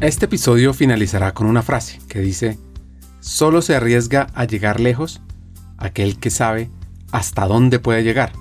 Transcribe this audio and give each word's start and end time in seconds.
Este 0.00 0.24
episodio 0.24 0.72
finalizará 0.72 1.34
con 1.34 1.46
una 1.46 1.60
frase 1.60 2.00
que 2.08 2.20
dice, 2.20 2.58
solo 3.20 3.60
se 3.60 3.76
arriesga 3.76 4.28
a 4.34 4.46
llegar 4.46 4.80
lejos 4.80 5.20
aquel 5.76 6.18
que 6.18 6.30
sabe 6.30 6.70
hasta 7.12 7.46
dónde 7.46 7.80
puede 7.80 8.02
llegar, 8.02 8.32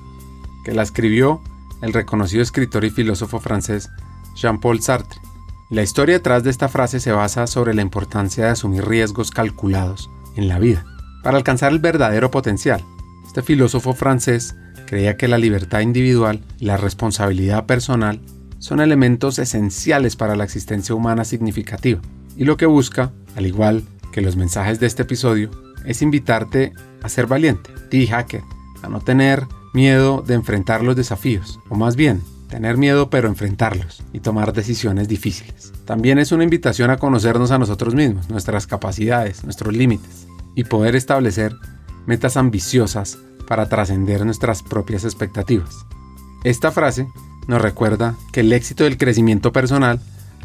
que 0.63 0.71
la 0.71 0.83
escribió 0.83 1.41
el 1.81 1.91
reconocido 1.91 2.41
escritor 2.41 2.85
y 2.85 2.91
filósofo 2.91 3.41
francés 3.41 3.89
Jean-Paul 4.37 4.81
Sartre. 4.81 5.19
La 5.69 5.83
historia 5.83 6.15
detrás 6.15 6.45
de 6.45 6.49
esta 6.49 6.69
frase 6.69 7.01
se 7.01 7.11
basa 7.11 7.45
sobre 7.45 7.73
la 7.73 7.81
importancia 7.81 8.45
de 8.45 8.51
asumir 8.51 8.87
riesgos 8.87 9.29
calculados 9.29 10.09
en 10.37 10.47
la 10.47 10.59
vida, 10.59 10.85
para 11.23 11.35
alcanzar 11.35 11.73
el 11.73 11.79
verdadero 11.79 12.31
potencial. 12.31 12.85
Este 13.27 13.41
filósofo 13.41 13.93
francés 13.93 14.55
creía 14.87 15.17
que 15.17 15.27
la 15.27 15.37
libertad 15.37 15.81
individual 15.81 16.41
y 16.57 16.67
la 16.67 16.77
responsabilidad 16.77 17.65
personal 17.65 18.21
son 18.59 18.79
elementos 18.81 19.39
esenciales 19.39 20.15
para 20.15 20.35
la 20.35 20.43
existencia 20.43 20.93
humana 20.93 21.25
significativa, 21.25 22.01
y 22.37 22.45
lo 22.45 22.57
que 22.57 22.65
busca, 22.65 23.11
al 23.35 23.47
igual 23.47 23.83
que 24.11 24.21
los 24.21 24.35
mensajes 24.35 24.79
de 24.79 24.87
este 24.87 25.03
episodio, 25.03 25.49
es 25.85 26.01
invitarte 26.01 26.73
a 27.01 27.09
ser 27.09 27.25
valiente, 27.25 27.71
ti 27.89 28.07
hacker, 28.07 28.41
a 28.83 28.89
no 28.89 29.01
tener 29.01 29.45
miedo 29.73 30.23
de 30.25 30.35
enfrentar 30.35 30.83
los 30.83 30.95
desafíos, 30.95 31.59
o 31.69 31.75
más 31.75 31.95
bien, 31.95 32.21
tener 32.49 32.77
miedo 32.77 33.09
pero 33.09 33.27
enfrentarlos 33.27 34.03
y 34.11 34.19
tomar 34.19 34.53
decisiones 34.53 35.07
difíciles. 35.07 35.71
También 35.85 36.17
es 36.17 36.31
una 36.31 36.43
invitación 36.43 36.89
a 36.89 36.97
conocernos 36.97 37.51
a 37.51 37.59
nosotros 37.59 37.93
mismos, 37.95 38.29
nuestras 38.29 38.67
capacidades, 38.67 39.43
nuestros 39.43 39.75
límites, 39.75 40.27
y 40.55 40.63
poder 40.63 40.95
establecer 40.95 41.55
metas 42.05 42.37
ambiciosas 42.37 43.19
para 43.47 43.69
trascender 43.69 44.25
nuestras 44.25 44.63
propias 44.63 45.03
expectativas. 45.03 45.85
Esta 46.43 46.71
frase 46.71 47.07
nos 47.49 47.63
recuerda 47.63 48.15
que 48.31 48.41
el 48.41 48.53
éxito 48.53 48.83
del 48.83 48.99
crecimiento 48.99 49.51
personal 49.51 49.99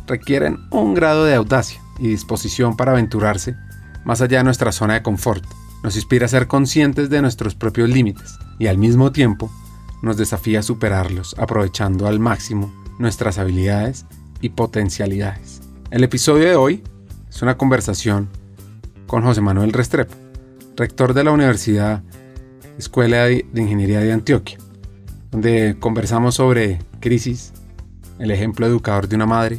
requieren 0.07 0.61
un 0.71 0.95
grado 0.95 1.27
de 1.27 1.35
audacia 1.35 1.79
y 1.99 2.09
disposición 2.09 2.79
para 2.79 2.93
aventurarse 2.93 3.57
más 4.07 4.23
allá 4.23 4.39
de 4.39 4.45
nuestra 4.45 4.73
zona 4.73 4.95
de 4.95 5.03
confort. 5.03 5.45
Nos 5.83 5.97
inspira 5.97 6.25
a 6.25 6.31
ser 6.31 6.47
conscientes 6.47 7.11
de 7.11 7.21
nuestros 7.21 7.55
propios 7.55 7.91
límites 7.91 8.39
y 8.59 8.69
al 8.69 8.79
mismo 8.79 9.13
tiempo 9.13 9.53
nos 10.01 10.17
desafía 10.17 10.61
a 10.61 10.63
superarlos, 10.63 11.37
aprovechando 11.39 12.07
al 12.07 12.21
máximo 12.21 12.73
nuestras 12.99 13.37
habilidades 13.37 14.07
y 14.41 14.49
potencialidades. 14.49 15.61
El 15.91 16.05
episodio 16.05 16.49
de 16.49 16.57
hoy 16.57 16.83
es 17.29 17.43
una 17.43 17.59
conversación 17.59 18.31
con 19.07 19.23
José 19.23 19.43
Manuel 19.43 19.75
Restrepo, 19.75 20.15
rector 20.75 21.13
de 21.13 21.25
la 21.25 21.33
Universidad 21.33 22.03
Escuela 22.79 23.25
de 23.25 23.45
Ingeniería 23.55 24.01
de 24.01 24.13
Antioquia, 24.13 24.57
donde 25.35 25.75
conversamos 25.81 26.37
sobre 26.37 26.79
crisis, 27.01 27.53
el 28.21 28.31
ejemplo 28.31 28.67
educador 28.67 29.09
de 29.09 29.17
una 29.17 29.27
madre, 29.27 29.59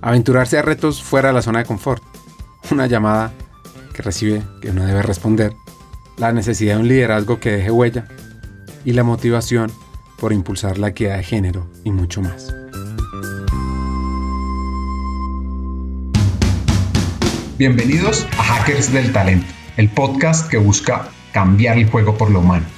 aventurarse 0.00 0.58
a 0.58 0.62
retos 0.62 1.04
fuera 1.04 1.28
de 1.28 1.34
la 1.34 1.42
zona 1.42 1.60
de 1.60 1.66
confort, 1.66 2.02
una 2.72 2.88
llamada 2.88 3.32
que 3.94 4.02
recibe 4.02 4.42
que 4.60 4.70
uno 4.70 4.84
debe 4.84 5.02
responder, 5.02 5.52
la 6.16 6.32
necesidad 6.32 6.74
de 6.74 6.80
un 6.80 6.88
liderazgo 6.88 7.38
que 7.38 7.52
deje 7.52 7.70
huella 7.70 8.08
y 8.84 8.92
la 8.92 9.04
motivación 9.04 9.70
por 10.18 10.32
impulsar 10.32 10.78
la 10.78 10.88
equidad 10.88 11.18
de 11.18 11.22
género 11.22 11.70
y 11.84 11.92
mucho 11.92 12.20
más. 12.20 12.52
Bienvenidos 17.56 18.26
a 18.36 18.42
Hackers 18.42 18.92
del 18.92 19.12
Talento, 19.12 19.46
el 19.76 19.90
podcast 19.90 20.50
que 20.50 20.56
busca 20.56 21.08
cambiar 21.32 21.78
el 21.78 21.88
juego 21.88 22.18
por 22.18 22.32
lo 22.32 22.40
humano. 22.40 22.77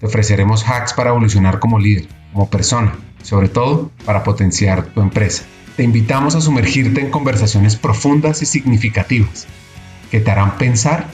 te 0.00 0.06
ofreceremos 0.06 0.66
hacks 0.66 0.94
para 0.94 1.10
evolucionar 1.10 1.60
como 1.60 1.78
líder, 1.78 2.08
como 2.32 2.48
persona, 2.48 2.94
sobre 3.22 3.48
todo 3.48 3.90
para 4.04 4.24
potenciar 4.24 4.86
tu 4.86 5.02
empresa. 5.02 5.44
Te 5.76 5.84
invitamos 5.84 6.34
a 6.34 6.40
sumergirte 6.40 7.00
en 7.00 7.10
conversaciones 7.10 7.76
profundas 7.76 8.42
y 8.42 8.46
significativas 8.46 9.46
que 10.10 10.20
te 10.20 10.30
harán 10.30 10.58
pensar, 10.58 11.06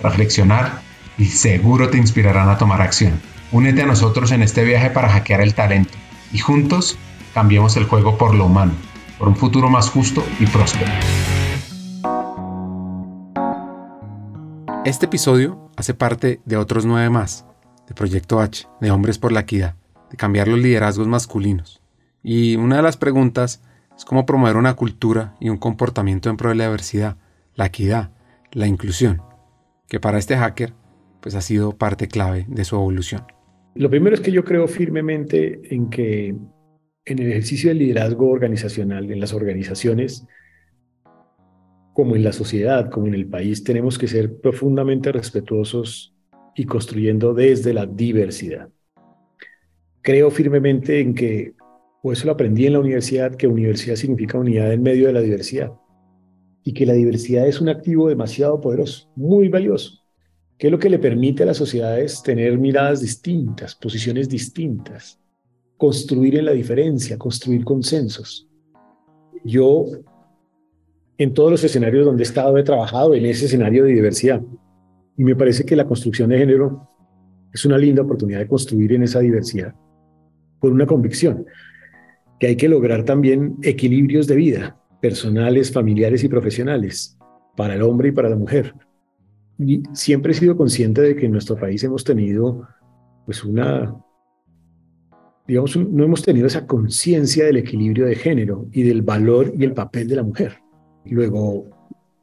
reflexionar 0.00 0.82
y 1.18 1.26
seguro 1.26 1.90
te 1.90 1.98
inspirarán 1.98 2.48
a 2.48 2.58
tomar 2.58 2.82
acción. 2.82 3.20
Únete 3.50 3.82
a 3.82 3.86
nosotros 3.86 4.30
en 4.30 4.42
este 4.42 4.62
viaje 4.62 4.90
para 4.90 5.08
hackear 5.08 5.40
el 5.40 5.54
talento 5.54 5.94
y 6.32 6.38
juntos 6.38 6.98
cambiemos 7.32 7.76
el 7.76 7.84
juego 7.84 8.16
por 8.18 8.34
lo 8.34 8.46
humano 8.46 8.72
por 9.18 9.28
un 9.28 9.36
futuro 9.36 9.70
más 9.70 9.88
justo 9.90 10.24
y 10.38 10.46
próspero. 10.46 10.92
Este 14.84 15.06
episodio 15.06 15.70
hace 15.76 15.94
parte 15.94 16.40
de 16.44 16.56
otros 16.56 16.84
nueve 16.84 17.08
más, 17.08 17.46
de 17.88 17.94
Proyecto 17.94 18.40
H, 18.40 18.66
de 18.80 18.90
Hombres 18.90 19.18
por 19.18 19.32
la 19.32 19.40
Equidad, 19.40 19.76
de 20.10 20.16
cambiar 20.16 20.48
los 20.48 20.58
liderazgos 20.58 21.06
masculinos. 21.06 21.82
Y 22.22 22.56
una 22.56 22.76
de 22.76 22.82
las 22.82 22.96
preguntas 22.96 23.62
es 23.96 24.04
cómo 24.04 24.26
promover 24.26 24.56
una 24.56 24.74
cultura 24.74 25.34
y 25.40 25.48
un 25.48 25.58
comportamiento 25.58 26.30
en 26.30 26.36
pro 26.36 26.48
de 26.48 26.56
la 26.56 26.64
diversidad, 26.64 27.16
la 27.54 27.66
equidad, 27.66 28.10
la 28.52 28.66
inclusión, 28.66 29.22
que 29.88 30.00
para 30.00 30.18
este 30.18 30.36
hacker 30.36 30.72
pues 31.20 31.34
ha 31.34 31.40
sido 31.40 31.76
parte 31.76 32.08
clave 32.08 32.44
de 32.48 32.64
su 32.64 32.76
evolución. 32.76 33.24
Lo 33.74 33.90
primero 33.90 34.14
es 34.14 34.20
que 34.20 34.30
yo 34.30 34.44
creo 34.44 34.68
firmemente 34.68 35.74
en 35.74 35.90
que 35.90 36.36
en 37.06 37.18
el 37.18 37.30
ejercicio 37.30 37.70
del 37.70 37.78
liderazgo 37.78 38.30
organizacional, 38.30 39.10
en 39.10 39.20
las 39.20 39.32
organizaciones, 39.32 40.26
como 41.92 42.16
en 42.16 42.24
la 42.24 42.32
sociedad, 42.32 42.90
como 42.90 43.06
en 43.06 43.14
el 43.14 43.26
país, 43.26 43.64
tenemos 43.64 43.98
que 43.98 44.08
ser 44.08 44.40
profundamente 44.40 45.12
respetuosos 45.12 46.13
y 46.54 46.64
construyendo 46.64 47.34
desde 47.34 47.74
la 47.74 47.86
diversidad. 47.86 48.68
Creo 50.02 50.30
firmemente 50.30 51.00
en 51.00 51.14
que, 51.14 51.54
o 52.02 52.12
eso 52.12 52.26
lo 52.26 52.32
aprendí 52.32 52.66
en 52.66 52.74
la 52.74 52.80
universidad, 52.80 53.34
que 53.34 53.46
universidad 53.46 53.96
significa 53.96 54.38
unidad 54.38 54.72
en 54.72 54.82
medio 54.82 55.06
de 55.06 55.14
la 55.14 55.20
diversidad 55.20 55.72
y 56.62 56.72
que 56.72 56.86
la 56.86 56.94
diversidad 56.94 57.46
es 57.46 57.60
un 57.60 57.68
activo 57.68 58.08
demasiado 58.08 58.60
poderoso, 58.60 59.10
muy 59.16 59.48
valioso, 59.48 60.02
que 60.58 60.68
es 60.68 60.70
lo 60.70 60.78
que 60.78 60.90
le 60.90 60.98
permite 60.98 61.42
a 61.42 61.46
las 61.46 61.58
sociedades 61.58 62.22
tener 62.22 62.58
miradas 62.58 63.00
distintas, 63.00 63.74
posiciones 63.74 64.28
distintas, 64.28 65.20
construir 65.76 66.38
en 66.38 66.46
la 66.46 66.52
diferencia, 66.52 67.18
construir 67.18 67.64
consensos. 67.64 68.48
Yo, 69.44 69.86
en 71.18 71.34
todos 71.34 71.50
los 71.50 71.64
escenarios 71.64 72.06
donde 72.06 72.22
he 72.22 72.26
estado, 72.26 72.56
he 72.56 72.62
trabajado 72.62 73.14
en 73.14 73.26
ese 73.26 73.44
escenario 73.44 73.84
de 73.84 73.92
diversidad. 73.92 74.42
Y 75.16 75.24
me 75.24 75.36
parece 75.36 75.64
que 75.64 75.76
la 75.76 75.86
construcción 75.86 76.30
de 76.30 76.38
género 76.38 76.88
es 77.52 77.64
una 77.64 77.78
linda 77.78 78.02
oportunidad 78.02 78.40
de 78.40 78.48
construir 78.48 78.92
en 78.92 79.04
esa 79.04 79.20
diversidad, 79.20 79.74
con 80.58 80.72
una 80.72 80.86
convicción, 80.86 81.46
que 82.40 82.48
hay 82.48 82.56
que 82.56 82.68
lograr 82.68 83.04
también 83.04 83.56
equilibrios 83.62 84.26
de 84.26 84.36
vida, 84.36 84.80
personales, 85.00 85.72
familiares 85.72 86.24
y 86.24 86.28
profesionales, 86.28 87.16
para 87.56 87.74
el 87.74 87.82
hombre 87.82 88.08
y 88.08 88.12
para 88.12 88.28
la 88.28 88.36
mujer. 88.36 88.74
Y 89.58 89.82
siempre 89.92 90.32
he 90.32 90.34
sido 90.34 90.56
consciente 90.56 91.00
de 91.00 91.14
que 91.14 91.26
en 91.26 91.32
nuestro 91.32 91.56
país 91.56 91.84
hemos 91.84 92.02
tenido 92.02 92.66
pues 93.24 93.44
una 93.44 93.94
digamos, 95.46 95.76
no 95.76 96.04
hemos 96.04 96.22
tenido 96.22 96.46
esa 96.46 96.66
conciencia 96.66 97.44
del 97.44 97.58
equilibrio 97.58 98.06
de 98.06 98.14
género 98.14 98.66
y 98.72 98.82
del 98.82 99.02
valor 99.02 99.52
y 99.56 99.64
el 99.64 99.74
papel 99.74 100.08
de 100.08 100.16
la 100.16 100.22
mujer. 100.22 100.58
Luego 101.04 101.66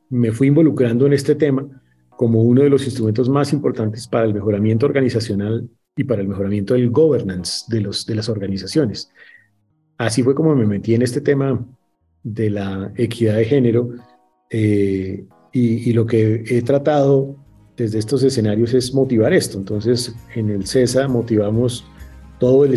me 0.09 0.31
fui 0.31 0.47
involucrando 0.47 1.05
en 1.05 1.13
este 1.13 1.35
tema 1.35 1.80
como 2.21 2.43
uno 2.43 2.61
de 2.61 2.69
los 2.69 2.85
instrumentos 2.85 3.27
más 3.29 3.51
importantes 3.51 4.07
para 4.07 4.25
el 4.25 4.33
mejoramiento 4.35 4.85
organizacional 4.85 5.67
y 5.95 6.03
para 6.03 6.21
el 6.21 6.27
mejoramiento 6.27 6.75
del 6.75 6.91
governance 6.91 7.63
de, 7.67 7.81
los, 7.81 8.05
de 8.05 8.13
las 8.13 8.29
organizaciones. 8.29 9.11
Así 9.97 10.21
fue 10.21 10.35
como 10.35 10.55
me 10.55 10.67
metí 10.67 10.93
en 10.93 11.01
este 11.01 11.19
tema 11.19 11.65
de 12.21 12.51
la 12.51 12.93
equidad 12.95 13.37
de 13.37 13.45
género 13.45 13.89
eh, 14.51 15.25
y, 15.51 15.91
lo 15.93 16.05
que 16.05 16.43
he 16.47 16.61
tratado 16.61 17.37
desde 17.75 17.97
estos 17.97 18.21
escenarios 18.21 18.75
es 18.75 18.93
motivar 18.93 19.33
esto. 19.33 19.57
Entonces, 19.57 20.13
en 20.35 20.51
el 20.51 20.67
CESA 20.67 21.07
motivamos 21.07 21.83
toda 22.37 22.69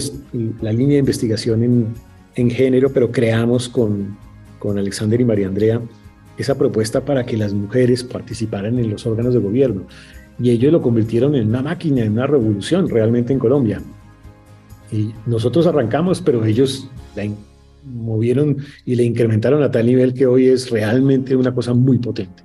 la 0.62 0.72
línea 0.72 0.94
de 0.94 1.00
investigación 1.00 1.62
en, 1.62 1.94
en 2.36 2.48
género, 2.48 2.90
pero 2.94 3.12
creamos 3.12 3.68
con, 3.68 4.16
con 4.58 4.78
Alexander 4.78 5.20
y 5.20 5.24
María 5.26 5.48
Andrea 5.48 5.82
esa 6.38 6.56
propuesta 6.56 7.04
para 7.04 7.24
que 7.24 7.36
las 7.36 7.52
mujeres 7.54 8.04
participaran 8.04 8.78
en 8.78 8.90
los 8.90 9.06
órganos 9.06 9.34
de 9.34 9.40
gobierno. 9.40 9.86
Y 10.38 10.50
ellos 10.50 10.72
lo 10.72 10.82
convirtieron 10.82 11.34
en 11.34 11.48
una 11.48 11.62
máquina, 11.62 12.02
en 12.02 12.12
una 12.12 12.26
revolución 12.26 12.88
realmente 12.88 13.32
en 13.32 13.38
Colombia. 13.38 13.80
Y 14.90 15.12
nosotros 15.26 15.66
arrancamos, 15.66 16.20
pero 16.20 16.44
ellos 16.44 16.88
la, 17.14 17.24
movieron 17.84 18.56
y 18.84 18.94
le 18.94 19.04
incrementaron 19.04 19.62
a 19.62 19.70
tal 19.70 19.86
nivel 19.86 20.14
que 20.14 20.26
hoy 20.26 20.48
es 20.48 20.70
realmente 20.70 21.36
una 21.36 21.54
cosa 21.54 21.74
muy 21.74 21.98
potente. 21.98 22.42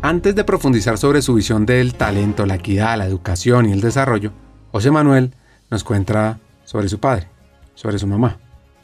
Antes 0.00 0.34
de 0.34 0.44
profundizar 0.44 0.96
sobre 0.96 1.22
su 1.22 1.34
visión 1.34 1.66
del 1.66 1.94
talento, 1.94 2.46
la 2.46 2.54
equidad, 2.54 2.96
la 2.96 3.06
educación 3.06 3.68
y 3.68 3.72
el 3.72 3.80
desarrollo, 3.80 4.32
José 4.70 4.90
Manuel 4.90 5.32
nos 5.70 5.82
cuenta 5.82 6.38
sobre 6.64 6.88
su 6.88 6.98
padre, 7.00 7.26
sobre 7.74 7.98
su 7.98 8.06
mamá, 8.06 8.38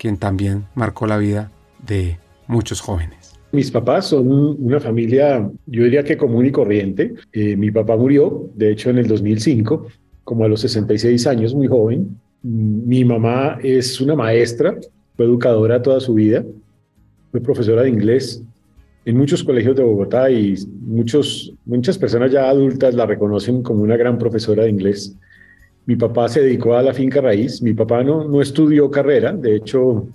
quien 0.05 0.19
también 0.19 0.67
marcó 0.75 1.06
la 1.06 1.17
vida 1.17 1.51
de 1.87 2.19
muchos 2.47 2.83
jóvenes. 2.83 3.41
Mis 3.53 3.71
papás 3.71 4.09
son 4.09 4.29
una 4.62 4.79
familia, 4.79 5.51
yo 5.65 5.85
diría 5.85 6.05
que 6.05 6.19
común 6.19 6.45
y 6.45 6.53
corriente. 6.53 7.15
Eh, 7.33 7.56
mi 7.56 7.71
papá 7.71 7.97
murió, 7.97 8.51
de 8.55 8.71
hecho, 8.71 8.91
en 8.91 8.99
el 8.99 9.06
2005, 9.06 9.87
como 10.23 10.45
a 10.45 10.49
los 10.49 10.61
66 10.61 11.27
años, 11.27 11.55
muy 11.55 11.69
joven. 11.69 12.21
Mi 12.43 13.03
mamá 13.03 13.59
es 13.62 13.99
una 13.99 14.15
maestra, 14.15 14.77
fue 15.17 15.25
educadora 15.25 15.81
toda 15.81 16.01
su 16.01 16.12
vida, 16.12 16.45
fue 17.31 17.41
profesora 17.41 17.81
de 17.81 17.89
inglés 17.89 18.43
en 19.06 19.17
muchos 19.17 19.43
colegios 19.43 19.75
de 19.75 19.85
Bogotá 19.85 20.31
y 20.31 20.55
muchos, 20.83 21.51
muchas 21.65 21.97
personas 21.97 22.31
ya 22.31 22.51
adultas 22.51 22.95
la 22.95 23.06
reconocen 23.06 23.62
como 23.62 23.83
una 23.83 23.97
gran 23.97 24.19
profesora 24.19 24.65
de 24.65 24.71
inglés. 24.71 25.17
Mi 25.87 25.97
papá 25.97 26.29
se 26.29 26.41
dedicó 26.41 26.75
a 26.75 26.83
la 26.83 26.95
finca 26.95 27.21
raíz. 27.21 27.61
Mi 27.61 27.75
papá 27.75 28.03
no, 28.03 28.25
no 28.25 28.41
estudió 28.41 28.91
carrera. 28.91 29.33
De 29.33 29.57
hecho, 29.57 30.07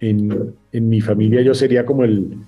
en, 0.00 0.54
en 0.72 0.88
mi 0.88 1.00
familia 1.00 1.42
yo 1.42 1.54
sería 1.54 1.84
como 1.84 2.04
el... 2.04 2.38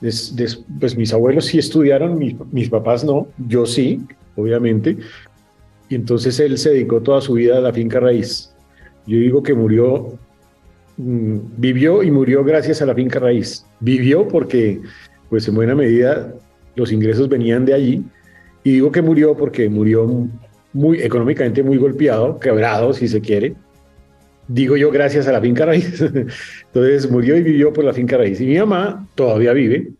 pues 0.00 0.96
mis 0.96 1.12
abuelos 1.12 1.46
sí 1.46 1.58
estudiaron, 1.58 2.18
mis, 2.18 2.68
papás 2.68 3.04
no. 3.04 3.28
Yo 3.48 3.66
sí, 3.66 4.00
obviamente. 4.36 4.96
Y 5.88 5.94
entonces 5.96 6.38
él 6.40 6.56
se 6.56 6.70
dedicó 6.70 7.02
toda 7.02 7.20
su 7.20 7.34
vida 7.34 7.58
a 7.58 7.60
la 7.60 7.72
finca 7.72 8.00
raíz. 8.00 8.54
Yo 9.06 9.18
digo 9.18 9.42
que 9.42 9.54
murió, 9.54 10.16
mm, 10.96 11.38
vivió 11.58 12.02
y 12.02 12.10
murió 12.10 12.44
gracias 12.44 12.80
a 12.80 12.86
la 12.86 12.94
finca 12.94 13.18
raíz. 13.18 13.66
Vivió 13.80 14.26
porque 14.28 14.80
pues 15.28 15.46
en 15.48 15.56
buena 15.56 15.74
medida 15.74 16.32
los 16.76 16.92
ingresos 16.92 17.28
venían 17.28 17.64
de 17.64 17.74
allí. 17.74 18.04
Y 18.62 18.72
digo 18.72 18.90
que 18.90 19.02
murió 19.02 19.36
porque 19.36 19.68
murió 19.68 20.28
muy 20.74 21.00
económicamente 21.00 21.62
muy 21.62 21.78
golpeado, 21.78 22.38
quebrado, 22.38 22.92
si 22.92 23.08
se 23.08 23.20
quiere. 23.20 23.54
Digo 24.46 24.76
yo 24.76 24.90
gracias 24.90 25.26
a 25.26 25.32
la 25.32 25.40
finca 25.40 25.64
raíz. 25.64 26.00
Entonces 26.66 27.10
murió 27.10 27.36
y 27.38 27.42
vivió 27.42 27.72
por 27.72 27.84
la 27.84 27.94
finca 27.94 28.18
raíz. 28.18 28.40
Y 28.40 28.46
mi 28.46 28.58
mamá 28.58 29.08
todavía 29.14 29.52
vive. 29.52 29.92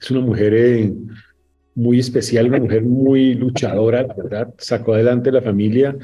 Es 0.00 0.10
una 0.10 0.20
mujer 0.20 0.54
eh, 0.54 0.92
muy 1.74 2.00
especial, 2.00 2.48
una 2.48 2.58
mujer 2.58 2.82
muy 2.82 3.34
luchadora, 3.34 4.02
la 4.02 4.14
verdad. 4.14 4.54
Sacó 4.58 4.94
adelante 4.94 5.30
la 5.30 5.42
familia. 5.42 5.96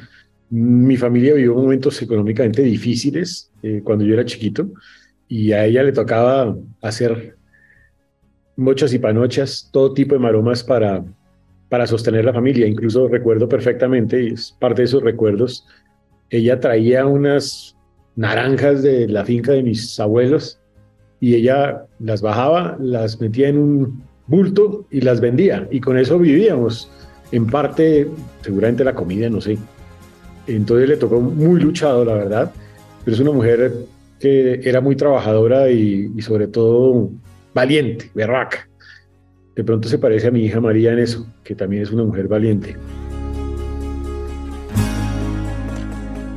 Mi 0.51 0.97
familia 0.97 1.35
vivió 1.35 1.55
momentos 1.55 2.01
económicamente 2.03 2.63
difíciles 2.63 3.51
eh, 3.63 3.81
cuando 3.83 4.05
yo 4.05 4.15
era 4.15 4.25
chiquito 4.25 4.71
y 5.27 5.53
a 5.53 5.65
ella 5.65 5.83
le 5.83 5.93
tocaba 5.93 6.57
hacer 6.83 7.37
mochas 8.55 8.93
y 8.93 8.99
panochas, 8.99 9.69
todo 9.73 9.93
tipo 9.93 10.15
de 10.15 10.21
maromas 10.21 10.63
para, 10.63 11.05
para 11.69 11.87
sostener 11.87 12.25
la 12.25 12.33
familia. 12.33 12.67
Incluso 12.67 13.09
recuerdo 13.09 13.49
perfectamente, 13.49 14.23
y 14.23 14.27
es 14.29 14.57
parte 14.59 14.83
de 14.83 14.87
esos 14.87 15.03
recuerdos, 15.03 15.67
ella 16.31 16.61
traía 16.61 17.07
unas 17.07 17.77
naranjas 18.17 18.83
de 18.83 19.09
la 19.09 19.25
finca 19.25 19.53
de 19.53 19.63
mis 19.63 19.99
abuelos 20.01 20.59
y 21.21 21.35
ella 21.35 21.87
las 21.99 22.23
bajaba, 22.23 22.77
las 22.81 23.21
metía 23.21 23.49
en 23.49 23.59
un 23.59 24.03
bulto 24.27 24.87
y 24.91 25.01
las 25.01 25.21
vendía. 25.21 25.67
Y 25.71 25.81
con 25.81 25.99
eso 25.99 26.19
vivíamos. 26.19 26.91
En 27.33 27.47
parte, 27.47 28.09
seguramente 28.43 28.85
la 28.85 28.95
comida, 28.95 29.29
no 29.29 29.41
sé. 29.41 29.59
Entonces 30.47 30.89
le 30.89 30.97
tocó 30.97 31.21
muy 31.21 31.61
luchado, 31.61 32.05
la 32.05 32.15
verdad. 32.15 32.53
Pero 33.05 33.15
es 33.15 33.21
una 33.21 33.33
mujer 33.33 33.73
que 34.21 34.61
era 34.63 34.81
muy 34.81 34.97
trabajadora 34.97 35.71
y, 35.71 36.11
y 36.17 36.23
sobre 36.23 36.47
todo 36.47 37.11
valiente, 37.55 38.11
berraca. 38.15 38.69
De 39.57 39.65
pronto 39.65 39.89
se 39.89 39.99
parece 39.99 40.29
a 40.29 40.31
mi 40.31 40.45
hija 40.45 40.61
María 40.61 40.93
en 40.93 40.99
eso, 40.99 41.27
que 41.43 41.55
también 41.55 41.83
es 41.83 41.91
una 41.91 42.05
mujer 42.05 42.29
valiente. 42.29 42.77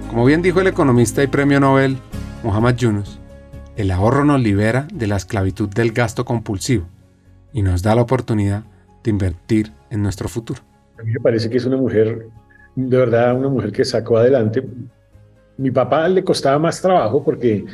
Como 0.10 0.24
bien 0.26 0.42
dijo 0.42 0.62
el 0.62 0.68
economista 0.68 1.22
y 1.22 1.28
premio 1.28 1.60
Nobel 1.60 1.98
Muhammad 2.44 2.78
Yunus, 2.78 3.20
el 3.76 3.92
ahorro 3.92 4.24
nos 4.24 4.42
libera 4.42 4.88
de 4.94 5.08
la 5.08 5.18
esclavitud 5.18 5.68
del 5.68 5.92
gasto 5.92 6.24
compulsivo 6.24 6.86
y 7.52 7.62
nos 7.62 7.84
da 7.84 7.94
la 7.94 8.04
oportunidad 8.04 8.64
de 9.04 9.12
invertir 9.12 9.74
en 9.90 10.02
nuestro 10.02 10.30
futuro. 10.30 10.62
A 10.98 11.04
mí 11.04 11.12
me 11.12 11.20
parece 11.20 11.50
que 11.50 11.58
es 11.58 11.66
una 11.66 11.78
mujer, 11.78 12.28
de 12.76 12.98
verdad, 12.98 13.38
una 13.38 13.50
mujer 13.50 13.74
que 13.74 13.84
sacó 13.84 14.18
adelante. 14.18 14.64
Mi 15.58 15.72
papá 15.72 16.08
le 16.08 16.24
costaba 16.24 16.58
más 16.58 16.82
trabajo 16.82 17.22
porque 17.22 17.66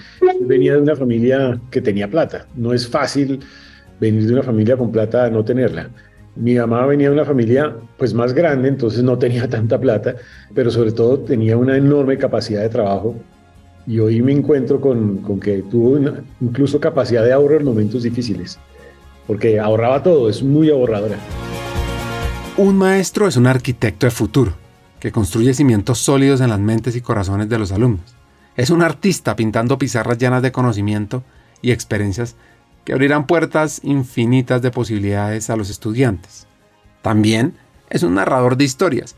venía 0.41 0.73
de 0.73 0.79
una 0.79 0.95
familia 0.95 1.61
que 1.69 1.81
tenía 1.81 2.09
plata. 2.09 2.47
No 2.55 2.73
es 2.73 2.87
fácil 2.87 3.41
venir 3.99 4.25
de 4.25 4.33
una 4.33 4.43
familia 4.43 4.77
con 4.77 4.91
plata 4.91 5.25
a 5.25 5.29
no 5.29 5.43
tenerla. 5.43 5.89
Mi 6.35 6.55
mamá 6.55 6.85
venía 6.85 7.09
de 7.09 7.15
una 7.15 7.25
familia 7.25 7.75
pues 7.97 8.13
más 8.13 8.33
grande, 8.33 8.67
entonces 8.67 9.03
no 9.03 9.17
tenía 9.17 9.47
tanta 9.49 9.79
plata, 9.79 10.15
pero 10.53 10.69
sobre 10.69 10.91
todo 10.91 11.19
tenía 11.19 11.57
una 11.57 11.77
enorme 11.77 12.17
capacidad 12.17 12.61
de 12.61 12.69
trabajo 12.69 13.15
y 13.87 13.99
hoy 13.99 14.21
me 14.21 14.31
encuentro 14.31 14.81
con, 14.81 15.17
con 15.17 15.39
que 15.39 15.63
tuvo 15.63 15.99
incluso 16.41 16.79
capacidad 16.79 17.23
de 17.23 17.33
ahorro 17.33 17.57
en 17.57 17.65
momentos 17.65 18.03
difíciles, 18.03 18.59
porque 19.27 19.59
ahorraba 19.59 20.01
todo, 20.01 20.29
es 20.29 20.41
muy 20.41 20.69
ahorradora. 20.69 21.17
Un 22.57 22.77
maestro 22.77 23.27
es 23.27 23.37
un 23.37 23.47
arquitecto 23.47 24.07
de 24.07 24.11
futuro, 24.11 24.53
que 24.99 25.11
construye 25.11 25.53
cimientos 25.53 25.99
sólidos 25.99 26.41
en 26.41 26.49
las 26.49 26.59
mentes 26.59 26.95
y 26.95 27.01
corazones 27.01 27.47
de 27.47 27.59
los 27.59 27.71
alumnos. 27.71 28.15
Es 28.55 28.69
un 28.69 28.81
artista 28.81 29.35
pintando 29.35 29.77
pizarras 29.77 30.17
llenas 30.17 30.41
de 30.41 30.51
conocimiento 30.51 31.23
y 31.61 31.71
experiencias 31.71 32.35
que 32.85 32.93
abrirán 32.93 33.25
puertas 33.25 33.81
infinitas 33.83 34.61
de 34.61 34.71
posibilidades 34.71 35.49
a 35.49 35.55
los 35.55 35.69
estudiantes. 35.69 36.47
También 37.01 37.57
es 37.89 38.03
un 38.03 38.13
narrador 38.13 38.57
de 38.57 38.63
historias, 38.63 39.15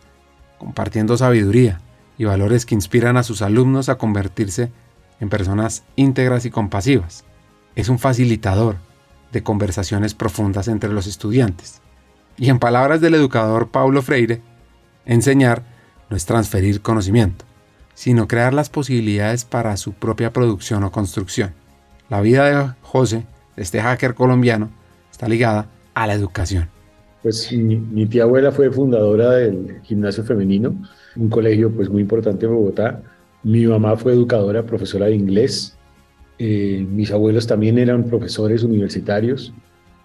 compartiendo 0.57 1.17
sabiduría 1.17 1.81
y 2.17 2.23
valores 2.23 2.65
que 2.65 2.75
inspiran 2.75 3.17
a 3.17 3.23
sus 3.23 3.41
alumnos 3.41 3.89
a 3.89 3.97
convertirse 3.97 4.71
en 5.19 5.29
personas 5.29 5.83
íntegras 5.95 6.45
y 6.45 6.49
compasivas. 6.49 7.25
Es 7.75 7.89
un 7.89 7.99
facilitador 7.99 8.77
de 9.31 9.43
conversaciones 9.43 10.13
profundas 10.13 10.69
entre 10.69 10.91
los 10.91 11.05
estudiantes. 11.05 11.81
Y 12.37 12.49
en 12.49 12.59
palabras 12.59 13.01
del 13.01 13.15
educador 13.15 13.69
Paulo 13.69 14.01
Freire, 14.01 14.41
enseñar 15.05 15.63
no 16.09 16.15
es 16.15 16.25
transferir 16.25 16.81
conocimiento, 16.81 17.45
sino 17.93 18.27
crear 18.27 18.53
las 18.53 18.69
posibilidades 18.69 19.43
para 19.43 19.75
su 19.75 19.93
propia 19.93 20.31
producción 20.31 20.83
o 20.86 20.91
construcción. 20.91 21.53
La 22.09 22.21
vida 22.21 22.45
de 22.45 22.74
José 22.81 23.25
este 23.57 23.81
hacker 23.81 24.13
colombiano 24.13 24.69
está 25.11 25.27
ligada 25.27 25.67
a 25.93 26.07
la 26.07 26.13
educación. 26.13 26.69
Pues 27.23 27.51
mi, 27.51 28.05
tía 28.05 28.23
abuela 28.23 28.51
fue 28.51 28.71
fundadora 28.71 29.31
del 29.31 29.81
gimnasio 29.83 30.23
femenino, 30.23 30.75
un 31.15 31.29
colegio 31.29 31.71
pues 31.71 31.89
muy 31.89 32.03
importante 32.03 32.45
en 32.45 32.53
Bogotá. 32.53 33.01
Mi 33.43 33.65
mamá 33.65 33.97
fue 33.97 34.13
educadora, 34.13 34.63
profesora 34.63 35.07
de 35.07 35.15
inglés. 35.15 35.75
Eh, 36.37 36.85
mis 36.89 37.11
abuelos 37.11 37.47
también 37.47 37.79
eran 37.79 38.03
profesores 38.03 38.63
universitarios. 38.63 39.51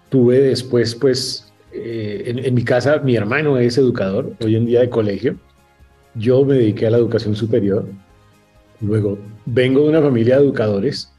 Tuve 0.09 0.39
después 0.39 0.95
pues 0.95 1.53
eh, 1.71 2.23
en, 2.25 2.39
en 2.39 2.53
mi 2.53 2.63
casa 2.63 2.99
mi 2.99 3.15
hermano 3.15 3.57
es 3.57 3.77
educador, 3.77 4.33
hoy 4.43 4.55
en 4.55 4.65
día 4.65 4.81
de 4.81 4.89
colegio. 4.89 5.35
Yo 6.15 6.43
me 6.43 6.55
dediqué 6.55 6.87
a 6.87 6.91
la 6.91 6.97
educación 6.97 7.35
superior. 7.35 7.85
Luego 8.81 9.19
vengo 9.45 9.83
de 9.83 9.89
una 9.89 10.01
familia 10.01 10.37
de 10.37 10.43
educadores 10.43 11.12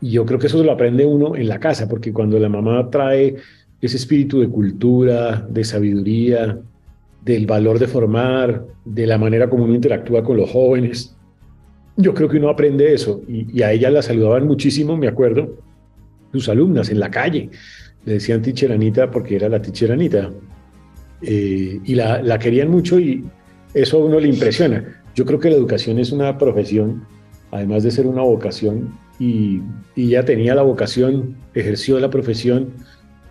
y 0.00 0.10
yo 0.10 0.24
creo 0.24 0.38
que 0.38 0.46
eso 0.46 0.62
lo 0.62 0.72
aprende 0.72 1.04
uno 1.04 1.34
en 1.34 1.48
la 1.48 1.58
casa, 1.58 1.88
porque 1.88 2.12
cuando 2.12 2.38
la 2.38 2.48
mamá 2.48 2.88
trae 2.90 3.36
ese 3.80 3.96
espíritu 3.96 4.40
de 4.40 4.48
cultura, 4.48 5.46
de 5.48 5.64
sabiduría, 5.64 6.58
del 7.24 7.46
valor 7.46 7.78
de 7.78 7.86
formar, 7.86 8.64
de 8.84 9.06
la 9.06 9.18
manera 9.18 9.50
como 9.50 9.64
uno 9.64 9.74
interactúa 9.74 10.22
con 10.22 10.36
los 10.36 10.50
jóvenes, 10.50 11.16
yo 11.96 12.14
creo 12.14 12.28
que 12.28 12.38
uno 12.38 12.48
aprende 12.48 12.94
eso. 12.94 13.22
Y, 13.28 13.60
a 13.62 13.72
ella 13.72 13.90
la 13.90 14.02
saludaban 14.02 14.46
muchísimo, 14.46 14.96
me 14.96 15.08
acuerdo, 15.08 15.56
sus 16.32 16.48
alumnas 16.48 16.90
en 16.90 17.00
la 17.00 17.10
calle. 17.10 17.50
Le 18.04 18.14
decían 18.14 18.40
ticheranita 18.40 19.10
porque 19.10 19.36
era 19.36 19.48
la 19.48 19.60
ticheranita. 19.60 20.30
Eh, 21.22 21.80
y 21.84 21.94
la, 21.96 22.22
la 22.22 22.38
querían 22.38 22.70
mucho 22.70 23.00
y 23.00 23.24
eso 23.74 23.98
a 23.98 24.04
uno 24.04 24.20
le 24.20 24.28
impresiona. 24.28 25.02
Yo 25.16 25.24
creo 25.24 25.40
que 25.40 25.50
la 25.50 25.56
educación 25.56 25.98
es 25.98 26.12
una 26.12 26.38
profesión, 26.38 27.04
además 27.50 27.82
de 27.82 27.90
ser 27.90 28.06
una 28.06 28.22
vocación, 28.22 28.92
y, 29.18 29.62
ya 29.96 30.24
tenía 30.24 30.54
la 30.54 30.62
vocación, 30.62 31.36
ejerció 31.54 31.98
la 31.98 32.10
profesión 32.10 32.68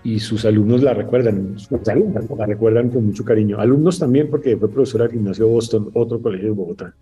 y 0.04 0.20
sus 0.20 0.46
alumnos 0.46 0.84
la 0.84 0.94
recuerdan, 0.94 1.58
sus 1.58 1.88
alumnos 1.88 2.26
la 2.38 2.46
recuerdan 2.46 2.90
con 2.90 3.06
mucho 3.06 3.24
cariño. 3.24 3.60
Alumnos 3.60 4.00
también 4.00 4.30
porque 4.30 4.58
fue 4.58 4.70
profesora 4.70 5.06
del 5.06 5.14
gimnasio 5.14 5.48
Boston, 5.48 5.90
otro 5.94 6.22
colegio 6.22 6.50
de 6.50 6.54
Bogotá. 6.54 6.94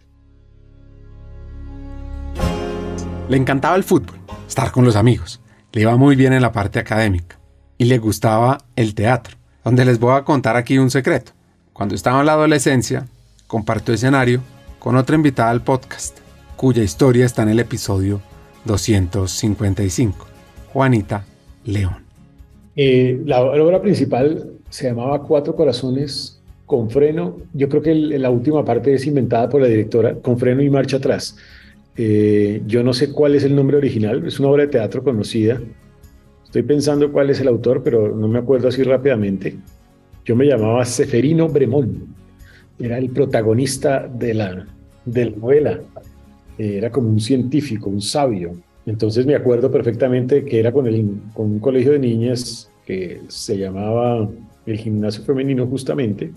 Le 3.27 3.37
encantaba 3.37 3.75
el 3.75 3.83
fútbol, 3.83 4.17
estar 4.47 4.71
con 4.71 4.85
los 4.85 4.95
amigos, 4.95 5.41
le 5.71 5.81
iba 5.81 5.95
muy 5.97 6.15
bien 6.15 6.33
en 6.33 6.43
la 6.43 6.51
parte 6.51 6.79
académica 6.79 7.39
y 7.77 7.85
le 7.85 7.97
gustaba 7.97 8.59
el 8.75 8.93
teatro, 8.93 9.35
donde 9.63 9.83
les 9.83 9.99
voy 9.99 10.15
a 10.15 10.23
contar 10.23 10.55
aquí 10.55 10.77
un 10.77 10.91
secreto. 10.91 11.31
Cuando 11.73 11.95
estaba 11.95 12.19
en 12.19 12.27
la 12.27 12.33
adolescencia, 12.33 13.07
compartió 13.47 13.95
escenario 13.95 14.41
con 14.79 14.95
otra 14.95 15.15
invitada 15.15 15.49
al 15.49 15.63
podcast, 15.63 16.19
cuya 16.55 16.83
historia 16.83 17.25
está 17.25 17.43
en 17.43 17.49
el 17.49 17.59
episodio 17.59 18.21
255. 18.65 20.27
Juanita 20.73 21.25
León. 21.65 21.95
Eh, 22.75 23.21
la, 23.25 23.41
obra 23.41 23.81
principal 23.81 24.51
se 24.69 24.87
llamaba 24.87 25.21
Cuatro 25.23 25.55
Corazones 25.55 26.41
con 26.65 26.89
freno. 26.89 27.37
Yo 27.53 27.69
creo 27.69 27.81
que 27.81 27.95
la 27.95 28.29
última 28.29 28.65
parte 28.65 28.93
es 28.93 29.05
inventada 29.05 29.47
por 29.49 29.61
la 29.61 29.67
directora, 29.67 30.15
con 30.15 30.37
freno 30.37 30.61
y 30.61 30.69
marcha 30.69 30.97
atrás. 30.97 31.37
Eh, 31.97 32.61
yo 32.65 32.83
no 32.83 32.93
sé 32.93 33.11
cuál 33.11 33.35
es 33.35 33.43
el 33.43 33.55
nombre 33.55 33.77
original, 33.77 34.25
es 34.27 34.39
una 34.39 34.49
obra 34.49 34.63
de 34.63 34.69
teatro 34.69 35.03
conocida. 35.03 35.61
Estoy 36.43 36.63
pensando 36.63 37.11
cuál 37.11 37.29
es 37.29 37.39
el 37.39 37.47
autor, 37.47 37.83
pero 37.83 38.13
no 38.13 38.27
me 38.27 38.39
acuerdo 38.39 38.67
así 38.67 38.83
rápidamente. 38.83 39.55
Yo 40.25 40.35
me 40.35 40.45
llamaba 40.45 40.83
Seferino 40.83 41.47
Bremón, 41.47 42.15
era 42.79 42.97
el 42.97 43.09
protagonista 43.09 44.07
de 44.07 44.33
la, 44.33 44.67
de 45.05 45.25
la 45.25 45.37
novela. 45.37 45.79
Eh, 46.57 46.77
era 46.77 46.91
como 46.91 47.09
un 47.09 47.19
científico, 47.19 47.89
un 47.89 48.01
sabio, 48.01 48.53
entonces 48.85 49.25
me 49.25 49.35
acuerdo 49.35 49.71
perfectamente 49.71 50.45
que 50.45 50.59
era 50.59 50.71
con, 50.71 50.87
el, 50.87 51.21
con 51.33 51.51
un 51.51 51.59
colegio 51.59 51.93
de 51.93 51.99
niñas 51.99 52.71
que 52.85 53.21
se 53.27 53.57
llamaba 53.57 54.29
el 54.65 54.77
gimnasio 54.77 55.23
femenino 55.23 55.65
justamente, 55.67 56.31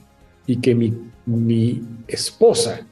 y 0.46 0.56
que 0.56 0.75
mi, 0.75 0.94
mi 1.26 1.82
esposa 2.06 2.87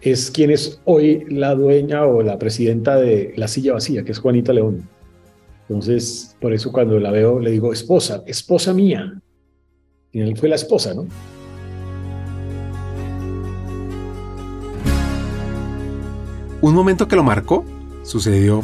es 0.00 0.30
quien 0.30 0.50
es 0.50 0.80
hoy 0.84 1.24
la 1.28 1.54
dueña 1.54 2.06
o 2.06 2.22
la 2.22 2.38
presidenta 2.38 2.96
de 2.96 3.34
La 3.36 3.46
Silla 3.46 3.74
Vacía, 3.74 4.04
que 4.04 4.12
es 4.12 4.18
Juanita 4.18 4.52
León. 4.52 4.88
Entonces, 5.68 6.36
por 6.40 6.52
eso 6.54 6.72
cuando 6.72 6.98
la 6.98 7.10
veo 7.10 7.40
le 7.40 7.50
digo, 7.50 7.72
esposa, 7.72 8.22
esposa 8.26 8.72
mía. 8.72 9.20
Y 10.12 10.20
él 10.20 10.36
fue 10.36 10.48
la 10.48 10.54
esposa, 10.54 10.94
¿no? 10.94 11.06
Un 16.62 16.74
momento 16.74 17.06
que 17.06 17.16
lo 17.16 17.22
marcó 17.22 17.64
sucedió 18.02 18.62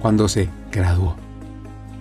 cuando 0.00 0.28
se 0.28 0.48
graduó. 0.70 1.16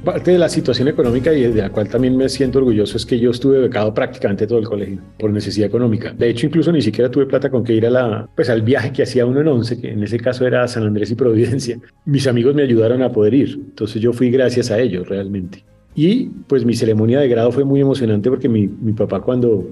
Parte 0.03 0.29
de 0.29 0.37
la 0.37 0.49
situación 0.49 0.87
económica 0.87 1.33
y 1.33 1.41
de 1.51 1.61
la 1.63 1.71
cual 1.71 1.89
también 1.89 2.15
me 2.15 2.29
siento 2.29 2.59
orgulloso 2.59 2.95
es 2.95 3.07
que 3.07 3.17
yo 3.17 3.31
estuve 3.31 3.57
becado 3.57 3.91
prácticamente 3.91 4.45
todo 4.45 4.59
el 4.59 4.65
colegio 4.65 4.99
por 5.17 5.31
necesidad 5.31 5.67
económica. 5.67 6.13
De 6.13 6.29
hecho, 6.29 6.45
incluso 6.45 6.71
ni 6.71 6.83
siquiera 6.83 7.09
tuve 7.09 7.25
plata 7.25 7.49
con 7.49 7.63
que 7.63 7.73
ir 7.73 7.87
a 7.87 7.89
la, 7.89 8.29
pues, 8.35 8.51
al 8.51 8.61
viaje 8.61 8.93
que 8.93 9.01
hacía 9.01 9.25
uno 9.25 9.41
en 9.41 9.47
once, 9.47 9.81
que 9.81 9.93
en 9.93 10.03
ese 10.03 10.19
caso 10.19 10.45
era 10.45 10.67
San 10.67 10.83
Andrés 10.83 11.09
y 11.09 11.15
Providencia. 11.15 11.79
Mis 12.05 12.27
amigos 12.27 12.53
me 12.53 12.61
ayudaron 12.61 13.01
a 13.01 13.11
poder 13.11 13.33
ir, 13.33 13.53
entonces 13.55 13.99
yo 13.99 14.13
fui 14.13 14.29
gracias 14.29 14.69
a 14.69 14.77
ellos 14.77 15.09
realmente. 15.09 15.65
Y 15.95 16.25
pues 16.47 16.65
mi 16.65 16.75
ceremonia 16.75 17.19
de 17.19 17.27
grado 17.27 17.51
fue 17.51 17.63
muy 17.63 17.81
emocionante 17.81 18.29
porque 18.29 18.47
mi, 18.47 18.67
mi 18.67 18.93
papá 18.93 19.21
cuando, 19.21 19.65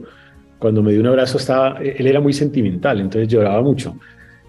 cuando 0.57 0.81
me 0.81 0.93
dio 0.93 1.01
un 1.01 1.07
abrazo 1.07 1.37
estaba, 1.37 1.77
él 1.79 2.07
era 2.07 2.19
muy 2.19 2.33
sentimental, 2.33 3.01
entonces 3.01 3.27
lloraba 3.27 3.61
mucho. 3.61 3.95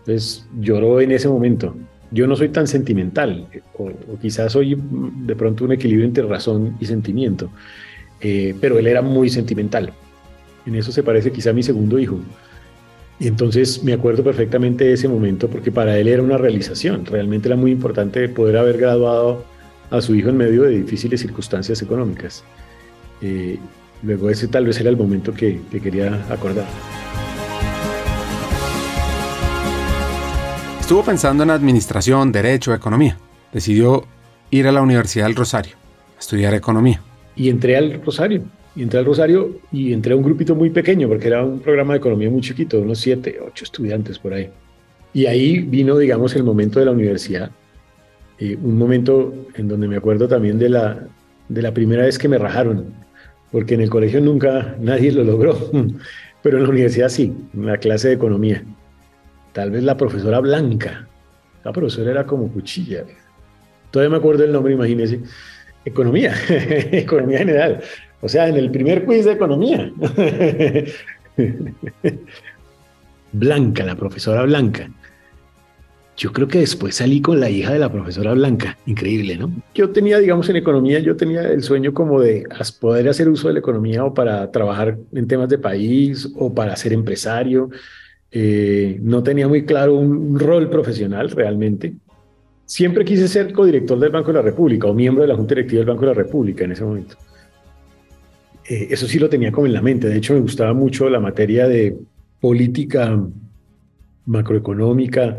Entonces 0.06 0.46
lloró 0.60 1.00
en 1.00 1.12
ese 1.12 1.28
momento 1.28 1.74
yo 2.14 2.28
no 2.28 2.36
soy 2.36 2.48
tan 2.50 2.68
sentimental, 2.68 3.46
o, 3.76 3.90
quizás 4.22 4.52
soy 4.52 4.80
de 4.80 5.34
pronto 5.34 5.64
un 5.64 5.72
equilibrio 5.72 6.06
entre 6.06 6.24
razón 6.24 6.76
y 6.80 6.86
sentimiento, 6.86 7.50
eh, 8.20 8.54
pero 8.60 8.78
él 8.78 8.86
era 8.86 9.02
muy 9.02 9.28
sentimental. 9.28 9.92
En 10.64 10.76
eso 10.76 10.92
se 10.92 11.02
parece 11.02 11.32
quizá 11.32 11.50
a 11.50 11.52
mi 11.52 11.64
segundo 11.64 11.98
hijo. 11.98 12.20
Y 13.18 13.26
entonces 13.26 13.82
me 13.82 13.92
acuerdo 13.92 14.22
perfectamente 14.22 14.84
de 14.84 14.92
ese 14.92 15.08
momento 15.08 15.48
porque 15.48 15.72
para 15.72 15.98
él 15.98 16.08
era 16.08 16.22
una 16.22 16.38
realización. 16.38 17.04
Realmente 17.04 17.48
era 17.48 17.56
muy 17.56 17.72
importante 17.72 18.28
poder 18.28 18.56
haber 18.56 18.78
graduado 18.78 19.44
a 19.90 20.00
su 20.00 20.14
hijo 20.14 20.30
en 20.30 20.36
medio 20.36 20.62
de 20.62 20.70
difíciles 20.70 21.20
circunstancias 21.20 21.82
económicas. 21.82 22.44
Eh, 23.22 23.58
luego 24.02 24.30
ese 24.30 24.48
tal 24.48 24.66
vez 24.66 24.80
era 24.80 24.90
el 24.90 24.96
momento 24.96 25.34
que, 25.34 25.60
que 25.70 25.80
quería 25.80 26.24
acordar. 26.30 26.66
Estuvo 30.94 31.06
pensando 31.06 31.42
en 31.42 31.50
administración, 31.50 32.30
derecho, 32.30 32.72
economía. 32.72 33.18
Decidió 33.52 34.04
ir 34.52 34.68
a 34.68 34.70
la 34.70 34.80
Universidad 34.80 35.26
del 35.26 35.34
Rosario 35.34 35.74
a 36.16 36.20
estudiar 36.20 36.54
economía. 36.54 37.02
Y 37.34 37.48
entré 37.48 37.76
al 37.76 38.00
Rosario. 38.00 38.44
Y 38.76 38.84
entré 38.84 39.00
al 39.00 39.04
Rosario 39.04 39.58
y 39.72 39.92
entré 39.92 40.12
a 40.12 40.16
un 40.16 40.22
grupito 40.22 40.54
muy 40.54 40.70
pequeño 40.70 41.08
porque 41.08 41.26
era 41.26 41.44
un 41.44 41.58
programa 41.58 41.94
de 41.94 41.98
economía 41.98 42.30
muy 42.30 42.42
chiquito, 42.42 42.80
unos 42.80 43.00
siete, 43.00 43.40
ocho 43.44 43.64
estudiantes 43.64 44.20
por 44.20 44.34
ahí. 44.34 44.50
Y 45.12 45.26
ahí 45.26 45.58
vino, 45.58 45.98
digamos, 45.98 46.36
el 46.36 46.44
momento 46.44 46.78
de 46.78 46.84
la 46.84 46.92
universidad. 46.92 47.50
Eh, 48.38 48.56
un 48.62 48.78
momento 48.78 49.34
en 49.56 49.66
donde 49.66 49.88
me 49.88 49.96
acuerdo 49.96 50.28
también 50.28 50.60
de 50.60 50.68
la, 50.68 51.08
de 51.48 51.60
la 51.60 51.74
primera 51.74 52.04
vez 52.04 52.18
que 52.18 52.28
me 52.28 52.38
rajaron, 52.38 52.94
porque 53.50 53.74
en 53.74 53.80
el 53.80 53.90
colegio 53.90 54.20
nunca 54.20 54.76
nadie 54.78 55.10
lo 55.10 55.24
logró, 55.24 55.58
pero 56.44 56.58
en 56.58 56.62
la 56.62 56.68
universidad 56.68 57.08
sí, 57.08 57.34
en 57.52 57.66
la 57.66 57.78
clase 57.78 58.06
de 58.06 58.14
economía 58.14 58.62
tal 59.54 59.70
vez 59.70 59.82
la 59.82 59.96
profesora 59.96 60.40
Blanca. 60.40 61.08
La 61.64 61.72
profesora 61.72 62.10
era 62.10 62.26
como 62.26 62.52
cuchilla. 62.52 63.04
Todavía 63.90 64.10
me 64.10 64.16
acuerdo 64.18 64.44
el 64.44 64.52
nombre, 64.52 64.74
imagínense. 64.74 65.20
Economía, 65.84 66.34
economía 66.92 67.38
general. 67.38 67.80
O 68.20 68.28
sea, 68.28 68.48
en 68.48 68.56
el 68.56 68.70
primer 68.70 69.06
quiz 69.06 69.24
de 69.24 69.32
economía. 69.32 69.90
Blanca, 73.32 73.84
la 73.84 73.96
profesora 73.96 74.42
Blanca. 74.42 74.90
Yo 76.16 76.32
creo 76.32 76.46
que 76.46 76.58
después 76.60 76.96
salí 76.96 77.20
con 77.20 77.40
la 77.40 77.50
hija 77.50 77.72
de 77.72 77.78
la 77.78 77.90
profesora 77.90 78.34
Blanca. 78.34 78.76
Increíble, 78.86 79.36
¿no? 79.36 79.50
Yo 79.74 79.90
tenía, 79.90 80.18
digamos, 80.18 80.48
en 80.48 80.56
economía, 80.56 81.00
yo 81.00 81.16
tenía 81.16 81.42
el 81.42 81.62
sueño 81.62 81.92
como 81.92 82.20
de 82.20 82.44
poder 82.80 83.08
hacer 83.08 83.28
uso 83.28 83.48
de 83.48 83.54
la 83.54 83.60
economía 83.60 84.04
o 84.04 84.14
para 84.14 84.50
trabajar 84.50 84.96
en 85.12 85.26
temas 85.26 85.48
de 85.48 85.58
país 85.58 86.28
o 86.36 86.54
para 86.54 86.76
ser 86.76 86.92
empresario. 86.92 87.70
Eh, 88.36 88.98
no 89.00 89.22
tenía 89.22 89.46
muy 89.46 89.64
claro 89.64 89.94
un, 89.94 90.36
rol 90.36 90.68
profesional 90.68 91.30
realmente. 91.30 91.94
Siempre 92.64 93.04
quise 93.04 93.28
ser 93.28 93.52
codirector 93.52 93.96
del 94.00 94.10
Banco 94.10 94.32
de 94.32 94.38
la 94.38 94.42
República 94.42 94.88
o 94.88 94.94
miembro 94.94 95.22
de 95.22 95.28
la 95.28 95.36
Junta 95.36 95.54
Directiva 95.54 95.78
del 95.78 95.88
Banco 95.88 96.00
de 96.00 96.06
la 96.08 96.14
República 96.14 96.64
en 96.64 96.72
ese 96.72 96.82
momento. 96.82 97.14
Eh, 98.68 98.88
eso 98.90 99.06
sí 99.06 99.20
lo 99.20 99.28
tenía 99.28 99.52
como 99.52 99.66
en 99.66 99.72
la 99.72 99.80
mente. 99.80 100.08
De 100.08 100.16
hecho, 100.16 100.34
me 100.34 100.40
gustaba 100.40 100.74
mucho 100.74 101.08
la 101.08 101.20
materia 101.20 101.68
de 101.68 101.96
política 102.40 103.22
macroeconómica. 104.26 105.38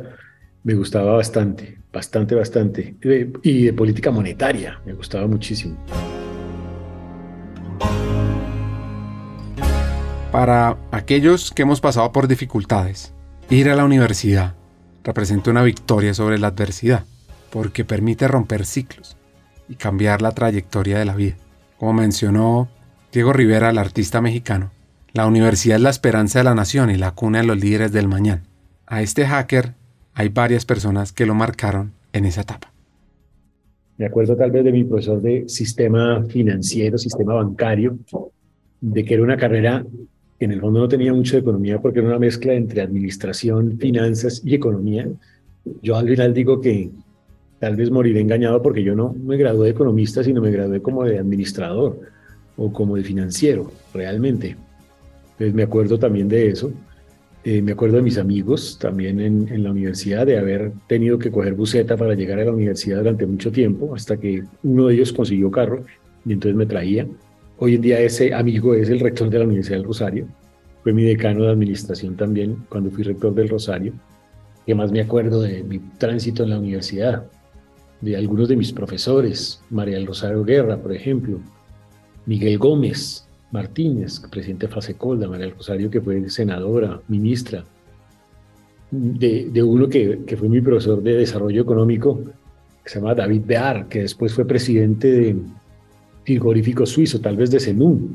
Me 0.64 0.76
gustaba 0.76 1.18
bastante, 1.18 1.78
bastante, 1.92 2.34
bastante. 2.34 2.96
y 3.44 3.66
de 3.66 3.74
política 3.74 4.10
monetaria. 4.10 4.80
Me 4.86 4.94
gustaba 4.94 5.28
muchísimo. 5.28 5.76
Para 10.36 10.78
aquellos 10.92 11.50
que 11.52 11.62
hemos 11.62 11.80
pasado 11.80 12.12
por 12.12 12.28
dificultades, 12.28 13.14
ir 13.50 13.70
a 13.70 13.76
la 13.76 13.86
universidad 13.86 14.54
representa 15.02 15.50
una 15.50 15.64
victoria 15.64 16.14
sobre 16.14 16.38
la 16.40 16.48
adversidad, 16.48 17.06
porque 17.52 17.86
permite 17.86 18.28
romper 18.28 18.66
ciclos 18.66 19.16
y 19.70 19.76
cambiar 19.76 20.22
la 20.22 20.32
trayectoria 20.32 21.00
de 21.00 21.06
la 21.06 21.16
vida. 21.16 21.36
Como 21.78 21.94
mencionó 21.94 22.68
Diego 23.14 23.32
Rivera, 23.32 23.70
el 23.70 23.78
artista 23.78 24.20
mexicano, 24.20 24.72
la 25.14 25.26
universidad 25.26 25.78
es 25.78 25.84
la 25.84 25.90
esperanza 25.90 26.40
de 26.40 26.44
la 26.44 26.54
nación 26.54 26.90
y 26.90 26.98
la 26.98 27.12
cuna 27.12 27.40
de 27.40 27.48
los 27.48 27.58
líderes 27.58 27.94
del 27.94 28.10
mañana. 28.10 28.44
A 28.88 29.02
este 29.02 29.26
hacker 29.26 29.76
hay 30.16 30.28
varias 30.28 30.66
personas 30.66 31.14
que 31.14 31.26
lo 31.26 31.34
marcaron 31.34 31.94
en 32.12 32.26
esa 32.26 32.42
etapa. 32.42 32.74
Me 33.98 34.08
acuerdo 34.08 34.36
tal 34.36 34.52
vez 34.52 34.66
de 34.66 34.74
mi 34.74 34.84
profesor 34.84 35.22
de 35.22 35.48
sistema 35.48 36.26
financiero, 36.26 36.98
sistema 36.98 37.36
bancario, 37.36 37.98
de 38.82 39.06
que 39.06 39.14
era 39.14 39.24
una 39.24 39.38
carrera 39.38 39.86
en 40.40 40.52
el 40.52 40.62
fondo 40.62 40.80
no 40.80 40.88
tenía 40.88 41.14
mucho 41.14 41.36
de 41.36 41.42
economía 41.42 41.82
porque 41.82 42.00
era 42.00 42.10
una 42.10 42.20
mezcla 42.20 42.54
entre 42.54 42.82
administración, 42.82 43.78
finanzas 43.80 44.42
y 44.44 44.56
economía. 44.56 45.08
Yo 45.82 45.96
al 45.96 46.08
final 46.08 46.34
digo 46.34 46.60
que 46.60 46.92
tal 47.60 47.76
vez 47.76 47.90
moriré 47.90 48.20
engañado 48.20 48.62
porque 48.62 48.84
yo 48.84 48.96
no 48.96 49.14
me 49.14 49.38
gradué 49.38 49.68
de 49.68 49.72
economista, 49.72 50.24
sino 50.24 50.42
me 50.42 50.52
gradué 50.52 50.82
como 50.82 51.04
de 51.04 51.20
administrador 51.20 52.00
o 52.58 52.72
como 52.72 52.96
de 52.96 53.04
financiero, 53.04 53.72
realmente. 53.94 54.56
Entonces 55.32 55.54
me 55.54 55.64
acuerdo 55.64 55.98
también 55.98 56.28
de 56.28 56.50
eso. 56.50 56.72
Eh, 57.44 57.62
me 57.62 57.74
acuerdo 57.74 57.98
de 57.98 58.02
mis 58.02 58.18
amigos 58.18 58.78
también 58.80 59.20
en, 59.20 59.48
en, 59.50 59.64
la 59.64 59.70
universidad, 59.70 60.26
de 60.26 60.38
haber 60.38 60.72
tenido 60.88 61.20
que 61.20 61.30
coger 61.30 61.54
buseta 61.54 61.96
para 61.96 62.16
llegar 62.16 62.40
a 62.40 62.46
la 62.46 62.52
universidad 62.52 62.98
durante 62.98 63.28
mucho 63.28 63.52
tiempo, 63.52 63.94
hasta 63.94 64.18
que 64.18 64.44
uno 64.64 64.88
de 64.88 64.96
ellos 64.96 65.14
consiguió 65.14 65.52
carro 65.52 65.86
y 66.26 66.34
entonces 66.34 66.56
me 66.56 66.66
traía. 66.66 67.08
Hoy 67.58 67.76
en 67.76 67.82
día 67.82 68.02
ese 68.02 68.34
amigo 68.34 68.74
es 68.74 68.90
el 68.90 69.00
rector 69.00 69.30
de 69.30 69.40
la 69.40 69.46
Universidad 69.46 69.78
del 69.78 69.86
Rosario. 69.86 70.28
Fue 70.84 70.92
mi 70.92 71.04
decano 71.04 71.46
de 71.46 71.52
administración 71.52 72.18
también 72.18 72.66
cuando 72.68 72.92
fui 72.92 73.04
rector 73.04 73.34
del 73.34 73.48
Rosario. 73.48 73.94
Que 74.66 74.76
más 74.76 74.92
me 74.92 75.00
acuerdo 75.00 75.42
de 75.42 75.64
mi 75.64 75.80
tránsito 75.98 76.44
en 76.44 76.50
la 76.50 76.60
universidad, 76.60 77.26
de 78.02 78.18
algunos 78.18 78.50
de 78.50 78.58
mis 78.58 78.74
profesores, 78.74 79.62
María 79.70 79.96
del 79.96 80.06
Rosario 80.06 80.44
Guerra, 80.44 80.78
por 80.78 80.92
ejemplo, 80.92 81.40
Miguel 82.26 82.58
Gómez 82.58 83.26
Martínez, 83.52 84.20
presidente 84.30 84.68
de 84.68 84.74
Fasecolda, 84.74 85.30
María 85.30 85.46
del 85.46 85.56
Rosario, 85.56 85.90
que 85.90 86.02
fue 86.02 86.30
senadora, 86.30 87.00
ministra, 87.08 87.64
de, 88.92 89.50
de 89.50 89.64
uno 89.64 89.88
que, 89.88 90.26
que, 90.26 90.36
fue 90.36 90.50
mi 90.50 90.60
profesor 90.60 91.02
de 91.02 91.14
desarrollo 91.14 91.62
económico, 91.62 92.20
que 92.84 92.90
se 92.90 93.00
llama 93.00 93.16
David 93.16 93.44
Bear, 93.46 93.88
que 93.88 94.02
después 94.02 94.34
fue 94.34 94.46
presidente 94.46 95.10
de, 95.10 95.36
frigorífico 96.26 96.86
suizo, 96.86 97.20
tal 97.22 97.38
vez 97.38 97.52
de 97.52 97.60
Zenú. 97.60 98.10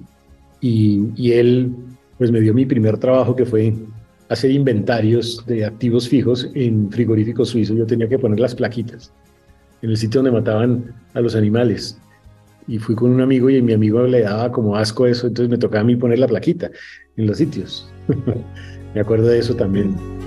Y, 0.61 1.09
y, 1.17 1.33
él 1.33 1.73
pues 2.19 2.31
me 2.31 2.41
dio 2.41 2.53
mi 2.53 2.67
primer 2.67 2.99
trabajo 2.99 3.35
que 3.35 3.47
fue 3.47 3.73
hacer 4.29 4.51
inventarios 4.51 5.43
de 5.47 5.65
activos 5.65 6.09
fijos 6.09 6.51
en 6.55 6.91
frigoríficos 6.91 7.49
suizos. 7.49 7.77
Yo 7.77 7.87
tenía 7.87 8.09
que 8.09 8.19
poner 8.19 8.39
las 8.41 8.55
plaquitas 8.55 9.13
en 9.83 9.91
el 9.91 9.97
sitio 9.97 10.23
donde 10.23 10.39
mataban 10.39 10.95
a 11.15 11.21
los 11.21 11.35
animales. 11.35 11.99
Y 12.69 12.79
fui 12.79 12.95
con 12.95 13.11
un 13.11 13.21
amigo 13.21 13.51
y 13.51 13.61
mi 13.63 13.73
amigo 13.73 14.03
le 14.03 14.21
daba 14.21 14.53
como 14.53 14.77
asco 14.77 15.07
eso, 15.07 15.27
entonces 15.27 15.51
me 15.51 15.59
tocaba 15.59 15.81
a 15.81 15.85
mí 15.85 15.97
poner 15.97 16.19
la 16.19 16.29
plaquita 16.29 16.71
en 17.17 17.27
los 17.27 17.39
sitios. 17.39 17.91
me 18.95 19.01
acuerdo 19.01 19.27
de 19.27 19.39
eso 19.39 19.55
también. 19.55 20.20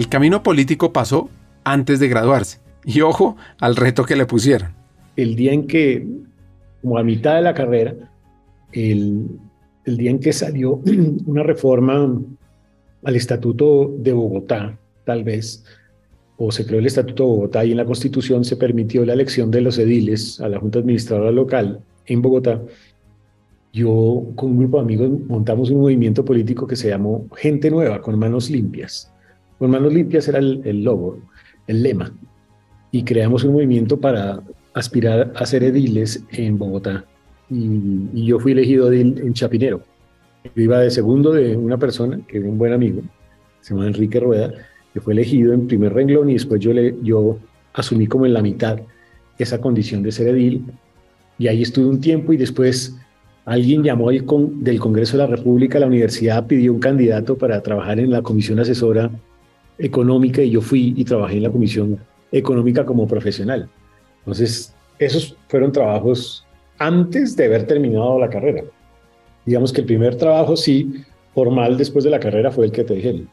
El 0.00 0.08
camino 0.08 0.42
político 0.42 0.94
pasó 0.94 1.28
antes 1.62 2.00
de 2.00 2.08
graduarse. 2.08 2.58
Y 2.86 3.02
ojo 3.02 3.36
al 3.58 3.76
reto 3.76 4.06
que 4.06 4.16
le 4.16 4.24
pusieron. 4.24 4.70
El 5.14 5.36
día 5.36 5.52
en 5.52 5.66
que, 5.66 6.08
como 6.80 6.96
a 6.96 7.02
mitad 7.02 7.34
de 7.34 7.42
la 7.42 7.52
carrera, 7.52 7.94
el, 8.72 9.26
el 9.84 9.96
día 9.98 10.10
en 10.10 10.18
que 10.18 10.32
salió 10.32 10.80
una 11.26 11.42
reforma 11.42 12.18
al 13.04 13.14
Estatuto 13.14 13.94
de 13.98 14.14
Bogotá, 14.14 14.78
tal 15.04 15.22
vez, 15.22 15.66
o 16.38 16.50
se 16.50 16.64
creó 16.64 16.78
el 16.78 16.86
Estatuto 16.86 17.24
de 17.24 17.28
Bogotá 17.28 17.66
y 17.66 17.72
en 17.72 17.76
la 17.76 17.84
Constitución 17.84 18.42
se 18.46 18.56
permitió 18.56 19.04
la 19.04 19.12
elección 19.12 19.50
de 19.50 19.60
los 19.60 19.76
ediles 19.76 20.40
a 20.40 20.48
la 20.48 20.58
Junta 20.58 20.78
Administradora 20.78 21.30
Local 21.30 21.82
en 22.06 22.22
Bogotá, 22.22 22.58
yo 23.74 24.24
con 24.34 24.52
un 24.52 24.58
grupo 24.60 24.78
de 24.78 24.82
amigos 24.82 25.10
montamos 25.28 25.68
un 25.68 25.82
movimiento 25.82 26.24
político 26.24 26.66
que 26.66 26.76
se 26.76 26.88
llamó 26.88 27.28
Gente 27.36 27.70
Nueva, 27.70 28.00
con 28.00 28.18
manos 28.18 28.48
limpias. 28.48 29.12
Con 29.60 29.72
manos 29.72 29.92
limpias 29.92 30.26
era 30.26 30.38
el, 30.38 30.82
logo, 30.82 31.18
el 31.66 31.82
lema. 31.82 32.10
Y 32.92 33.04
creamos 33.04 33.44
un 33.44 33.52
movimiento 33.52 34.00
para 34.00 34.40
aspirar 34.72 35.34
a 35.36 35.44
ser 35.44 35.62
ediles 35.62 36.24
en 36.30 36.56
Bogotá. 36.56 37.04
Y, 37.50 38.24
yo 38.24 38.40
fui 38.40 38.52
elegido 38.52 38.90
edil 38.90 39.18
en 39.18 39.34
Chapinero. 39.34 39.82
Yo 40.56 40.62
iba 40.62 40.80
de 40.80 40.90
segundo 40.90 41.32
de 41.32 41.58
una 41.58 41.76
persona, 41.76 42.18
que 42.26 42.38
era 42.38 42.48
un 42.48 42.56
buen 42.56 42.72
amigo, 42.72 43.02
se 43.60 43.74
llama 43.74 43.86
Enrique 43.86 44.18
Rueda, 44.18 44.50
que 44.94 45.00
fue 45.02 45.12
elegido 45.12 45.52
en 45.52 45.66
primer 45.66 45.92
renglón 45.92 46.30
y 46.30 46.34
después 46.34 46.58
yo, 46.62 46.72
yo 47.02 47.38
asumí 47.74 48.06
como 48.06 48.24
en 48.24 48.32
la 48.32 48.40
mitad 48.40 48.80
esa 49.38 49.60
condición 49.60 50.02
de 50.02 50.10
ser 50.10 50.28
edil. 50.28 50.64
Y 51.38 51.48
ahí 51.48 51.60
estuve 51.60 51.84
un 51.84 52.00
tiempo 52.00 52.32
y 52.32 52.38
después 52.38 52.96
alguien 53.44 53.82
llamó 53.82 54.10
del 54.10 54.80
Congreso 54.80 55.18
de 55.18 55.24
la 55.24 55.36
República, 55.36 55.78
la 55.78 55.86
universidad 55.86 56.46
pidió 56.46 56.72
un 56.72 56.80
candidato 56.80 57.36
para 57.36 57.62
trabajar 57.62 58.00
en 58.00 58.10
la 58.10 58.22
comisión 58.22 58.58
asesora 58.58 59.10
económica 59.80 60.42
y 60.42 60.50
yo 60.50 60.60
fui 60.60 60.94
y 60.96 61.04
trabajé 61.04 61.36
en 61.36 61.44
la 61.44 61.50
comisión 61.50 61.98
económica 62.32 62.84
como 62.84 63.06
profesional. 63.06 63.68
Entonces, 64.20 64.74
esos 64.98 65.36
fueron 65.48 65.72
trabajos 65.72 66.46
antes 66.78 67.36
de 67.36 67.46
haber 67.46 67.66
terminado 67.66 68.18
la 68.18 68.28
carrera. 68.28 68.62
Digamos 69.44 69.72
que 69.72 69.80
el 69.80 69.86
primer 69.86 70.16
trabajo, 70.16 70.56
sí, 70.56 71.04
formal 71.34 71.76
después 71.76 72.04
de 72.04 72.10
la 72.10 72.20
carrera 72.20 72.50
fue 72.50 72.66
el 72.66 72.72
que 72.72 72.84
te 72.84 72.94
dije. 72.94 73.24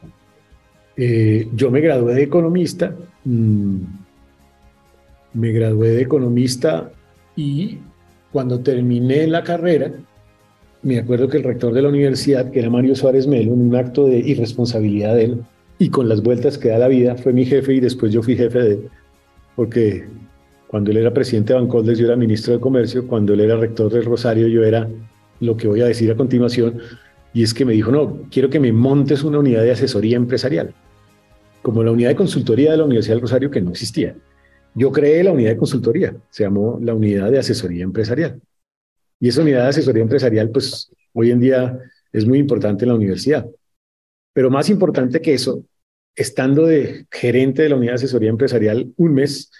Eh, 0.95 1.47
yo 1.53 1.69
me 1.69 1.81
gradué 1.81 2.15
de 2.15 2.23
economista, 2.23 2.95
mm, 3.25 3.77
me 5.33 5.51
gradué 5.51 5.89
de 5.89 6.01
economista 6.01 6.91
y 7.35 7.77
cuando 8.31 8.59
terminé 8.59 9.27
la 9.27 9.43
carrera, 9.43 9.91
me 10.81 10.99
acuerdo 10.99 11.27
que 11.27 11.37
el 11.37 11.43
rector 11.43 11.73
de 11.73 11.81
la 11.81 11.89
universidad, 11.89 12.49
que 12.49 12.59
era 12.59 12.69
Mario 12.69 12.95
Suárez 12.95 13.27
Melo, 13.27 13.53
en 13.53 13.61
un 13.61 13.75
acto 13.75 14.05
de 14.05 14.19
irresponsabilidad 14.19 15.15
de 15.15 15.23
él, 15.25 15.43
y 15.79 15.89
con 15.89 16.10
las 16.10 16.22
vueltas 16.22 16.57
que 16.57 16.69
da 16.69 16.77
la 16.77 16.88
vida, 16.88 17.15
fue 17.15 17.34
mi 17.34 17.46
jefe 17.46 17.74
y 17.74 17.79
después 17.79 18.12
yo 18.12 18.24
fui 18.24 18.36
jefe 18.36 18.60
de 18.60 18.72
él, 18.72 18.89
porque 19.55 20.07
cuando 20.67 20.91
él 20.91 20.98
era 20.98 21.13
presidente 21.13 21.53
de 21.53 21.60
Bancoldes 21.60 21.98
yo 21.98 22.05
era 22.05 22.15
ministro 22.15 22.53
de 22.53 22.60
Comercio, 22.60 23.07
cuando 23.07 23.34
él 23.34 23.41
era 23.41 23.57
rector 23.57 23.91
del 23.91 24.05
Rosario 24.05 24.48
yo 24.48 24.63
era 24.63 24.89
lo 25.39 25.55
que 25.55 25.67
voy 25.67 25.81
a 25.81 25.86
decir 25.86 26.12
a 26.12 26.15
continuación, 26.15 26.80
y 27.34 27.43
es 27.43 27.54
que 27.54 27.65
me 27.65 27.73
dijo, 27.73 27.91
no, 27.91 28.23
quiero 28.32 28.49
que 28.49 28.60
me 28.60 28.71
montes 28.71 29.23
una 29.23 29.39
unidad 29.39 29.62
de 29.62 29.71
asesoría 29.71 30.17
empresarial, 30.17 30.73
como 31.62 31.84
la 31.84 31.91
unidad 31.91 32.10
de 32.10 32.15
consultoría 32.15 32.71
de 32.71 32.78
la 32.78 32.86
Universidad 32.86 33.15
del 33.15 33.21
Rosario 33.21 33.51
que 33.51 33.62
no 33.62 33.71
existía. 33.71 34.15
Yo 34.73 34.91
creé 34.91 35.23
la 35.23 35.32
unidad 35.32 35.51
de 35.51 35.58
consultoría, 35.58 36.15
se 36.30 36.43
llamó 36.43 36.80
la 36.82 36.93
unidad 36.93 37.32
de 37.32 37.39
asesoría 37.39 37.84
empresarial. 37.84 38.41
Y 39.19 39.30
esa 39.30 39.41
unidad 39.41 39.63
de 39.63 39.69
asesoría 39.69 40.04
empresarial, 40.04 40.49
pues 40.49 40.91
hoy 41.13 41.32
en 41.32 41.39
día 41.39 41.80
es 42.12 42.25
muy 42.25 42.39
importante 42.39 42.86
en 42.86 42.89
la 42.89 42.95
universidad. 42.95 43.47
Pero 44.34 44.51
más 44.51 44.69
importante 44.69 45.19
que 45.19 45.34
eso, 45.34 45.63
estando 46.17 46.65
de 46.65 47.06
gerente 47.12 47.62
de 47.62 47.69
la 47.69 47.75
unidad 47.75 47.93
de 47.93 47.97
asesoría 47.97 48.32
empresarial 48.32 48.91
un 48.97 49.13
mes, 49.13 49.51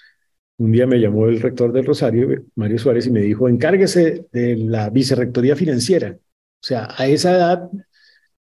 un 0.58 0.72
día 0.72 0.88
me 0.88 1.00
llamó 1.00 1.28
el 1.28 1.40
rector 1.40 1.72
del 1.72 1.86
Rosario, 1.86 2.46
Mario 2.56 2.80
Suárez, 2.80 3.06
y 3.06 3.12
me 3.12 3.22
dijo, 3.22 3.48
encárguese 3.48 4.26
de 4.32 4.58
la 4.58 4.90
vicerrectoría 4.90 5.56
financiera. 5.56 6.18
O 6.18 6.66
sea, 6.66 6.90
a 6.98 7.08
esa 7.08 7.36
edad, 7.36 7.70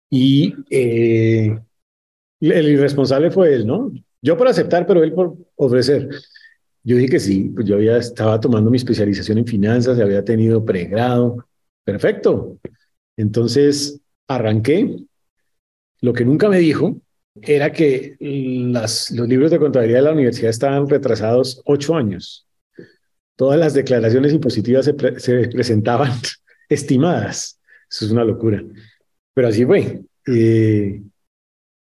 y 0.10 0.56
eh, 0.72 1.60
el 2.40 2.70
irresponsable 2.70 3.30
fue 3.30 3.54
él, 3.54 3.68
¿no? 3.68 3.92
Yo 4.20 4.36
por 4.36 4.48
aceptar, 4.48 4.88
pero 4.88 5.04
él 5.04 5.14
por 5.14 5.38
ofrecer. 5.56 6.10
Yo 6.84 6.98
dije 6.98 7.12
que 7.12 7.20
sí, 7.20 7.52
pues 7.54 7.68
yo 7.68 7.76
había 7.76 7.98
estaba 7.98 8.40
tomando 8.40 8.72
mi 8.72 8.78
especialización 8.78 9.38
en 9.38 9.46
finanzas, 9.46 10.00
había 10.00 10.26
tenido 10.26 10.66
pregrado. 10.66 11.46
Perfecto. 11.84 12.58
Entonces 13.16 14.02
arranqué 14.28 14.98
lo 16.02 16.14
que 16.14 16.26
nunca 16.26 16.50
me 16.50 16.58
dijo 16.58 17.00
era 17.39 17.72
que 17.72 18.15
los 18.20 19.12
libros 19.12 19.52
de 19.52 19.60
contabilidad 19.60 20.00
de 20.00 20.06
la 20.06 20.12
universidad 20.12 20.50
estaban 20.50 20.89
retrasados 20.89 21.62
ocho 21.65 21.96
años. 21.96 22.46
Todas 23.36 23.60
las 23.60 23.74
declaraciones 23.74 24.34
impositivas 24.34 24.86
se, 24.86 24.94
presentaban 24.94 26.12
estimadas. 26.70 27.60
Eso 27.89 28.06
es 28.06 28.12
una 28.12 28.24
locura. 28.24 28.63
Pero 29.34 29.48
así 29.48 29.65
fue. 29.65 30.02
Eh, 30.28 31.02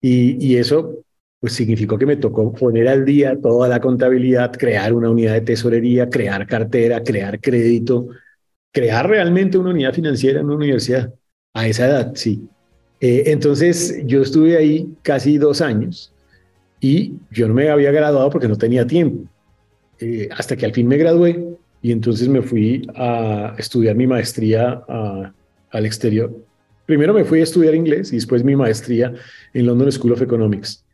y, 0.02 0.46
y, 0.46 0.56
eso 0.56 1.04
pues 1.40 1.54
significó 1.54 1.98
que 1.98 2.06
me 2.06 2.16
tocó 2.16 2.52
poner 2.52 2.86
al 2.86 3.04
día 3.04 3.38
toda 3.40 3.66
la 3.66 3.80
contabilidad, 3.80 4.52
crear 4.52 4.92
una 4.92 5.10
unidad 5.10 5.32
de 5.34 5.40
tesorería, 5.40 6.08
crear 6.08 6.46
cartera, 6.46 7.02
crear 7.02 7.40
crédito, 7.40 8.08
crear 8.72 9.08
realmente 9.08 9.58
una 9.58 9.70
unidad 9.70 9.94
financiera 9.94 10.40
en 10.40 10.46
una 10.46 10.56
universidad. 10.56 11.12
A 11.54 11.66
esa 11.66 11.86
edad, 11.86 12.12
sí. 12.14 12.48
Eh, 13.00 13.24
entonces 13.26 14.02
yo 14.04 14.22
estuve 14.22 14.56
ahí 14.56 14.88
casi 15.02 15.38
dos 15.38 15.60
años 15.60 16.12
y 16.80 17.14
yo 17.30 17.48
no 17.48 17.54
me 17.54 17.70
había 17.70 17.90
graduado 17.92 18.30
porque 18.30 18.48
no 18.48 18.56
tenía 18.56 18.86
tiempo. 18.86 19.28
Eh, 19.98 20.28
hasta 20.32 20.56
que 20.56 20.66
al 20.66 20.72
fin 20.72 20.86
me 20.86 20.96
gradué 20.96 21.44
y 21.82 21.92
entonces 21.92 22.28
me 22.28 22.42
fui 22.42 22.86
a 22.94 23.54
estudiar 23.58 23.96
mi 23.96 24.06
maestría 24.06 24.82
al 25.70 25.86
exterior. 25.86 26.34
Primero 26.86 27.14
me 27.14 27.24
fui 27.24 27.40
a 27.40 27.44
estudiar 27.44 27.74
inglés 27.74 28.12
y 28.12 28.16
después 28.16 28.44
mi 28.44 28.56
maestría 28.56 29.14
en 29.54 29.66
London 29.66 29.92
School 29.92 30.12
of 30.12 30.22
Economics. 30.22 30.84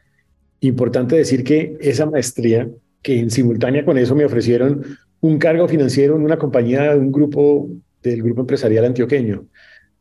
Importante 0.61 1.17
decir 1.17 1.43
que 1.43 1.77
esa 1.81 2.07
maestría, 2.07 2.69
que 3.03 3.19
en 3.19 3.31
simultánea 3.31 3.85
con 3.85 3.99
eso 3.99 4.15
me 4.15 4.25
ofrecieron 4.25 4.85
un 5.21 5.39
cargo 5.39 5.67
financiero 5.67 6.17
en 6.17 6.23
una 6.23 6.39
compañía 6.39 6.95
un 6.95 7.11
grupo 7.11 7.69
del 8.03 8.23
grupo 8.23 8.43
empresarial 8.43 8.85
antioqueño, 8.85 9.47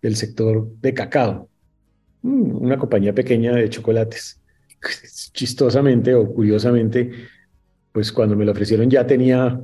del 0.01 0.15
sector 0.15 0.67
de 0.81 0.93
cacao. 0.93 1.49
Mm, 2.25 2.63
una 2.63 2.77
compañía 2.77 3.13
pequeña 3.13 3.53
de 3.53 3.69
chocolates. 3.69 4.41
Chistosamente 5.33 6.15
o 6.15 6.33
curiosamente, 6.33 7.11
pues 7.91 8.11
cuando 8.11 8.35
me 8.35 8.45
lo 8.45 8.51
ofrecieron 8.51 8.89
ya 8.89 9.05
tenía 9.05 9.61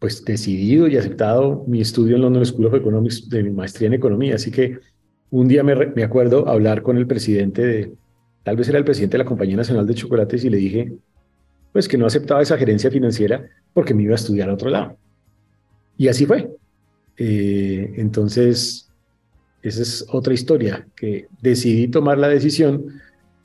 pues 0.00 0.24
decidido 0.24 0.88
y 0.88 0.96
aceptado 0.96 1.64
mi 1.68 1.80
estudio 1.80 2.16
en 2.16 2.22
London 2.22 2.44
School 2.44 2.66
of 2.66 2.74
Economics 2.74 3.28
de 3.28 3.44
mi 3.44 3.50
maestría 3.50 3.86
en 3.86 3.94
economía. 3.94 4.34
Así 4.34 4.50
que 4.50 4.78
un 5.30 5.46
día 5.46 5.62
me, 5.62 5.74
me 5.86 6.02
acuerdo 6.02 6.48
hablar 6.48 6.82
con 6.82 6.96
el 6.96 7.06
presidente 7.06 7.64
de, 7.64 7.92
tal 8.42 8.56
vez 8.56 8.68
era 8.68 8.78
el 8.78 8.84
presidente 8.84 9.16
de 9.16 9.24
la 9.24 9.28
Compañía 9.28 9.56
Nacional 9.56 9.86
de 9.86 9.94
Chocolates 9.94 10.44
y 10.44 10.50
le 10.50 10.56
dije, 10.56 10.92
pues 11.72 11.86
que 11.86 11.98
no 11.98 12.06
aceptaba 12.06 12.42
esa 12.42 12.58
gerencia 12.58 12.90
financiera 12.90 13.48
porque 13.72 13.94
me 13.94 14.02
iba 14.02 14.12
a 14.12 14.16
estudiar 14.16 14.50
a 14.50 14.54
otro 14.54 14.70
lado. 14.70 14.96
Y 15.96 16.08
así 16.08 16.26
fue. 16.26 16.48
Eh, 17.16 17.92
entonces, 17.96 18.87
esa 19.62 19.82
es 19.82 20.06
otra 20.10 20.34
historia, 20.34 20.86
que 20.96 21.26
decidí 21.42 21.88
tomar 21.88 22.18
la 22.18 22.28
decisión, 22.28 23.00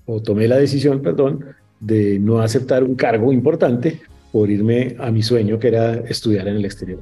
o 0.05 0.21
tomé 0.21 0.47
la 0.47 0.57
decisión, 0.57 1.01
perdón, 1.01 1.45
de 1.79 2.19
no 2.19 2.39
aceptar 2.39 2.83
un 2.83 2.95
cargo 2.95 3.33
importante 3.33 4.01
por 4.31 4.49
irme 4.49 4.95
a 4.99 5.11
mi 5.11 5.23
sueño, 5.23 5.59
que 5.59 5.69
era 5.69 5.93
estudiar 5.95 6.47
en 6.47 6.57
el 6.57 6.65
exterior. 6.65 7.01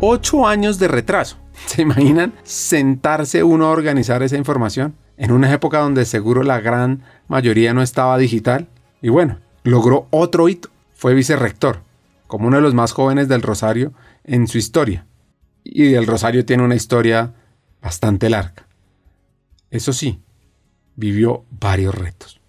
Ocho 0.00 0.46
años 0.46 0.78
de 0.78 0.88
retraso. 0.88 1.38
¿Se 1.66 1.82
imaginan 1.82 2.34
sentarse 2.42 3.42
uno 3.42 3.66
a 3.66 3.70
organizar 3.70 4.22
esa 4.22 4.36
información? 4.36 4.94
En 5.16 5.32
una 5.32 5.52
época 5.52 5.78
donde 5.78 6.04
seguro 6.04 6.42
la 6.42 6.60
gran 6.60 7.02
mayoría 7.28 7.72
no 7.72 7.82
estaba 7.82 8.18
digital. 8.18 8.68
Y 9.00 9.08
bueno, 9.08 9.38
logró 9.62 10.06
otro 10.10 10.48
hito. 10.48 10.68
Fue 10.92 11.14
vicerrector 11.14 11.78
como 12.26 12.48
uno 12.48 12.56
de 12.56 12.62
los 12.62 12.74
más 12.74 12.92
jóvenes 12.92 13.28
del 13.28 13.42
Rosario 13.42 13.92
en 14.24 14.46
su 14.46 14.58
historia. 14.58 15.06
Y 15.62 15.94
el 15.94 16.06
Rosario 16.06 16.44
tiene 16.44 16.62
una 16.62 16.74
historia 16.74 17.34
bastante 17.80 18.30
larga. 18.30 18.66
Eso 19.70 19.92
sí, 19.92 20.20
vivió 20.96 21.44
varios 21.60 21.94
retos. 21.94 22.40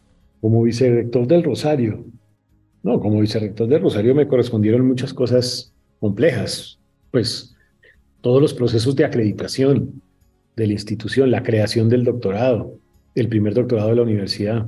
Como 0.42 0.64
vicerrector 0.64 1.28
del 1.28 1.44
Rosario, 1.44 2.06
No, 2.84 3.00
como 3.00 3.20
vicerrector 3.20 3.68
de 3.68 3.80
Rosario 3.80 4.14
me 4.14 4.28
correspondieron 4.28 4.86
muchas 4.86 5.12
cosas 5.12 5.74
complejas, 6.00 6.78
pues 7.10 7.56
todos 8.22 8.40
los 8.40 8.54
procesos 8.54 8.96
de 8.96 9.06
acreditación 9.06 10.04
de 10.56 10.68
la 10.68 10.74
institución, 10.74 11.32
la 11.32 11.42
creación 11.42 11.90
del 11.90 12.04
doctorado, 12.04 12.78
el 13.16 13.28
primer 13.28 13.56
doctorado 13.56 13.90
de 13.90 13.96
la 13.96 14.02
universidad. 14.04 14.68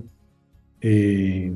Eh, 0.82 1.54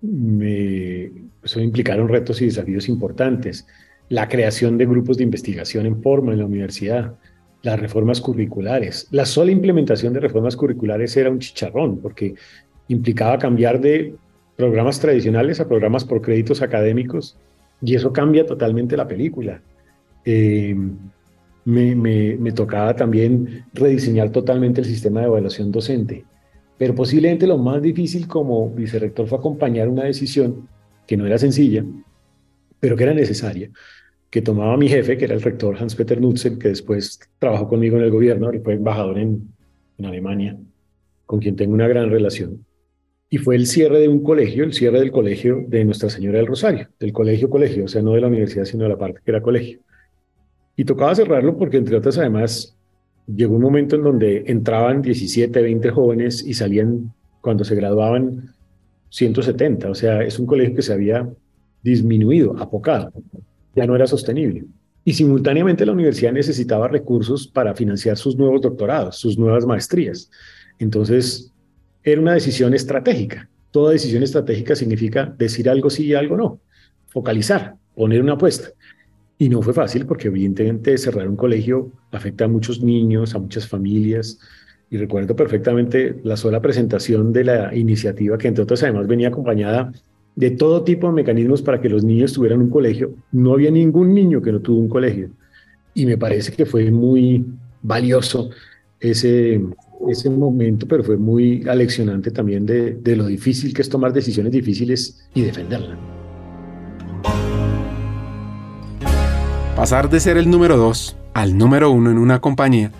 me, 0.00 1.10
eso 1.44 1.60
implicaron 1.60 2.08
retos 2.08 2.40
y 2.40 2.46
desafíos 2.46 2.88
importantes. 2.88 3.66
La 4.08 4.28
creación 4.28 4.78
de 4.78 4.86
grupos 4.86 5.18
de 5.18 5.24
investigación 5.24 5.86
en 5.86 6.02
forma 6.02 6.32
en 6.32 6.38
la 6.38 6.46
universidad, 6.46 7.14
las 7.62 7.80
reformas 7.80 8.20
curriculares. 8.20 9.08
La 9.10 9.24
sola 9.24 9.50
implementación 9.50 10.12
de 10.12 10.20
reformas 10.20 10.56
curriculares 10.56 11.16
era 11.16 11.30
un 11.30 11.38
chicharrón, 11.38 11.98
porque 11.98 12.34
implicaba 12.88 13.38
cambiar 13.38 13.80
de 13.80 14.14
programas 14.56 15.00
tradicionales 15.00 15.60
a 15.60 15.68
programas 15.68 16.04
por 16.04 16.20
créditos 16.20 16.62
académicos, 16.62 17.36
y 17.82 17.94
eso 17.94 18.12
cambia 18.12 18.46
totalmente 18.46 18.96
la 18.96 19.08
película. 19.08 19.60
Eh, 20.24 20.76
me, 21.64 21.94
me, 21.94 22.52
tocaba 22.52 22.94
también 22.94 23.64
rediseñar 23.72 24.30
totalmente 24.30 24.80
el 24.80 24.86
sistema 24.86 25.20
de 25.20 25.26
evaluación 25.26 25.72
docente. 25.72 26.24
Pero 26.76 26.94
posiblemente 26.94 27.46
lo 27.46 27.56
más 27.56 27.80
difícil 27.80 28.26
como 28.26 28.68
vicerrector 28.70 29.26
fue 29.26 29.38
acompañar 29.38 29.88
una 29.88 30.04
decisión 30.04 30.68
que 31.06 31.16
no 31.16 31.26
era 31.26 31.38
sencilla, 31.38 31.84
pero 32.80 32.96
que 32.96 33.04
era 33.04 33.14
necesaria, 33.14 33.70
que 34.30 34.42
tomaba 34.42 34.76
mi 34.76 34.88
jefe, 34.88 35.16
que 35.16 35.24
era 35.24 35.34
el 35.34 35.42
rector 35.42 35.76
Hans-Peter 35.78 36.20
Nutzen, 36.20 36.58
que 36.58 36.68
después 36.68 37.20
trabajó 37.38 37.68
conmigo 37.68 37.96
en 37.96 38.02
el 38.02 38.10
gobierno 38.10 38.52
y 38.52 38.58
fue 38.58 38.74
embajador 38.74 39.18
en, 39.18 39.48
en 39.98 40.06
Alemania, 40.06 40.58
con 41.26 41.40
quien 41.40 41.56
tengo 41.56 41.74
una 41.74 41.88
gran 41.88 42.10
relación. 42.10 42.64
Y 43.30 43.38
fue 43.38 43.56
el 43.56 43.66
cierre 43.66 44.00
de 44.00 44.08
un 44.08 44.22
colegio, 44.22 44.64
el 44.64 44.72
cierre 44.72 45.00
del 45.00 45.10
colegio 45.10 45.64
de 45.66 45.84
Nuestra 45.84 46.08
Señora 46.08 46.38
del 46.38 46.46
Rosario, 46.46 46.88
del 47.00 47.12
colegio 47.12 47.50
colegio, 47.50 47.84
o 47.84 47.88
sea, 47.88 48.02
no 48.02 48.12
de 48.12 48.20
la 48.20 48.28
universidad, 48.28 48.64
sino 48.64 48.84
de 48.84 48.90
la 48.90 48.98
parte 48.98 49.20
que 49.24 49.30
era 49.30 49.42
colegio. 49.42 49.80
Y 50.76 50.84
tocaba 50.84 51.14
cerrarlo 51.14 51.56
porque, 51.56 51.76
entre 51.76 51.96
otras, 51.96 52.18
además, 52.18 52.76
llegó 53.26 53.54
un 53.56 53.62
momento 53.62 53.96
en 53.96 54.02
donde 54.02 54.44
entraban 54.46 55.02
17, 55.02 55.62
20 55.62 55.90
jóvenes 55.90 56.44
y 56.44 56.54
salían, 56.54 57.12
cuando 57.40 57.64
se 57.64 57.74
graduaban, 57.74 58.54
170. 59.14 59.90
O 59.90 59.94
sea, 59.94 60.22
es 60.22 60.38
un 60.38 60.46
colegio 60.46 60.74
que 60.74 60.82
se 60.82 60.92
había 60.92 61.28
disminuido, 61.82 62.56
apocado. 62.58 63.12
Ya 63.74 63.86
no 63.86 63.94
era 63.94 64.06
sostenible. 64.06 64.64
Y 65.04 65.12
simultáneamente 65.12 65.86
la 65.86 65.92
universidad 65.92 66.32
necesitaba 66.32 66.88
recursos 66.88 67.46
para 67.46 67.74
financiar 67.74 68.16
sus 68.16 68.36
nuevos 68.36 68.60
doctorados, 68.60 69.16
sus 69.16 69.38
nuevas 69.38 69.66
maestrías. 69.66 70.30
Entonces, 70.78 71.52
era 72.02 72.20
una 72.20 72.34
decisión 72.34 72.74
estratégica. 72.74 73.48
Toda 73.70 73.92
decisión 73.92 74.22
estratégica 74.22 74.74
significa 74.74 75.32
decir 75.38 75.68
algo 75.68 75.90
sí 75.90 76.06
y 76.06 76.14
algo 76.14 76.36
no. 76.36 76.60
Focalizar, 77.06 77.76
poner 77.94 78.20
una 78.20 78.32
apuesta. 78.32 78.70
Y 79.38 79.48
no 79.48 79.62
fue 79.62 79.74
fácil 79.74 80.06
porque 80.06 80.28
evidentemente 80.28 80.98
cerrar 80.98 81.28
un 81.28 81.36
colegio 81.36 81.92
afecta 82.10 82.46
a 82.46 82.48
muchos 82.48 82.82
niños, 82.82 83.34
a 83.34 83.38
muchas 83.38 83.68
familias. 83.68 84.40
Y 84.94 84.96
recuerdo 84.96 85.34
perfectamente 85.34 86.20
la 86.22 86.36
sola 86.36 86.62
presentación 86.62 87.32
de 87.32 87.42
la 87.42 87.74
iniciativa 87.74 88.38
que 88.38 88.46
entre 88.46 88.62
otras 88.62 88.80
además 88.84 89.08
venía 89.08 89.26
acompañada 89.26 89.92
de 90.36 90.52
todo 90.52 90.84
tipo 90.84 91.08
de 91.08 91.14
mecanismos 91.14 91.62
para 91.62 91.80
que 91.80 91.88
los 91.88 92.04
niños 92.04 92.32
tuvieran 92.32 92.60
un 92.60 92.70
colegio. 92.70 93.12
No 93.32 93.54
había 93.54 93.72
ningún 93.72 94.14
niño 94.14 94.40
que 94.40 94.52
no 94.52 94.60
tuvo 94.60 94.78
un 94.78 94.88
colegio. 94.88 95.30
Y 95.94 96.06
me 96.06 96.16
parece 96.16 96.52
que 96.52 96.64
fue 96.64 96.92
muy 96.92 97.44
valioso 97.82 98.50
ese, 99.00 99.60
ese 100.08 100.30
momento, 100.30 100.86
pero 100.86 101.02
fue 101.02 101.16
muy 101.16 101.66
aleccionante 101.68 102.30
también 102.30 102.64
de, 102.64 103.16
lo 103.16 103.26
difícil 103.26 103.74
que 103.74 103.82
es 103.82 103.88
tomar 103.88 104.12
decisiones 104.12 104.52
difíciles 104.52 105.28
y 105.34 105.42
defenderlas. 105.42 105.98
Pasar 109.74 110.08
de 110.08 110.20
ser 110.20 110.36
el 110.36 110.48
número 110.48 110.76
2 110.76 111.16
al 111.34 111.58
número 111.58 111.90
1 111.90 112.12
en 112.12 112.18
una 112.18 112.40
compañía 112.40 112.92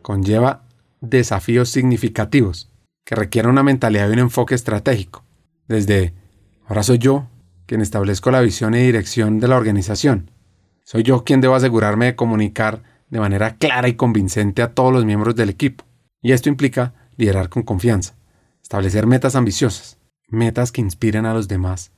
conlleva 0.00 0.69
desafíos 1.00 1.68
significativos 1.70 2.70
que 3.04 3.14
requieren 3.14 3.50
una 3.50 3.62
mentalidad 3.62 4.08
y 4.08 4.12
un 4.12 4.18
enfoque 4.20 4.54
estratégico. 4.54 5.24
Desde, 5.66 6.14
ahora 6.66 6.82
soy 6.82 6.98
yo 6.98 7.28
quien 7.66 7.80
establezco 7.80 8.30
la 8.30 8.40
visión 8.40 8.74
y 8.74 8.78
dirección 8.78 9.38
de 9.40 9.48
la 9.48 9.56
organización. 9.56 10.30
Soy 10.84 11.02
yo 11.02 11.24
quien 11.24 11.40
debo 11.40 11.54
asegurarme 11.54 12.06
de 12.06 12.16
comunicar 12.16 12.82
de 13.08 13.20
manera 13.20 13.56
clara 13.56 13.88
y 13.88 13.94
convincente 13.94 14.62
a 14.62 14.72
todos 14.74 14.92
los 14.92 15.04
miembros 15.04 15.36
del 15.36 15.50
equipo. 15.50 15.84
Y 16.22 16.32
esto 16.32 16.48
implica 16.48 16.94
liderar 17.16 17.48
con 17.48 17.62
confianza, 17.62 18.14
establecer 18.62 19.06
metas 19.06 19.36
ambiciosas, 19.36 19.98
metas 20.28 20.72
que 20.72 20.80
inspiren 20.80 21.26
a 21.26 21.34
los 21.34 21.48
demás 21.48 21.92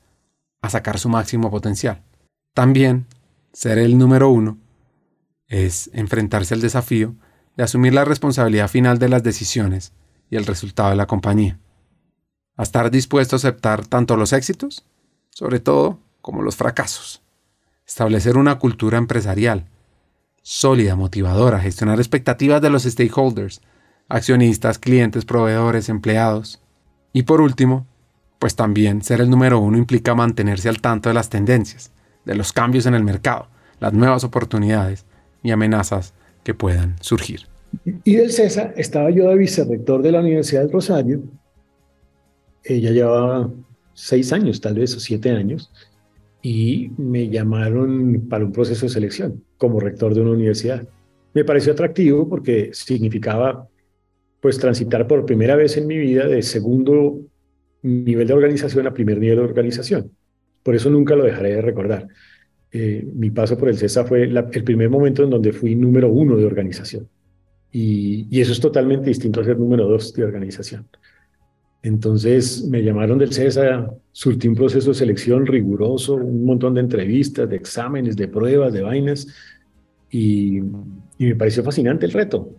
a 0.61 0.71
sacar 0.71 0.99
su 0.99 1.09
máximo 1.09 1.51
potencial. 1.51 2.03
También 2.55 3.07
ser 3.53 3.79
el 3.79 3.99
número 3.99 4.31
uno 4.31 4.59
es 5.49 5.91
enfrentarse 5.93 6.55
al 6.55 6.61
desafío 6.61 7.15
de 7.57 7.65
asumir 7.65 7.95
la 7.95 8.05
responsabilidad 8.05 8.69
final 8.69 8.99
de 8.99 9.09
las 9.09 9.23
decisiones 9.23 9.93
y 10.31 10.37
el 10.37 10.47
resultado 10.47 10.91
de 10.91 10.97
la 10.97 11.07
compañía. 11.07 11.59
A 12.57 12.63
estar 12.63 12.91
dispuesto 12.91 13.37
a 13.37 13.39
aceptar 13.39 13.87
tanto 13.87 14.17
los 14.17 14.33
éxitos, 14.33 14.85
sobre 15.31 15.61
todo, 15.61 15.99
como 16.21 16.43
los 16.43 16.57
fracasos. 16.57 17.23
Establecer 17.87 18.37
una 18.37 18.59
cultura 18.59 18.99
empresarial 18.99 19.67
sólida, 20.43 20.97
motivadora, 20.97 21.61
gestionar 21.61 21.99
expectativas 21.99 22.61
de 22.61 22.71
los 22.71 22.83
stakeholders, 22.83 23.63
accionistas, 24.09 24.79
clientes, 24.79 25.25
proveedores, 25.25 25.89
empleados. 25.89 26.61
Y 27.13 27.23
por 27.23 27.41
último, 27.41 27.87
pues 28.39 28.57
también 28.57 29.03
ser 29.03 29.21
el 29.21 29.31
número 29.31 29.61
uno 29.61 29.79
implica 29.79 30.15
mantenerse 30.15 30.69
al 30.69 30.81
tanto 30.81 31.09
de 31.09 31.15
las 31.15 31.29
tendencias, 31.29 31.93
de 32.25 32.35
los 32.35 32.53
cambios 32.53 32.87
en 32.87 32.95
el 32.95 33.05
mercado, 33.05 33.49
las 33.79 33.93
nuevas 33.93 34.25
oportunidades 34.25 35.07
y 35.43 35.53
amenazas 35.53 36.13
que 36.43 36.55
puedan 36.55 36.97
surgir. 37.01 37.41
Y 38.05 38.17
del 38.17 38.33
CESA 38.33 38.75
estaba 38.77 39.11
yo 39.11 39.29
de 39.29 39.37
vicerrector 39.37 40.03
de 40.03 40.13
la 40.13 40.21
Universidad 40.21 40.67
de 40.67 40.73
Rosario. 40.73 41.23
Ella 42.65 42.91
llevaba 42.91 43.51
seis 43.95 44.33
años, 44.33 44.61
tal 44.61 44.75
vez, 44.75 44.95
o 44.97 45.01
siete 45.01 45.31
años, 45.31 45.71
y 46.43 46.91
me 46.97 47.29
llamaron 47.29 48.27
para 48.29 48.45
un 48.45 48.53
proceso 48.53 48.87
de 48.87 48.93
selección 48.93 49.43
como 49.57 49.81
rector 49.81 50.15
de 50.15 50.21
una 50.21 50.33
universidad. 50.33 50.87
Me 51.35 51.45
pareció 51.45 51.73
atractivo 51.73 52.29
porque 52.29 52.71
significaba 52.73 53.69
pues 54.41 54.59
transitar 54.59 55.07
por 55.07 55.25
primera 55.25 55.55
vez 55.55 55.77
en 55.77 55.87
mi 55.87 55.97
vida 55.97 56.27
de 56.27 56.43
segundo 56.43 57.21
nivel 57.83 58.27
de 58.27 58.35
organización 58.35 58.87
a 58.87 58.95
primer 58.95 59.19
nivel 59.19 59.39
de 59.39 59.45
organización. 59.45 60.11
Por 60.63 60.75
eso 60.75 60.91
nunca 60.91 61.15
lo 61.15 61.25
dejaré 61.25 61.55
de 61.55 61.63
recordar. 61.63 62.09
Eh, 62.75 63.07
mi 63.15 63.31
paso 63.31 63.59
por 63.59 63.69
el 63.69 63.77
CESA 63.77 64.05
fue 64.07 64.23
el 64.23 64.65
primer 64.65 64.89
momento 64.89 65.23
en 65.23 65.29
donde 65.29 65.53
fui 65.53 65.75
número 65.75 66.11
uno 66.11 66.37
de 66.37 66.47
organización. 66.47 67.07
Y, 67.71 68.41
eso 68.41 68.53
es 68.53 68.61
totalmente 68.61 69.11
distinto 69.11 69.41
a 69.41 69.45
ser 69.45 69.59
número 69.59 69.87
dos 69.87 70.15
de 70.15 70.25
organización. 70.25 70.87
Entonces 71.83 72.67
me 72.67 72.83
llamaron 72.83 73.19
del 73.19 73.33
CESA, 73.33 73.93
surtí 74.11 74.49
un 74.49 74.55
proceso 74.55 74.91
de 74.91 74.95
selección 74.95 75.47
riguroso, 75.47 76.15
un 76.15 76.47
montón 76.47 76.75
de 76.75 76.81
entrevistas, 76.81 77.49
de 77.49 77.57
exámenes, 77.57 78.17
de 78.17 78.29
pruebas, 78.29 78.73
de 78.73 78.83
vainas, 78.83 79.27
y, 80.11 80.59
y 80.59 81.27
me 81.27 81.37
pareció 81.37 81.63
fascinante 81.63 82.07
el 82.07 82.13
reto, 82.13 82.51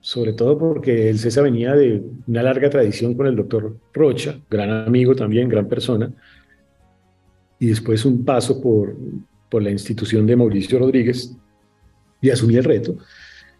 sobre 0.00 0.32
todo 0.32 0.58
porque 0.58 1.08
el 1.10 1.18
CESA 1.18 1.42
venía 1.42 1.74
de 1.74 2.02
una 2.26 2.42
larga 2.42 2.70
tradición 2.70 3.14
con 3.14 3.26
el 3.26 3.36
doctor 3.36 3.76
Rocha, 3.92 4.40
gran 4.50 4.70
amigo 4.70 5.14
también, 5.14 5.48
gran 5.48 5.68
persona, 5.68 6.12
y 7.58 7.66
después 7.66 8.04
un 8.04 8.24
paso 8.24 8.60
por, 8.60 8.96
por 9.52 9.62
la 9.62 9.70
institución 9.70 10.26
de 10.26 10.34
Mauricio 10.34 10.78
Rodríguez 10.78 11.36
y 12.22 12.30
asumí 12.30 12.56
el 12.56 12.64
reto 12.64 12.96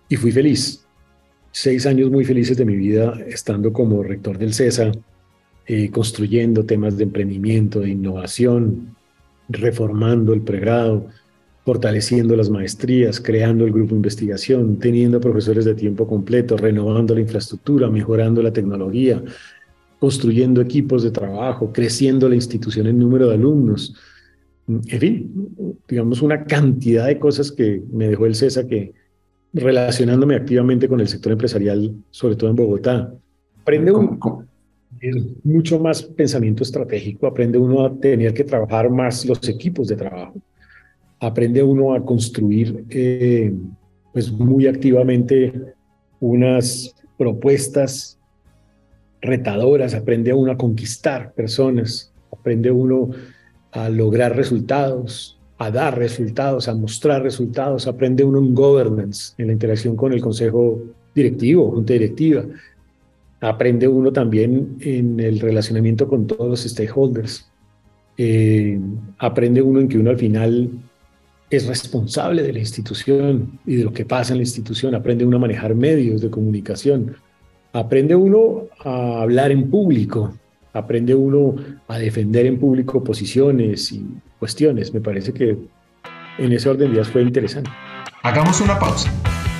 y 0.09 0.17
fui 0.17 0.33
feliz. 0.33 0.87
Seis 1.51 1.85
años 1.85 2.11
muy 2.11 2.25
felices 2.25 2.57
de 2.57 2.65
mi 2.65 2.77
vida 2.77 3.21
estando 3.27 3.75
como 3.75 4.03
rector 4.03 4.39
del 4.39 4.55
CESA, 4.55 4.91
eh, 5.67 5.91
construyendo 5.91 6.65
temas 6.65 6.97
de 6.97 7.05
emprendimiento, 7.05 7.81
de 7.81 7.91
innovación, 7.91 8.97
reformando 9.51 10.33
el 10.33 10.41
pregrado, 10.41 11.09
fortaleciendo 11.67 12.37
las 12.37 12.49
maestrías, 12.49 13.21
creando 13.21 13.67
el 13.67 13.73
grupo 13.73 13.91
de 13.91 13.97
investigación, 13.97 14.79
teniendo 14.79 15.21
profesores 15.21 15.67
de 15.67 15.75
tiempo 15.75 16.07
completo, 16.07 16.57
renovando 16.57 17.15
la 17.15 17.21
infraestructura, 17.21 17.91
mejorando 17.91 18.43
la 18.43 18.53
tecnología, 18.55 19.23
construyendo 20.01 20.63
equipos 20.63 21.03
de 21.03 21.11
trabajo, 21.11 21.71
creciendo 21.71 22.31
la 22.31 22.35
institución 22.35 22.87
en 22.87 22.99
número 22.99 23.29
de 23.29 23.35
alumnos. 23.35 23.95
En 24.69 25.01
fin, 25.01 25.77
digamos 25.89 26.23
una 26.23 26.45
cantidad 26.45 27.07
de 27.07 27.19
cosas 27.19 27.51
que 27.51 27.83
me 27.93 28.09
dejó 28.09 28.27
el 28.27 28.35
CESA 28.35 28.67
que 28.67 28.93
relacionándome 29.53 30.37
activamente 30.37 30.89
con 30.89 31.01
el 31.01 31.09
sector 31.09 31.33
empresarial, 31.33 31.95
sobre 32.11 32.37
todo 32.37 32.51
en 32.51 32.57
Bogotá, 32.57 33.13
aprende 33.61 33.93
uno 33.93 34.47
mucho 35.43 35.81
más 35.81 36.03
pensamiento 36.03 36.63
estratégico, 36.63 37.27
aprende 37.27 37.59
uno 37.59 37.85
a 37.85 37.95
tener 37.95 38.33
que 38.33 38.45
trabajar 38.45 38.89
más 38.89 39.27
los 39.27 39.47
equipos 39.49 39.89
de 39.89 39.97
trabajo, 39.97 40.35
aprende 41.19 41.63
uno 41.63 41.95
a 41.95 42.05
construir 42.05 42.85
eh, 42.91 43.53
pues 44.13 44.31
muy 44.31 44.67
activamente 44.67 45.53
unas 46.21 46.95
propuestas 47.19 48.19
retadoras, 49.21 49.95
aprende 49.95 50.33
uno 50.33 50.53
a 50.53 50.57
conquistar 50.57 51.33
personas, 51.33 52.13
aprende 52.31 52.71
uno 52.71 53.11
a 53.13 53.42
lograr 53.89 54.37
resultados, 54.37 55.39
a 55.59 55.71
dar 55.71 55.97
resultados, 55.97 56.69
a 56.69 56.75
mostrar 56.75 57.23
resultados. 57.23 57.87
Aprende 57.87 58.25
uno 58.25 58.39
en 58.39 58.55
governance, 58.55 59.35
en 59.39 59.47
la 59.49 59.53
interacción 59.53 59.97
con 59.97 60.13
el 60.13 60.21
consejo 60.21 60.81
directivo, 61.15 61.71
junta 61.71 61.93
directiva. 61.93 62.45
Aprende 63.41 63.89
uno 63.89 64.13
también 64.13 64.77
en 64.81 65.19
el 65.21 65.41
relacionamiento 65.41 66.09
con 66.09 66.27
todos 66.27 66.49
los 66.49 66.61
stakeholders. 66.61 67.49
Eh, 68.17 68.79
aprende 69.19 69.63
uno 69.63 69.81
en 69.81 69.89
que 69.89 69.99
uno 69.99 70.11
al 70.11 70.19
final 70.19 70.71
es 71.51 71.67
responsable 71.67 72.43
de 72.43 72.53
la 72.53 72.61
institución 72.61 73.59
y 73.67 73.77
de 73.77 73.85
lo 73.85 73.93
que 73.93 74.05
pasa 74.05 74.33
en 74.33 74.39
la 74.39 74.45
institución. 74.45 74.95
Aprende 74.95 75.25
uno 75.25 75.37
a 75.37 75.41
manejar 75.41 75.75
medios 75.75 76.21
de 76.21 76.31
comunicación. 76.31 77.17
Aprende 77.73 78.15
uno 78.15 78.65
a 78.85 79.23
hablar 79.23 79.51
en 79.51 79.71
público. 79.71 80.35
Aprende 80.73 81.15
uno 81.15 81.55
a 81.89 81.99
defender 81.99 82.47
en 82.47 82.59
público 82.59 83.05
posiciones 83.05 83.93
y 83.93 84.07
cuestiones. 84.39 84.95
Me 84.95 85.01
parece 85.01 85.33
que 85.33 85.59
en 86.39 86.53
ese 86.53 86.69
orden 86.69 86.89
de 86.89 86.95
días 86.95 87.09
fue 87.09 87.23
interesante. 87.23 87.71
Hagamos 88.23 88.61
una 88.61 88.79
pausa. 88.79 89.11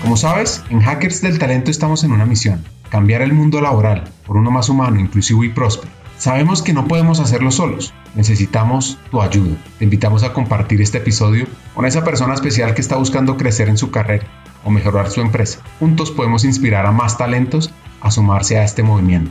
Como 0.03 0.17
sabes, 0.17 0.65
en 0.71 0.81
Hackers 0.81 1.21
del 1.23 1.39
Talento 1.39 1.71
estamos 1.71 2.03
en 2.03 2.13
una 2.13 2.27
misión, 2.27 2.65
cambiar 2.91 3.23
el 3.23 3.33
mundo 3.33 3.61
laboral 3.61 4.05
por 4.27 4.37
uno 4.37 4.51
más 4.51 4.69
humano, 4.69 4.99
inclusivo 4.99 5.45
y 5.45 5.49
próspero. 5.51 5.93
Sabemos 6.19 6.63
que 6.63 6.73
no 6.73 6.87
podemos 6.89 7.21
hacerlo 7.21 7.51
solos, 7.51 7.93
necesitamos 8.15 8.99
tu 9.11 9.21
ayuda. 9.21 9.57
Te 9.79 9.85
invitamos 9.85 10.23
a 10.23 10.33
compartir 10.33 10.81
este 10.81 10.99
episodio 10.99 11.47
con 11.75 11.85
esa 11.85 12.05
persona 12.05 12.35
especial 12.35 12.75
que 12.75 12.81
está 12.81 12.97
buscando 12.97 13.37
crecer 13.37 13.69
en 13.69 13.77
su 13.77 13.91
carrera 13.91 14.27
o 14.65 14.71
mejorar 14.71 15.11
su 15.11 15.21
empresa. 15.21 15.61
Juntos 15.79 16.11
podemos 16.11 16.45
inspirar 16.45 16.87
a 16.87 16.93
más 16.93 17.19
talentos 17.19 17.73
a 18.01 18.11
sumarse 18.11 18.59
a 18.59 18.65
este 18.65 18.83
movimiento. 18.83 19.31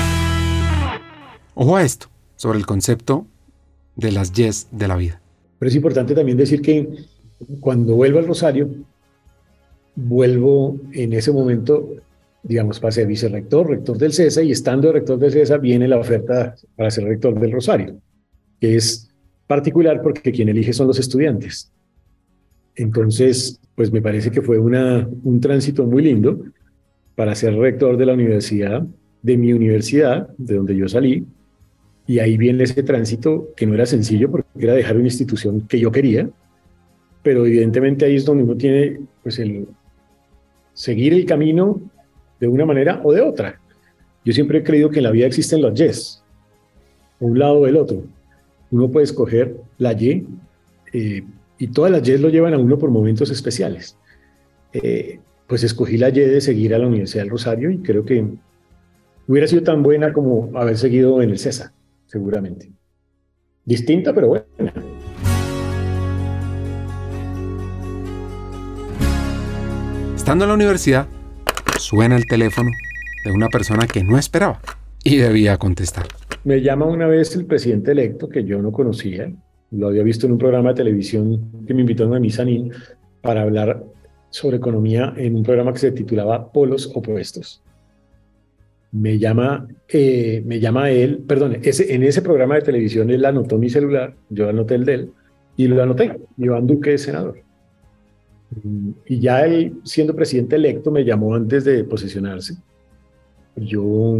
Ojo 1.53 1.75
a 1.75 1.83
esto, 1.83 2.07
sobre 2.35 2.59
el 2.59 2.65
concepto 2.65 3.25
de 3.95 4.11
las 4.11 4.31
yes 4.33 4.67
de 4.71 4.87
la 4.87 4.95
vida. 4.95 5.21
Pero 5.59 5.69
es 5.69 5.75
importante 5.75 6.15
también 6.15 6.37
decir 6.37 6.61
que 6.61 6.87
cuando 7.59 7.95
vuelvo 7.95 8.19
al 8.19 8.27
Rosario, 8.27 8.69
vuelvo 9.95 10.79
en 10.93 11.13
ese 11.13 11.31
momento, 11.31 11.89
digamos, 12.43 12.79
para 12.79 12.91
ser 12.91 13.07
vicerrector, 13.07 13.69
rector 13.69 13.97
del 13.97 14.13
CESA, 14.13 14.41
y 14.43 14.51
estando 14.51 14.87
de 14.87 14.93
rector 14.93 15.19
del 15.19 15.31
CESA 15.31 15.57
viene 15.57 15.87
la 15.87 15.97
oferta 15.97 16.55
para 16.75 16.89
ser 16.89 17.03
rector 17.03 17.39
del 17.39 17.51
Rosario, 17.51 17.97
que 18.59 18.75
es 18.75 19.09
particular 19.47 20.01
porque 20.01 20.31
quien 20.31 20.49
elige 20.49 20.73
son 20.73 20.87
los 20.87 20.99
estudiantes. 20.99 21.71
Entonces, 22.75 23.59
pues 23.75 23.91
me 23.91 24.01
parece 24.01 24.31
que 24.31 24.41
fue 24.41 24.57
una, 24.57 25.07
un 25.23 25.41
tránsito 25.41 25.85
muy 25.85 26.03
lindo 26.03 26.39
para 27.15 27.35
ser 27.35 27.55
rector 27.55 27.97
de 27.97 28.05
la 28.05 28.13
universidad, 28.13 28.83
de 29.21 29.37
mi 29.37 29.53
universidad, 29.53 30.29
de 30.37 30.55
donde 30.55 30.75
yo 30.75 30.87
salí, 30.87 31.25
y 32.07 32.19
ahí 32.19 32.37
viene 32.37 32.63
ese 32.63 32.83
tránsito 32.83 33.49
que 33.55 33.65
no 33.65 33.73
era 33.73 33.85
sencillo 33.85 34.29
porque 34.29 34.47
era 34.57 34.73
dejar 34.73 34.95
una 34.95 35.05
institución 35.05 35.61
que 35.61 35.79
yo 35.79 35.91
quería, 35.91 36.29
pero 37.23 37.45
evidentemente 37.45 38.05
ahí 38.05 38.15
es 38.15 38.25
donde 38.25 38.43
uno 38.43 38.55
tiene 38.55 38.99
pues 39.23 39.39
el 39.39 39.67
seguir 40.73 41.13
el 41.13 41.25
camino 41.25 41.79
de 42.39 42.47
una 42.47 42.65
manera 42.65 43.01
o 43.03 43.13
de 43.13 43.21
otra. 43.21 43.59
Yo 44.25 44.33
siempre 44.33 44.59
he 44.59 44.63
creído 44.63 44.89
que 44.89 44.99
en 44.99 45.03
la 45.03 45.11
vida 45.11 45.27
existen 45.27 45.61
los 45.61 45.73
yes, 45.73 46.23
un 47.19 47.37
lado 47.37 47.59
o 47.59 47.67
el 47.67 47.77
otro. 47.77 48.03
Uno 48.71 48.89
puede 48.89 49.05
escoger 49.05 49.55
la 49.77 49.93
y 49.93 50.25
eh, 50.93 51.23
y 51.57 51.67
todas 51.67 51.91
las 51.91 52.01
yes 52.01 52.19
lo 52.19 52.29
llevan 52.29 52.55
a 52.55 52.57
uno 52.57 52.77
por 52.79 52.89
momentos 52.89 53.29
especiales. 53.29 53.95
Eh, 54.73 55.19
pues 55.47 55.63
escogí 55.63 55.97
la 55.97 56.09
y 56.09 56.13
de 56.13 56.41
seguir 56.41 56.73
a 56.73 56.79
la 56.79 56.87
Universidad 56.87 57.23
del 57.23 57.31
Rosario 57.31 57.69
y 57.69 57.79
creo 57.79 58.03
que 58.03 58.25
hubiera 59.27 59.47
sido 59.47 59.63
tan 59.63 59.83
buena 59.83 60.13
como 60.13 60.49
haber 60.57 60.77
seguido 60.77 61.21
en 61.21 61.29
el 61.29 61.39
CESA 61.39 61.73
seguramente. 62.11 62.69
Distinta, 63.63 64.13
pero 64.13 64.27
buena. 64.27 64.45
Estando 70.15 70.43
en 70.43 70.49
la 70.49 70.55
universidad, 70.55 71.07
suena 71.79 72.17
el 72.17 72.25
teléfono 72.25 72.69
de 73.23 73.31
una 73.31 73.47
persona 73.47 73.87
que 73.87 74.03
no 74.03 74.17
esperaba 74.17 74.59
y 75.03 75.17
debía 75.17 75.57
contestar. 75.57 76.05
Me 76.43 76.61
llama 76.61 76.85
una 76.85 77.07
vez 77.07 77.35
el 77.35 77.45
presidente 77.45 77.91
electo 77.91 78.27
que 78.27 78.43
yo 78.43 78.61
no 78.61 78.71
conocía, 78.71 79.31
lo 79.71 79.87
había 79.87 80.03
visto 80.03 80.25
en 80.25 80.33
un 80.33 80.37
programa 80.37 80.69
de 80.69 80.75
televisión 80.75 81.65
que 81.65 81.73
me 81.73 81.81
invitó 81.81 82.13
a 82.13 82.19
mi 82.19 82.29
Sanín 82.29 82.73
para 83.21 83.43
hablar 83.43 83.83
sobre 84.31 84.57
economía 84.57 85.13
en 85.15 85.35
un 85.35 85.43
programa 85.43 85.71
que 85.71 85.79
se 85.79 85.91
titulaba 85.91 86.51
Polos 86.51 86.91
Opuestos 86.93 87.63
me 88.91 89.17
llama, 89.17 89.67
eh, 89.87 90.43
me 90.45 90.59
llama 90.59 90.89
él, 90.91 91.19
perdón, 91.27 91.57
ese, 91.61 91.93
en 91.93 92.03
ese 92.03 92.21
programa 92.21 92.55
de 92.55 92.61
televisión 92.61 93.09
él 93.09 93.23
anotó 93.23 93.57
mi 93.57 93.69
celular, 93.69 94.15
yo 94.29 94.49
anoté 94.49 94.75
el 94.75 94.85
de 94.85 94.93
él, 94.93 95.11
y 95.55 95.67
lo 95.67 95.81
anoté, 95.81 96.19
Iván 96.37 96.67
Duque 96.67 96.93
es 96.95 97.03
senador. 97.03 97.41
Y 99.05 99.19
ya 99.19 99.45
él, 99.45 99.75
siendo 99.83 100.15
presidente 100.15 100.57
electo, 100.57 100.91
me 100.91 101.05
llamó 101.05 101.35
antes 101.35 101.63
de 101.63 101.85
posesionarse. 101.85 102.55
Yo, 103.55 104.17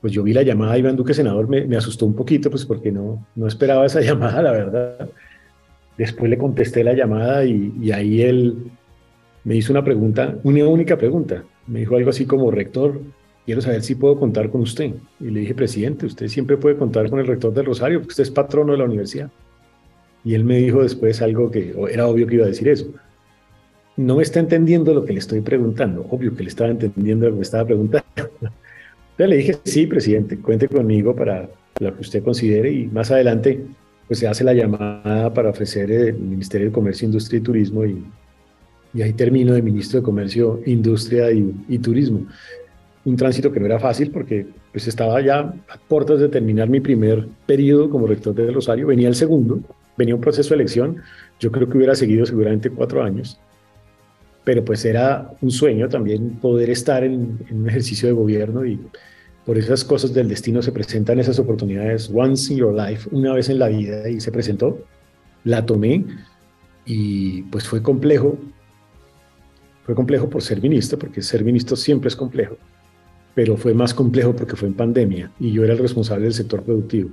pues 0.00 0.12
yo 0.12 0.22
vi 0.22 0.32
la 0.32 0.42
llamada 0.42 0.72
de 0.72 0.78
Iván 0.78 0.96
Duque, 0.96 1.12
senador, 1.12 1.48
me, 1.48 1.66
me 1.66 1.76
asustó 1.76 2.06
un 2.06 2.14
poquito, 2.14 2.50
pues 2.50 2.64
porque 2.64 2.90
no, 2.90 3.26
no 3.34 3.46
esperaba 3.46 3.84
esa 3.84 4.00
llamada, 4.02 4.40
la 4.40 4.52
verdad. 4.52 5.10
Después 5.98 6.30
le 6.30 6.38
contesté 6.38 6.82
la 6.82 6.94
llamada 6.94 7.44
y, 7.44 7.74
y 7.78 7.92
ahí 7.92 8.22
él 8.22 8.56
me 9.44 9.56
hizo 9.56 9.72
una 9.72 9.84
pregunta, 9.84 10.38
una 10.44 10.66
única 10.66 10.96
pregunta. 10.96 11.44
Me 11.66 11.80
dijo 11.80 11.96
algo 11.96 12.10
así 12.10 12.24
como, 12.24 12.50
rector, 12.50 13.00
quiero 13.44 13.60
saber 13.60 13.82
si 13.82 13.94
puedo 13.94 14.18
contar 14.18 14.50
con 14.50 14.62
usted. 14.62 14.92
Y 15.20 15.30
le 15.30 15.40
dije, 15.40 15.54
presidente, 15.54 16.06
usted 16.06 16.28
siempre 16.28 16.56
puede 16.56 16.76
contar 16.76 17.10
con 17.10 17.18
el 17.18 17.26
rector 17.26 17.52
del 17.52 17.66
Rosario, 17.66 18.00
porque 18.00 18.12
usted 18.12 18.24
es 18.24 18.30
patrono 18.30 18.72
de 18.72 18.78
la 18.78 18.84
universidad. 18.84 19.30
Y 20.24 20.34
él 20.34 20.44
me 20.44 20.58
dijo 20.58 20.82
después 20.82 21.20
algo 21.20 21.50
que 21.50 21.74
era 21.90 22.06
obvio 22.06 22.26
que 22.26 22.36
iba 22.36 22.44
a 22.44 22.48
decir 22.48 22.68
eso. 22.68 22.86
No 23.96 24.16
me 24.16 24.22
está 24.22 24.40
entendiendo 24.40 24.94
lo 24.94 25.04
que 25.04 25.12
le 25.12 25.18
estoy 25.18 25.40
preguntando. 25.40 26.06
Obvio 26.08 26.34
que 26.34 26.44
le 26.44 26.48
estaba 26.48 26.70
entendiendo 26.70 27.26
lo 27.26 27.32
que 27.32 27.36
me 27.36 27.42
estaba 27.42 27.64
preguntando. 27.64 28.06
Le 29.18 29.36
dije, 29.36 29.56
sí, 29.62 29.86
presidente, 29.86 30.36
cuente 30.38 30.66
conmigo 30.66 31.14
para 31.14 31.48
lo 31.78 31.94
que 31.94 32.00
usted 32.00 32.24
considere 32.24 32.72
y 32.72 32.86
más 32.88 33.12
adelante 33.12 33.62
pues 34.08 34.18
se 34.18 34.26
hace 34.26 34.42
la 34.42 34.52
llamada 34.52 35.32
para 35.32 35.50
ofrecer 35.50 35.92
el 35.92 36.18
Ministerio 36.18 36.68
de 36.68 36.72
Comercio, 36.72 37.06
Industria 37.06 37.38
y 37.38 37.42
Turismo 37.42 37.84
y, 37.84 38.04
y 38.92 39.02
ahí 39.02 39.12
termino 39.12 39.54
de 39.54 39.62
ministro 39.62 40.00
de 40.00 40.04
Comercio, 40.04 40.60
Industria 40.66 41.30
y, 41.30 41.54
y 41.68 41.78
Turismo 41.78 42.26
un 43.04 43.16
tránsito 43.16 43.50
que 43.50 43.60
no 43.60 43.66
era 43.66 43.78
fácil 43.78 44.10
porque 44.10 44.46
pues 44.70 44.86
estaba 44.86 45.20
ya 45.20 45.40
a 45.40 45.78
puertas 45.88 46.20
de 46.20 46.28
terminar 46.28 46.68
mi 46.68 46.80
primer 46.80 47.26
periodo 47.46 47.90
como 47.90 48.06
rector 48.06 48.34
de 48.34 48.50
Rosario, 48.50 48.86
venía 48.86 49.08
el 49.08 49.14
segundo, 49.14 49.60
venía 49.96 50.14
un 50.14 50.20
proceso 50.20 50.50
de 50.50 50.56
elección, 50.56 51.02
yo 51.40 51.50
creo 51.50 51.68
que 51.68 51.76
hubiera 51.76 51.94
seguido 51.94 52.24
seguramente 52.24 52.70
cuatro 52.70 53.02
años, 53.02 53.40
pero 54.44 54.64
pues 54.64 54.84
era 54.84 55.32
un 55.40 55.50
sueño 55.50 55.88
también 55.88 56.36
poder 56.40 56.70
estar 56.70 57.02
en, 57.02 57.38
un 57.50 57.68
ejercicio 57.68 58.08
de 58.08 58.14
gobierno 58.14 58.64
y 58.64 58.80
por 59.44 59.58
esas 59.58 59.84
cosas 59.84 60.14
del 60.14 60.28
destino 60.28 60.62
se 60.62 60.70
presentan 60.70 61.18
esas 61.18 61.38
oportunidades 61.40 62.10
once 62.14 62.52
in 62.52 62.60
your 62.60 62.74
life, 62.74 63.08
una 63.10 63.34
vez 63.34 63.48
en 63.48 63.58
la 63.58 63.68
vida 63.68 64.08
y 64.08 64.20
se 64.20 64.30
presentó, 64.30 64.78
la 65.42 65.66
tomé 65.66 66.04
y 66.84 67.42
pues 67.42 67.66
fue 67.66 67.82
complejo, 67.82 68.38
fue 69.84 69.96
complejo 69.96 70.30
por 70.30 70.42
ser 70.42 70.62
ministro, 70.62 70.96
porque 70.96 71.20
ser 71.20 71.44
ministro 71.44 71.74
siempre 71.74 72.06
es 72.06 72.14
complejo 72.14 72.56
pero 73.34 73.56
fue 73.56 73.74
más 73.74 73.94
complejo 73.94 74.34
porque 74.34 74.56
fue 74.56 74.68
en 74.68 74.74
pandemia 74.74 75.32
y 75.40 75.52
yo 75.52 75.64
era 75.64 75.72
el 75.72 75.78
responsable 75.78 76.24
del 76.24 76.34
sector 76.34 76.62
productivo. 76.62 77.10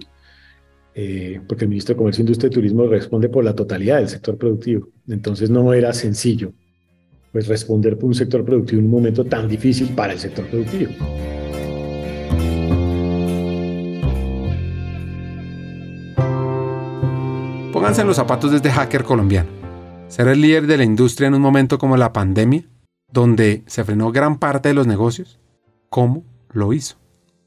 Eh, 0.95 1.39
porque 1.47 1.65
el 1.65 1.69
ministro 1.69 1.93
de 1.93 1.97
Comercio, 1.97 2.21
Industria 2.21 2.47
y 2.47 2.51
Turismo 2.51 2.85
responde 2.87 3.29
por 3.29 3.43
la 3.43 3.55
totalidad 3.55 3.99
del 3.99 4.09
sector 4.09 4.37
productivo. 4.37 4.89
Entonces 5.07 5.49
no 5.49 5.73
era 5.73 5.93
sencillo 5.93 6.51
pues 7.31 7.47
responder 7.47 7.97
por 7.97 8.05
un 8.05 8.15
sector 8.15 8.43
productivo 8.43 8.79
en 8.79 8.85
un 8.85 8.91
momento 8.91 9.23
tan 9.23 9.47
difícil 9.47 9.89
para 9.89 10.13
el 10.13 10.19
sector 10.19 10.45
productivo. 10.47 10.91
Pónganse 17.71 18.01
en 18.01 18.07
los 18.07 18.15
zapatos 18.15 18.51
de 18.51 18.57
este 18.57 18.71
hacker 18.71 19.03
colombiano. 19.03 19.49
Ser 20.07 20.27
el 20.27 20.41
líder 20.41 20.65
de 20.65 20.77
la 20.77 20.83
industria 20.83 21.27
en 21.27 21.35
un 21.35 21.41
momento 21.41 21.77
como 21.77 21.95
la 21.97 22.11
pandemia, 22.11 22.63
donde 23.11 23.63
se 23.67 23.83
frenó 23.83 24.11
gran 24.11 24.39
parte 24.39 24.69
de 24.69 24.75
los 24.75 24.87
negocios, 24.87 25.39
cómo 25.89 26.23
lo 26.51 26.73
hizo, 26.73 26.97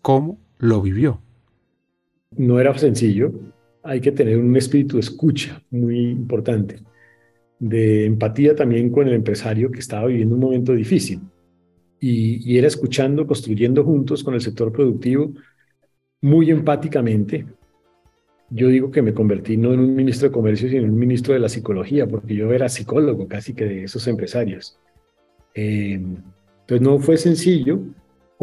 cómo 0.01 0.39
lo 0.59 0.83
vivió. 0.83 1.21
No 2.37 2.59
era 2.59 2.77
sencillo, 2.77 3.33
hay 3.83 4.01
que 4.01 4.13
tener 4.13 4.39
un 4.39 4.57
espíritu 4.57 4.97
de 4.97 5.01
escucha 5.01 5.63
muy 5.71 6.11
importante, 6.11 6.81
de 7.59 8.07
empatía 8.07 8.55
también 8.55 8.91
con 8.91 9.09
el 9.09 9.15
empresario 9.15 9.71
que 9.71 9.81
estaba 9.81 10.07
viviendo 10.07 10.35
un 10.35 10.41
momento 10.41 10.73
difícil. 10.73 11.21
Y, 12.01 12.51
y 12.51 12.59
era 12.59 12.67
escuchando, 12.67 13.27
construyendo 13.27 13.85
juntos 13.85 14.25
con 14.25 14.35
el 14.35 14.41
sector 14.41 14.73
productivo, 14.73 15.33
muy 16.21 16.51
empáticamente. 16.51 17.47
Yo 18.51 18.69
digo 18.69 18.91
que 18.91 19.03
me 19.03 19.15
convertí 19.15 19.57
no 19.57 19.73
en 19.73 19.81
un 19.81 19.95
ministro 19.95 20.29
de 20.29 20.33
comercio, 20.33 20.69
sino 20.69 20.83
en 20.83 20.91
un 20.91 20.99
ministro 20.99 21.35
de 21.35 21.41
la 21.41 21.49
psicología, 21.49 22.07
porque 22.07 22.35
yo 22.35 22.53
era 22.53 22.69
psicólogo 22.69 23.29
casi 23.29 23.55
que 23.55 23.65
de 23.65 23.85
esos 23.85 24.07
empresarios. 24.09 24.79
Eh, 25.55 25.95
entonces 25.95 26.81
no 26.81 26.99
fue 26.99 27.17
sencillo. 27.17 27.81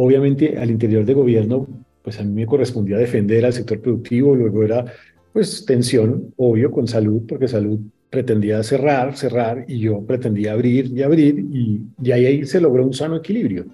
Obviamente 0.01 0.57
al 0.57 0.71
interior 0.71 1.03
de 1.03 1.13
gobierno, 1.13 1.67
pues 2.01 2.17
a 2.21 2.23
mí 2.23 2.31
me 2.31 2.45
correspondía 2.45 2.95
defender 2.95 3.43
al 3.43 3.51
sector 3.51 3.81
productivo, 3.81 4.33
luego 4.33 4.63
era 4.63 4.85
pues 5.33 5.65
tensión, 5.65 6.33
obvio, 6.37 6.71
con 6.71 6.87
salud, 6.87 7.23
porque 7.27 7.49
salud 7.49 7.81
pretendía 8.09 8.63
cerrar, 8.63 9.17
cerrar, 9.17 9.65
y 9.67 9.79
yo 9.79 10.01
pretendía 10.05 10.53
abrir 10.53 10.85
y 10.85 11.03
abrir, 11.03 11.39
y, 11.39 11.81
y 12.01 12.11
ahí 12.13 12.45
se 12.45 12.61
logró 12.61 12.85
un 12.85 12.93
sano 12.93 13.17
equilibrio, 13.17 13.65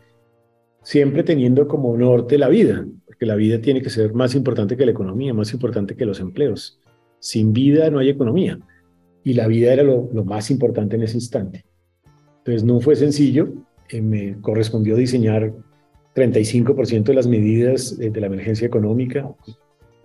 siempre 0.81 1.21
teniendo 1.21 1.67
como 1.67 1.95
norte 1.95 2.39
la 2.39 2.49
vida, 2.49 2.87
porque 3.05 3.27
la 3.27 3.35
vida 3.35 3.61
tiene 3.61 3.83
que 3.83 3.91
ser 3.91 4.15
más 4.15 4.33
importante 4.33 4.75
que 4.75 4.85
la 4.85 4.93
economía, 4.93 5.31
más 5.31 5.53
importante 5.53 5.95
que 5.95 6.07
los 6.07 6.19
empleos. 6.19 6.79
Sin 7.19 7.53
vida 7.53 7.91
no 7.91 7.99
hay 7.99 8.09
economía, 8.09 8.57
y 9.23 9.33
la 9.33 9.45
vida 9.45 9.71
era 9.71 9.83
lo, 9.83 10.09
más 10.25 10.49
importante 10.49 10.95
en 10.95 11.03
ese 11.03 11.17
instante. 11.17 11.65
Entonces 12.39 12.63
no 12.63 12.79
fue 12.79 12.95
sencillo, 12.95 13.53
eh, 13.89 14.01
me 14.01 14.41
correspondió 14.41 14.95
diseñar 14.95 15.53
35% 16.15 17.03
de 17.03 17.13
las 17.13 17.27
medidas 17.27 17.97
de 17.97 18.19
la 18.19 18.27
emergencia 18.27 18.65
económica, 18.65 19.29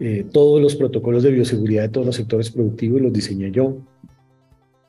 eh, 0.00 0.24
todos 0.32 0.60
los 0.60 0.76
protocolos 0.76 1.22
de 1.22 1.30
bioseguridad 1.30 1.82
de 1.82 1.88
todos 1.90 2.06
los 2.06 2.16
sectores 2.16 2.50
productivos 2.50 3.00
los 3.00 3.12
diseñé 3.12 3.50
yo. 3.50 3.76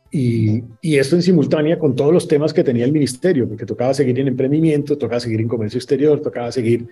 Y, 0.10 0.64
y, 0.82 0.98
esto 0.98 1.16
en 1.16 1.22
simultánea 1.22 1.80
con 1.80 1.96
todos 1.96 2.14
los 2.14 2.28
temas 2.28 2.54
que 2.54 2.64
tenía 2.64 2.84
el 2.84 2.92
ministerio, 2.92 3.48
porque 3.48 3.66
tocaba 3.66 3.94
seguir 3.94 4.20
en 4.20 4.28
emprendimiento, 4.28 4.98
tocaba 4.98 5.22
seguir 5.22 5.40
en 5.40 5.48
comercio 5.48 5.78
exterior, 5.78 6.20
tocaba 6.22 6.52
seguir 6.52 6.88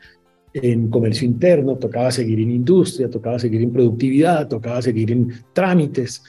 en 0.53 0.89
comercio 0.89 1.27
interno, 1.27 1.75
tocaba 1.75 2.11
seguir 2.11 2.39
en 2.39 2.51
industria, 2.51 3.09
tocaba 3.09 3.39
seguir 3.39 3.61
en 3.61 3.71
productividad, 3.71 4.47
tocaba 4.47 4.81
seguir 4.81 5.11
en 5.11 5.33
trámites. 5.53 6.23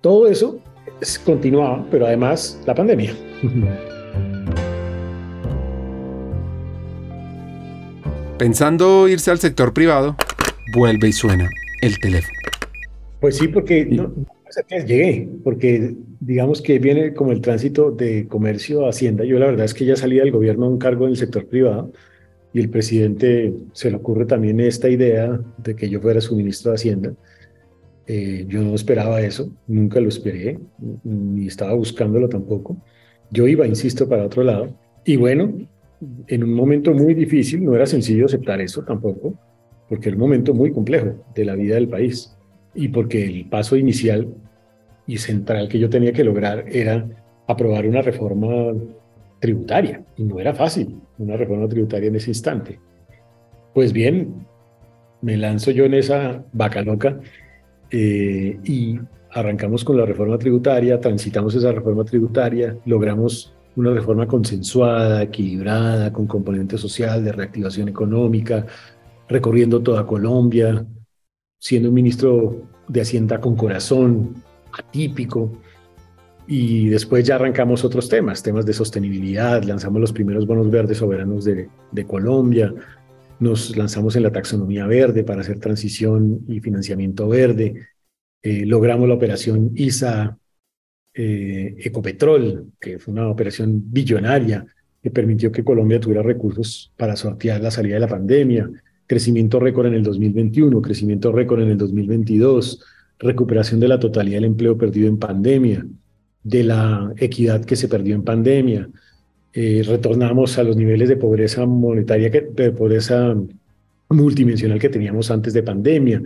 Todo 0.00 0.28
eso 0.28 0.60
continuaba, 1.24 1.86
pero 1.90 2.06
además 2.06 2.60
la 2.66 2.74
pandemia. 2.74 3.12
Pensando 8.38 9.08
irse 9.08 9.30
al 9.30 9.38
sector 9.38 9.72
privado, 9.72 10.14
vuelve 10.74 11.08
y 11.08 11.12
suena 11.12 11.48
el 11.80 11.98
teléfono. 11.98 12.36
Pues 13.18 13.38
sí, 13.38 13.48
porque 13.48 13.86
no, 13.86 14.12
llegué, 14.86 15.26
porque 15.42 15.94
digamos 16.20 16.60
que 16.60 16.78
viene 16.78 17.14
como 17.14 17.32
el 17.32 17.40
tránsito 17.40 17.90
de 17.90 18.28
comercio 18.28 18.84
a 18.84 18.90
Hacienda. 18.90 19.24
Yo 19.24 19.38
la 19.38 19.46
verdad 19.46 19.64
es 19.64 19.72
que 19.72 19.86
ya 19.86 19.96
salí 19.96 20.16
del 20.16 20.32
gobierno 20.32 20.66
a 20.66 20.68
un 20.68 20.78
cargo 20.78 21.06
en 21.06 21.12
el 21.12 21.16
sector 21.16 21.46
privado 21.46 21.90
y 22.52 22.60
el 22.60 22.68
presidente 22.68 23.54
se 23.72 23.90
le 23.90 23.96
ocurre 23.96 24.26
también 24.26 24.60
esta 24.60 24.90
idea 24.90 25.40
de 25.56 25.74
que 25.74 25.88
yo 25.88 26.02
fuera 26.02 26.20
su 26.20 26.36
ministro 26.36 26.72
de 26.72 26.74
Hacienda. 26.74 27.14
Eh, 28.06 28.44
yo 28.48 28.60
no 28.60 28.74
esperaba 28.74 29.20
eso, 29.22 29.50
nunca 29.66 29.98
lo 29.98 30.08
esperé, 30.08 30.58
ni 31.04 31.46
estaba 31.46 31.72
buscándolo 31.72 32.28
tampoco. 32.28 32.76
Yo 33.30 33.48
iba, 33.48 33.66
insisto, 33.66 34.06
para 34.06 34.26
otro 34.26 34.44
lado. 34.44 34.78
Y 35.06 35.16
bueno, 35.16 35.54
en 36.26 36.44
un 36.44 36.52
momento 36.52 36.92
muy 36.92 37.14
difícil, 37.14 37.64
no 37.64 37.74
era 37.74 37.86
sencillo 37.86 38.26
aceptar 38.26 38.60
eso 38.60 38.82
tampoco, 38.82 39.34
porque 39.88 40.08
era 40.08 40.16
un 40.16 40.22
momento 40.22 40.54
muy 40.54 40.72
complejo 40.72 41.24
de 41.34 41.44
la 41.44 41.54
vida 41.54 41.76
del 41.76 41.88
país 41.88 42.36
y 42.74 42.88
porque 42.88 43.24
el 43.24 43.48
paso 43.48 43.76
inicial 43.76 44.28
y 45.06 45.18
central 45.18 45.68
que 45.68 45.78
yo 45.78 45.88
tenía 45.88 46.12
que 46.12 46.24
lograr 46.24 46.64
era 46.68 47.06
aprobar 47.46 47.86
una 47.86 48.02
reforma 48.02 48.74
tributaria 49.40 50.04
y 50.16 50.24
no 50.24 50.40
era 50.40 50.54
fácil 50.54 51.00
una 51.18 51.36
reforma 51.36 51.68
tributaria 51.68 52.08
en 52.08 52.16
ese 52.16 52.30
instante. 52.30 52.78
Pues 53.72 53.92
bien, 53.92 54.46
me 55.22 55.36
lanzo 55.36 55.70
yo 55.70 55.84
en 55.84 55.94
esa 55.94 56.44
vaca 56.52 56.82
loca 56.82 57.20
eh, 57.90 58.58
y 58.64 58.98
arrancamos 59.32 59.84
con 59.84 59.96
la 59.96 60.04
reforma 60.04 60.38
tributaria, 60.38 61.00
transitamos 61.00 61.54
esa 61.54 61.72
reforma 61.72 62.04
tributaria, 62.04 62.76
logramos 62.84 63.55
una 63.76 63.92
reforma 63.92 64.26
consensuada, 64.26 65.22
equilibrada, 65.22 66.12
con 66.12 66.26
componente 66.26 66.78
social, 66.78 67.22
de 67.22 67.32
reactivación 67.32 67.88
económica, 67.88 68.66
recorriendo 69.28 69.82
toda 69.82 70.06
Colombia, 70.06 70.86
siendo 71.58 71.90
un 71.90 71.94
ministro 71.94 72.68
de 72.88 73.00
Hacienda 73.02 73.40
con 73.40 73.54
corazón, 73.54 74.42
atípico. 74.72 75.52
Y 76.46 76.88
después 76.88 77.24
ya 77.24 77.34
arrancamos 77.34 77.84
otros 77.84 78.08
temas, 78.08 78.42
temas 78.42 78.64
de 78.64 78.72
sostenibilidad, 78.72 79.62
lanzamos 79.64 80.00
los 80.00 80.12
primeros 80.12 80.46
bonos 80.46 80.70
verdes 80.70 80.98
soberanos 80.98 81.44
de, 81.44 81.68
Colombia, 82.06 82.72
nos 83.40 83.76
lanzamos 83.76 84.16
en 84.16 84.22
la 84.22 84.30
taxonomía 84.30 84.86
verde 84.86 85.24
para 85.24 85.40
hacer 85.40 85.58
transición 85.58 86.40
y 86.48 86.60
financiamiento 86.60 87.28
verde, 87.28 87.88
eh, 88.42 88.64
logramos 88.64 89.08
la 89.08 89.14
operación 89.14 89.72
ISA 89.74 90.38
eh, 91.16 91.74
Ecopetrol, 91.78 92.66
que 92.78 92.98
fue 92.98 93.12
una 93.12 93.28
operación 93.28 93.82
billonaria 93.90 94.66
que 95.02 95.10
permitió 95.10 95.50
que 95.50 95.64
Colombia 95.64 95.98
tuviera 95.98 96.22
recursos 96.22 96.92
para 96.96 97.16
sortear 97.16 97.60
la 97.60 97.70
salida 97.70 97.94
de 97.94 98.00
la 98.00 98.08
pandemia, 98.08 98.68
crecimiento 99.06 99.58
récord 99.58 99.86
en 99.86 99.94
el 99.94 100.02
2021, 100.02 100.82
crecimiento 100.82 101.32
récord 101.32 101.62
en 101.62 101.70
el 101.70 101.78
2022, 101.78 102.82
recuperación 103.18 103.80
de 103.80 103.88
la 103.88 103.98
totalidad 103.98 104.38
del 104.38 104.46
empleo 104.46 104.76
perdido 104.76 105.08
en 105.08 105.18
pandemia, 105.18 105.86
de 106.42 106.62
la 106.64 107.12
equidad 107.16 107.64
que 107.64 107.76
se 107.76 107.88
perdió 107.88 108.14
en 108.14 108.22
pandemia, 108.22 108.88
eh, 109.52 109.82
retornamos 109.86 110.58
a 110.58 110.64
los 110.64 110.76
niveles 110.76 111.08
de 111.08 111.16
pobreza 111.16 111.64
monetaria, 111.64 112.30
que, 112.30 112.42
de 112.42 112.72
pobreza 112.72 113.34
multidimensional 114.10 114.78
que 114.78 114.90
teníamos 114.90 115.30
antes 115.30 115.54
de 115.54 115.62
pandemia, 115.62 116.22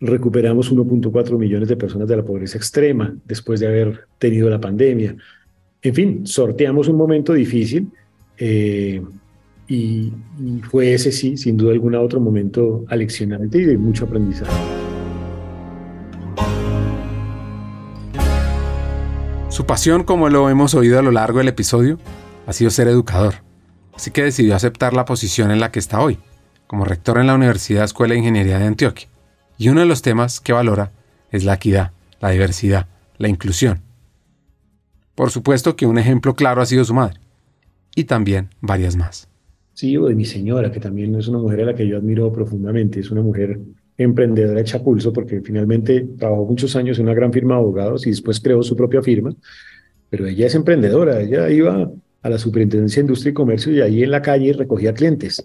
recuperamos 0.00 0.72
1.4 0.72 1.36
millones 1.36 1.68
de 1.68 1.76
personas 1.76 2.08
de 2.08 2.16
la 2.16 2.24
pobreza 2.24 2.56
extrema 2.56 3.14
después 3.26 3.60
de 3.60 3.66
haber 3.66 4.06
tenido 4.18 4.48
la 4.48 4.60
pandemia. 4.60 5.14
En 5.82 5.94
fin, 5.94 6.26
sorteamos 6.26 6.88
un 6.88 6.96
momento 6.96 7.34
difícil 7.34 7.88
eh, 8.38 9.02
y, 9.68 10.12
y, 10.42 10.60
fue 10.68 10.94
ese 10.94 11.12
sí, 11.12 11.36
sin 11.36 11.56
duda 11.56 11.72
alguna, 11.72 12.00
otro 12.00 12.18
momento 12.18 12.84
aleccionante 12.88 13.58
y 13.58 13.64
de 13.64 13.78
mucho 13.78 14.06
aprendizaje. 14.06 14.50
Su 19.48 19.66
pasión, 19.66 20.04
como 20.04 20.28
lo 20.30 20.48
hemos 20.48 20.74
oído 20.74 20.98
a 20.98 21.02
lo 21.02 21.10
largo 21.10 21.38
del 21.38 21.48
episodio, 21.48 21.98
ha 22.46 22.52
sido 22.52 22.70
ser 22.70 22.88
educador, 22.88 23.34
así 23.94 24.10
que 24.10 24.22
decidió 24.22 24.54
aceptar 24.54 24.94
la 24.94 25.04
posición 25.04 25.50
en 25.50 25.60
la 25.60 25.70
que 25.70 25.78
está 25.78 26.00
hoy, 26.00 26.18
como 26.66 26.84
rector 26.84 27.18
en 27.18 27.26
la 27.26 27.34
Universidad 27.34 27.84
Escuela 27.84 28.14
de 28.14 28.20
Ingeniería 28.20 28.58
de 28.58 28.64
Antioquia 28.64 29.08
y 29.60 29.68
uno 29.68 29.80
de 29.80 29.86
los 29.86 30.00
temas 30.00 30.40
que 30.40 30.54
valora 30.54 30.90
es 31.30 31.44
la 31.44 31.52
equidad, 31.52 31.90
la 32.18 32.30
diversidad, 32.30 32.86
la 33.18 33.28
inclusión. 33.28 33.80
Por 35.14 35.30
supuesto 35.30 35.76
que 35.76 35.84
un 35.84 35.98
ejemplo 35.98 36.34
claro 36.34 36.62
ha 36.62 36.66
sido 36.66 36.82
su 36.82 36.94
madre, 36.94 37.20
y 37.94 38.04
también 38.04 38.48
varias 38.62 38.96
más. 38.96 39.28
Sí, 39.74 39.98
o 39.98 40.06
de 40.06 40.14
mi 40.14 40.24
señora, 40.24 40.72
que 40.72 40.80
también 40.80 41.14
es 41.14 41.28
una 41.28 41.40
mujer 41.40 41.60
a 41.60 41.64
la 41.66 41.74
que 41.74 41.86
yo 41.86 41.98
admiro 41.98 42.32
profundamente, 42.32 43.00
es 43.00 43.10
una 43.10 43.20
mujer 43.20 43.60
emprendedora 43.98 44.62
hecha 44.62 44.82
pulso, 44.82 45.12
porque 45.12 45.42
finalmente 45.42 46.08
trabajó 46.18 46.46
muchos 46.46 46.74
años 46.74 46.98
en 46.98 47.04
una 47.04 47.14
gran 47.14 47.30
firma 47.30 47.56
de 47.56 47.60
abogados 47.60 48.06
y 48.06 48.10
después 48.10 48.40
creó 48.40 48.62
su 48.62 48.74
propia 48.74 49.02
firma, 49.02 49.34
pero 50.08 50.26
ella 50.26 50.46
es 50.46 50.54
emprendedora, 50.54 51.20
ella 51.20 51.50
iba 51.50 51.90
a 52.22 52.30
la 52.30 52.38
Superintendencia 52.38 53.02
de 53.02 53.08
Industria 53.08 53.32
y 53.32 53.34
Comercio 53.34 53.72
y 53.74 53.82
ahí 53.82 54.02
en 54.04 54.10
la 54.10 54.22
calle 54.22 54.54
recogía 54.54 54.94
clientes 54.94 55.44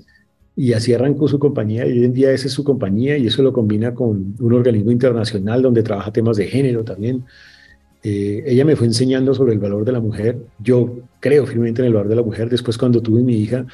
y 0.55 0.73
así 0.73 0.93
arrancó 0.93 1.27
su 1.27 1.37
compañía 1.37 1.85
y 1.85 1.91
hoy 1.91 2.05
en 2.05 2.13
día 2.13 2.31
esa 2.31 2.47
es 2.47 2.53
su 2.53 2.63
compañía 2.63 3.17
y 3.17 3.27
eso 3.27 3.43
lo 3.43 3.51
combina 3.51 3.93
con 3.93 4.35
un 4.39 4.53
organismo 4.53 4.91
internacional 4.91 5.61
donde 5.61 5.83
trabaja 5.83 6.13
temas 6.13 6.37
de 6.37 6.47
género 6.47 6.83
también. 6.83 7.25
Eh, 8.03 8.43
ella 8.45 8.63
me 8.63 8.75
fue 8.75 8.87
enseñando 8.87 9.33
sobre 9.33 9.53
el 9.53 9.59
valor 9.59 9.83
de 9.83 9.91
la 9.91 9.99
mujer. 9.99 10.37
Yo 10.59 10.99
creo 11.19 11.45
firmemente 11.45 11.81
en 11.81 11.87
el 11.87 11.93
valor 11.93 12.07
de 12.07 12.15
la 12.15 12.21
mujer. 12.21 12.49
Después 12.49 12.77
cuando 12.77 13.01
tuve 13.01 13.21
mi 13.21 13.35
hija, 13.35 13.65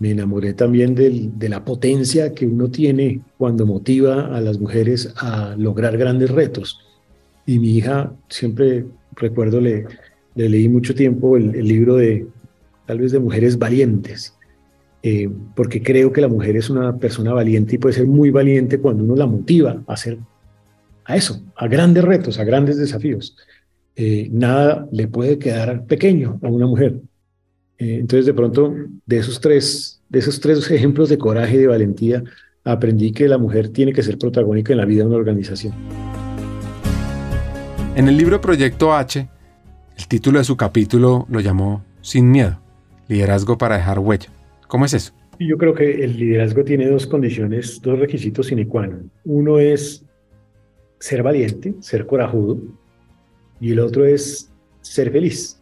me 0.00 0.10
enamoré 0.10 0.54
también 0.54 0.94
de 0.94 1.48
la 1.48 1.64
potencia 1.64 2.34
que 2.34 2.46
uno 2.46 2.68
tiene 2.68 3.20
cuando 3.36 3.66
motiva 3.66 4.36
a 4.36 4.40
las 4.40 4.58
mujeres 4.58 5.12
a 5.16 5.54
lograr 5.56 5.96
grandes 5.98 6.30
retos. 6.30 6.80
Y 7.46 7.58
mi 7.58 7.76
hija, 7.76 8.12
siempre 8.28 8.86
recuerdo, 9.14 9.60
le, 9.60 9.86
le 10.34 10.48
leí 10.48 10.68
mucho 10.68 10.94
tiempo 10.94 11.36
el 11.36 11.52
libro 11.66 11.96
de, 11.96 12.26
tal 12.86 13.00
vez 13.00 13.12
de 13.12 13.18
mujeres 13.18 13.58
valientes 13.58 14.37
eh, 15.02 15.30
porque 15.54 15.82
creo 15.82 16.12
que 16.12 16.20
la 16.20 16.28
mujer 16.28 16.56
es 16.56 16.70
una 16.70 16.96
persona 16.96 17.32
valiente 17.32 17.76
y 17.76 17.78
puede 17.78 17.94
ser 17.94 18.06
muy 18.06 18.30
valiente 18.30 18.78
cuando 18.78 19.04
uno 19.04 19.14
la 19.14 19.26
motiva 19.26 19.82
a 19.86 19.92
hacer 19.92 20.18
a 21.04 21.16
eso, 21.16 21.40
a 21.56 21.66
grandes 21.68 22.04
retos, 22.04 22.38
a 22.38 22.44
grandes 22.44 22.76
desafíos. 22.76 23.36
Eh, 23.96 24.28
nada 24.30 24.86
le 24.92 25.08
puede 25.08 25.38
quedar 25.38 25.86
pequeño 25.86 26.38
a 26.42 26.48
una 26.48 26.66
mujer. 26.66 27.00
Eh, 27.78 27.98
entonces, 28.00 28.26
de 28.26 28.34
pronto, 28.34 28.74
de 29.06 29.18
esos 29.18 29.40
tres, 29.40 30.02
de 30.08 30.18
esos 30.18 30.38
tres 30.40 30.70
ejemplos 30.70 31.08
de 31.08 31.16
coraje 31.16 31.54
y 31.54 31.58
de 31.58 31.66
valentía, 31.66 32.22
aprendí 32.62 33.12
que 33.12 33.26
la 33.26 33.38
mujer 33.38 33.70
tiene 33.70 33.92
que 33.92 34.02
ser 34.02 34.18
protagónica 34.18 34.72
en 34.72 34.78
la 34.78 34.84
vida 34.84 35.02
de 35.02 35.08
una 35.08 35.16
organización. 35.16 35.72
En 37.94 38.06
el 38.06 38.16
libro 38.16 38.40
Proyecto 38.40 38.92
H, 38.92 39.28
el 39.96 40.08
título 40.08 40.38
de 40.38 40.44
su 40.44 40.56
capítulo 40.56 41.26
lo 41.30 41.40
llamó 41.40 41.84
Sin 42.02 42.30
miedo, 42.30 42.60
liderazgo 43.08 43.56
para 43.56 43.76
dejar 43.76 43.98
huella. 43.98 44.28
¿Cómo 44.68 44.84
es 44.84 44.94
eso? 44.94 45.12
Yo 45.40 45.56
creo 45.56 45.72
que 45.72 46.04
el 46.04 46.18
liderazgo 46.18 46.62
tiene 46.62 46.88
dos 46.88 47.06
condiciones, 47.06 47.80
dos 47.80 47.98
requisitos 47.98 48.46
sine 48.46 48.66
qua 48.66 48.86
non. 48.86 49.10
Uno 49.24 49.58
es 49.58 50.04
ser 51.00 51.22
valiente, 51.22 51.74
ser 51.80 52.06
corajudo, 52.06 52.60
y 53.60 53.72
el 53.72 53.80
otro 53.80 54.04
es 54.04 54.52
ser 54.82 55.10
feliz. 55.10 55.60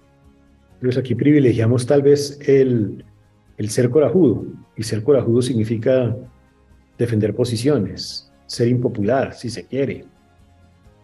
Entonces 0.75 0.99
aquí 0.99 1.15
privilegiamos 1.15 1.87
tal 1.87 2.03
vez 2.03 2.39
el, 2.49 3.05
el 3.59 3.71
ser 3.71 3.91
corajudo, 3.91 4.45
y 4.77 4.83
ser 4.83 5.03
corajudo 5.03 5.41
significa 5.41 6.17
defender 6.99 7.35
posiciones, 7.35 8.33
ser 8.47 8.69
impopular, 8.69 9.35
si 9.35 9.51
se 9.51 9.67
quiere, 9.67 10.05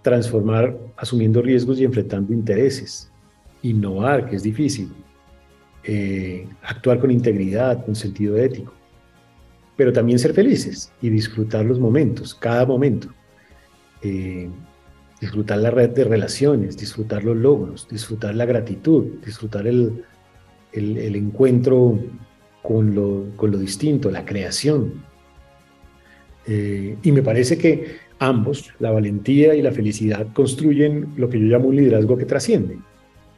transformar 0.03 0.77
asumiendo 0.97 1.41
riesgos 1.41 1.79
y 1.79 1.85
enfrentando 1.85 2.33
intereses, 2.33 3.13
innovar, 3.63 4.29
que 4.29 4.37
es 4.37 4.43
difícil, 4.43 4.91
eh, 5.85 6.47
actuar 6.63 7.01
con 7.01 7.11
integridad, 7.11 7.85
con 7.85 7.95
sentido 7.95 8.37
ético, 8.37 8.73
pero 9.77 9.93
también 9.93 10.19
ser 10.19 10.33
felices 10.33 10.93
y 11.01 11.09
disfrutar 11.09 11.65
los 11.65 11.81
momentos, 11.81 12.35
cada 12.35 12.65
momento. 12.65 13.09
Eh, 14.03 14.49
disfrutar 15.21 15.59
la 15.59 15.71
red 15.71 15.91
de 15.91 16.05
relaciones, 16.05 16.77
disfrutar 16.77 17.23
los 17.23 17.37
logros, 17.37 17.87
disfrutar 17.89 18.35
la 18.35 18.45
gratitud, 18.45 19.05
disfrutar 19.25 19.69
el, 19.69 20.05
encuentro 20.73 21.99
con 22.61 22.95
lo, 22.95 23.27
con 23.37 23.53
lo, 23.53 23.59
distinto, 23.59 24.11
la 24.11 24.25
creación. 24.25 25.05
Eh, 26.47 26.97
y 27.03 27.13
me 27.13 27.23
parece 27.23 27.57
que 27.57 27.99
ambos, 28.19 28.73
la 28.81 28.91
valentía 28.91 29.55
y 29.55 29.63
la 29.63 29.71
felicidad, 29.71 30.27
construyen 30.33 31.13
lo 31.17 31.29
que 31.29 31.39
yo 31.39 31.47
llamo 31.47 31.69
un 31.69 31.77
liderazgo 31.77 32.17
que 32.17 32.25
trasciende. 32.25 32.79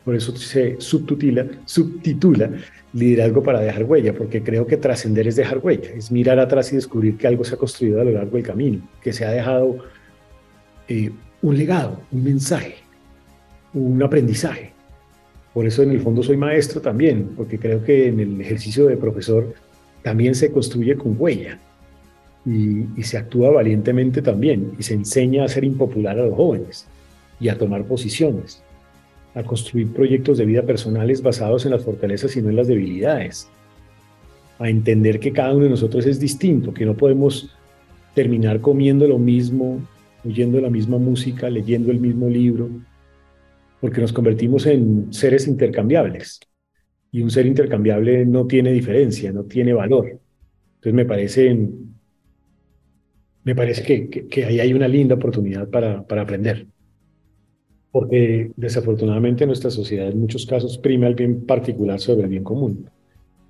Por 0.05 0.15
eso 0.15 0.37
se 0.37 0.77
subtitula, 0.79 2.51
liderazgo 2.93 3.43
para 3.43 3.61
dejar 3.61 3.85
huella, 3.85 4.13
porque 4.13 4.43
creo 4.43 4.67
que 4.67 4.77
trascender 4.77 5.27
es 5.27 5.37
dejar 5.37 5.59
huella, 5.59 5.91
es 5.97 6.13
mirar 6.13 6.39
atrás 6.39 6.71
y 6.73 6.77
descubrir 6.77 7.17
que 7.17 7.27
algo 7.27 7.43
se 7.43 7.55
ha 7.55 7.59
construido 7.59 8.03
a 8.03 8.05
lo 8.05 8.11
largo 8.11 8.37
del 8.37 8.45
camino, 8.45 8.87
que 9.01 9.15
se 9.15 9.25
ha 9.25 9.31
dejado 9.31 9.79
eh, 10.89 11.11
un 11.41 11.57
legado, 11.57 12.03
un 12.13 12.23
mensaje, 12.23 12.75
un 13.73 14.03
aprendizaje. 14.03 14.73
Por 15.55 15.67
eso 15.67 15.83
en 15.83 15.93
el 15.93 16.01
fondo 16.01 16.23
soy 16.23 16.37
maestro 16.37 16.83
también, 16.83 17.31
porque 17.35 17.59
creo 17.59 17.83
que 17.83 18.09
en 18.09 18.21
el 18.21 18.41
ejercicio 18.43 18.87
de 18.87 18.99
profesor 18.99 19.55
también 20.03 20.35
se 20.35 20.53
construye 20.53 20.97
con 20.97 21.17
huella 21.19 21.59
y, 22.45 22.85
y 22.95 23.03
se 23.05 23.17
actúa 23.17 23.51
valientemente 23.53 24.21
también 24.21 24.73
y 24.79 24.83
se 24.83 24.93
enseña 24.93 25.45
a 25.45 25.49
ser 25.49 25.65
impopular 25.65 26.19
a 26.19 26.27
los 26.27 26.35
jóvenes 26.35 26.87
y 27.41 27.49
a 27.49 27.57
tomar 27.57 27.85
posiciones 27.85 28.63
a 29.35 29.43
construir 29.43 29.93
proyectos 29.93 30.39
de 30.39 30.47
vida 30.47 30.63
personales 30.63 31.23
basados 31.23 31.65
en 31.65 31.73
las 31.73 31.85
fortalezas 31.85 32.37
y 32.37 32.43
no 32.43 32.51
en 32.51 32.57
las 32.57 32.69
debilidades, 32.69 33.49
a 34.59 34.69
entender 34.69 35.19
que 35.19 35.33
cada 35.33 35.53
uno 35.53 35.65
de 35.65 35.71
nosotros 35.71 36.07
es 36.07 36.21
distinto, 36.21 36.73
que 36.73 36.87
no 36.87 36.97
podemos 36.97 37.51
terminar 38.15 38.61
comiendo 38.61 39.09
lo 39.09 39.19
mismo, 39.19 39.81
oyendo 40.25 40.61
la 40.61 40.71
misma 40.71 40.99
música, 40.99 41.51
leyendo 41.51 41.91
el 41.91 41.99
mismo 41.99 42.29
libro, 42.29 42.71
porque 43.81 44.01
nos 44.01 44.13
convertimos 44.13 44.67
en 44.67 45.13
seres 45.13 45.49
intercambiables. 45.49 46.41
Y 47.11 47.23
un 47.23 47.31
ser 47.31 47.47
intercambiable 47.47 48.25
no 48.25 48.47
tiene 48.47 48.73
diferencia, 48.73 49.33
no 49.33 49.45
tiene 49.45 49.73
valor. 49.73 50.21
Entonces 50.77 50.95
me 50.95 51.05
parece, 51.05 51.57
me 53.43 53.55
parece 53.55 54.09
que, 54.09 54.45
ahí 54.45 54.61
hay 54.61 54.73
una 54.73 54.89
linda 54.89 55.17
oportunidad 55.17 55.69
para, 55.69 56.07
para 56.07 56.23
aprender 56.23 56.67
porque 57.95 58.51
desafortunadamente 58.57 59.47
nuestra 59.47 59.71
sociedad 59.71 60.09
en 60.09 60.19
muchos 60.19 60.47
casos 60.47 60.79
prima 60.79 61.07
el 61.07 61.15
bien 61.15 61.47
particular 61.47 62.01
sobre 62.01 62.25
el 62.25 62.29
bien 62.29 62.43
común. 62.43 62.91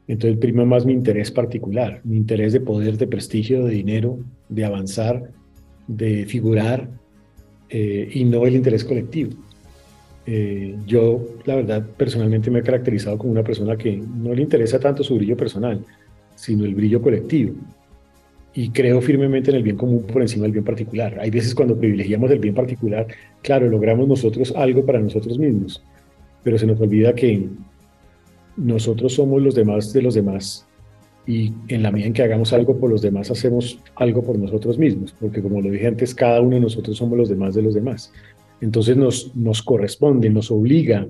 Entonces 0.07 0.39
prima 0.39 0.67
más 0.67 0.85
mi 0.85 0.93
interés 0.93 1.31
particular, 1.31 2.03
mi 2.05 2.19
interés 2.19 2.53
de 2.53 2.61
poder, 2.61 2.99
de 2.99 3.07
prestigio, 3.07 3.65
de 3.65 3.73
dinero, 3.73 4.19
de 4.51 4.67
avanzar, 4.67 5.31
de 5.87 6.27
figurar, 6.27 6.91
eh, 7.71 8.07
y 8.13 8.25
no 8.25 8.45
el 8.45 8.57
interés 8.57 8.85
colectivo. 8.85 9.31
Eh, 10.27 10.77
yo, 10.87 11.23
la 11.47 11.57
verdad, 11.57 11.87
personalmente 11.97 12.51
me 12.51 12.59
he 12.59 12.63
caracterizado 12.63 13.17
como 13.17 13.33
una 13.33 13.43
persona 13.43 13.79
que 13.79 13.97
no 13.97 14.35
le 14.35 14.43
interesa 14.43 14.79
tanto 14.79 15.03
su 15.03 15.15
brillo 15.15 15.39
personal, 15.39 15.83
sino 16.35 16.67
el 16.67 16.75
brillo 16.75 17.01
colectivo 17.01 17.55
y 18.55 18.71
creo 18.71 19.01
firmemente 19.01 19.51
en 19.51 19.57
el 19.57 19.63
bien 19.65 19.77
común 19.77 20.05
por 20.05 20.23
encima 20.23 20.45
del 20.45 20.53
bien 20.53 20.65
particular. 20.65 21.19
Hay 21.21 21.31
veces 21.31 21.55
cuando 21.55 21.77
privilegiamos 21.77 22.31
el 22.31 22.39
bien 22.39 22.55
particular, 22.55 23.07
claro, 23.43 23.69
logramos 23.69 24.07
nosotros 24.07 24.53
algo 24.57 24.87
para 24.87 25.01
nosotros 25.01 25.39
mismos, 25.39 25.83
pero 26.45 26.57
se 26.57 26.67
nos 26.67 26.81
olvida 26.81 27.15
que 27.15 27.49
nosotros 28.57 29.15
somos 29.15 29.43
los 29.43 29.57
demás 29.57 29.93
de 29.93 30.03
los 30.03 30.15
demás 30.15 30.67
y 31.27 31.53
en 31.69 31.83
la 31.83 31.91
medida 31.91 32.07
en 32.07 32.13
que 32.13 32.23
hagamos 32.23 32.53
algo 32.53 32.79
por 32.79 32.91
los 32.91 33.03
demás, 33.03 33.31
hacemos 33.31 33.81
algo 33.97 34.23
por 34.23 34.39
nosotros 34.39 34.79
mismos, 34.79 35.13
porque 35.19 35.43
como 35.43 35.61
lo 35.61 35.71
dije 35.71 35.89
antes, 35.89 36.15
cada 36.15 36.41
uno 36.41 36.55
de 36.57 36.61
nosotros 36.61 36.97
somos 36.97 37.19
los 37.19 37.29
demás 37.29 37.55
de 37.55 37.63
los 37.63 37.75
demás. 37.75 38.13
Entonces 38.61 38.97
nos, 38.97 39.35
nos 39.35 39.63
corresponde, 39.63 40.31
nos 40.31 40.51
obliga 40.51 41.09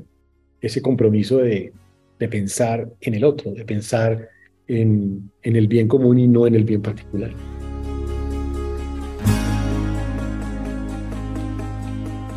ese 0.62 0.80
compromiso 0.80 1.38
de, 1.38 1.72
de 2.18 2.28
pensar 2.28 2.88
en 3.00 3.14
el 3.14 3.24
otro, 3.24 3.52
de 3.52 3.64
pensar 3.64 4.28
en, 4.68 5.30
el 5.42 5.68
bien 5.68 5.88
común 5.88 6.18
y 6.18 6.26
no 6.26 6.46
en 6.46 6.54
el 6.54 6.64
bien 6.64 6.82
particular. 6.82 7.30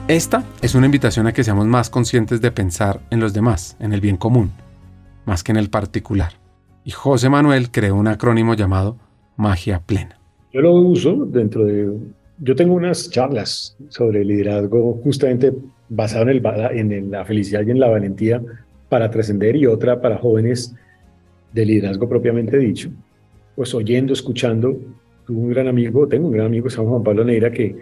Esta 0.07 0.45
es 0.61 0.73
una 0.73 0.85
invitación 0.85 1.27
a 1.27 1.33
que 1.33 1.43
seamos 1.43 1.67
más 1.67 1.89
conscientes 1.89 2.39
de 2.39 2.51
pensar 2.51 3.01
en 3.09 3.19
los 3.19 3.33
demás, 3.33 3.75
en 3.79 3.91
el 3.91 3.99
bien 3.99 4.15
común, 4.15 4.51
más 5.25 5.43
que 5.43 5.51
en 5.51 5.57
el 5.57 5.69
particular. 5.69 6.33
Y 6.85 6.91
José 6.91 7.29
Manuel 7.29 7.71
creó 7.71 7.95
un 7.95 8.07
acrónimo 8.07 8.53
llamado 8.53 8.97
Magia 9.35 9.81
Plena. 9.85 10.17
Yo 10.53 10.61
lo 10.61 10.73
uso 10.73 11.25
dentro 11.25 11.65
de... 11.65 11.91
Yo 12.39 12.55
tengo 12.55 12.75
unas 12.75 13.09
charlas 13.09 13.75
sobre 13.89 14.23
liderazgo 14.23 14.99
justamente 15.03 15.53
basado 15.89 16.29
en, 16.29 16.37
el, 16.37 16.91
en 16.93 17.11
la 17.11 17.25
felicidad 17.25 17.63
y 17.65 17.71
en 17.71 17.79
la 17.79 17.89
valentía 17.89 18.41
para 18.87 19.09
trascender 19.09 19.55
y 19.55 19.65
otra 19.65 19.99
para 19.99 20.17
jóvenes 20.17 20.73
de 21.57 21.65
liderazgo 21.65 22.07
propiamente 22.07 22.57
dicho, 22.57 22.89
pues 23.55 23.73
oyendo, 23.73 24.13
escuchando, 24.13 24.79
tuve 25.25 25.37
un 25.37 25.49
gran 25.49 25.67
amigo, 25.67 26.07
tengo 26.07 26.27
un 26.27 26.33
gran 26.33 26.45
amigo, 26.45 26.69
se 26.69 26.77
llama 26.77 26.91
Juan 26.91 27.03
Pablo 27.03 27.23
Neira, 27.23 27.51
que 27.51 27.75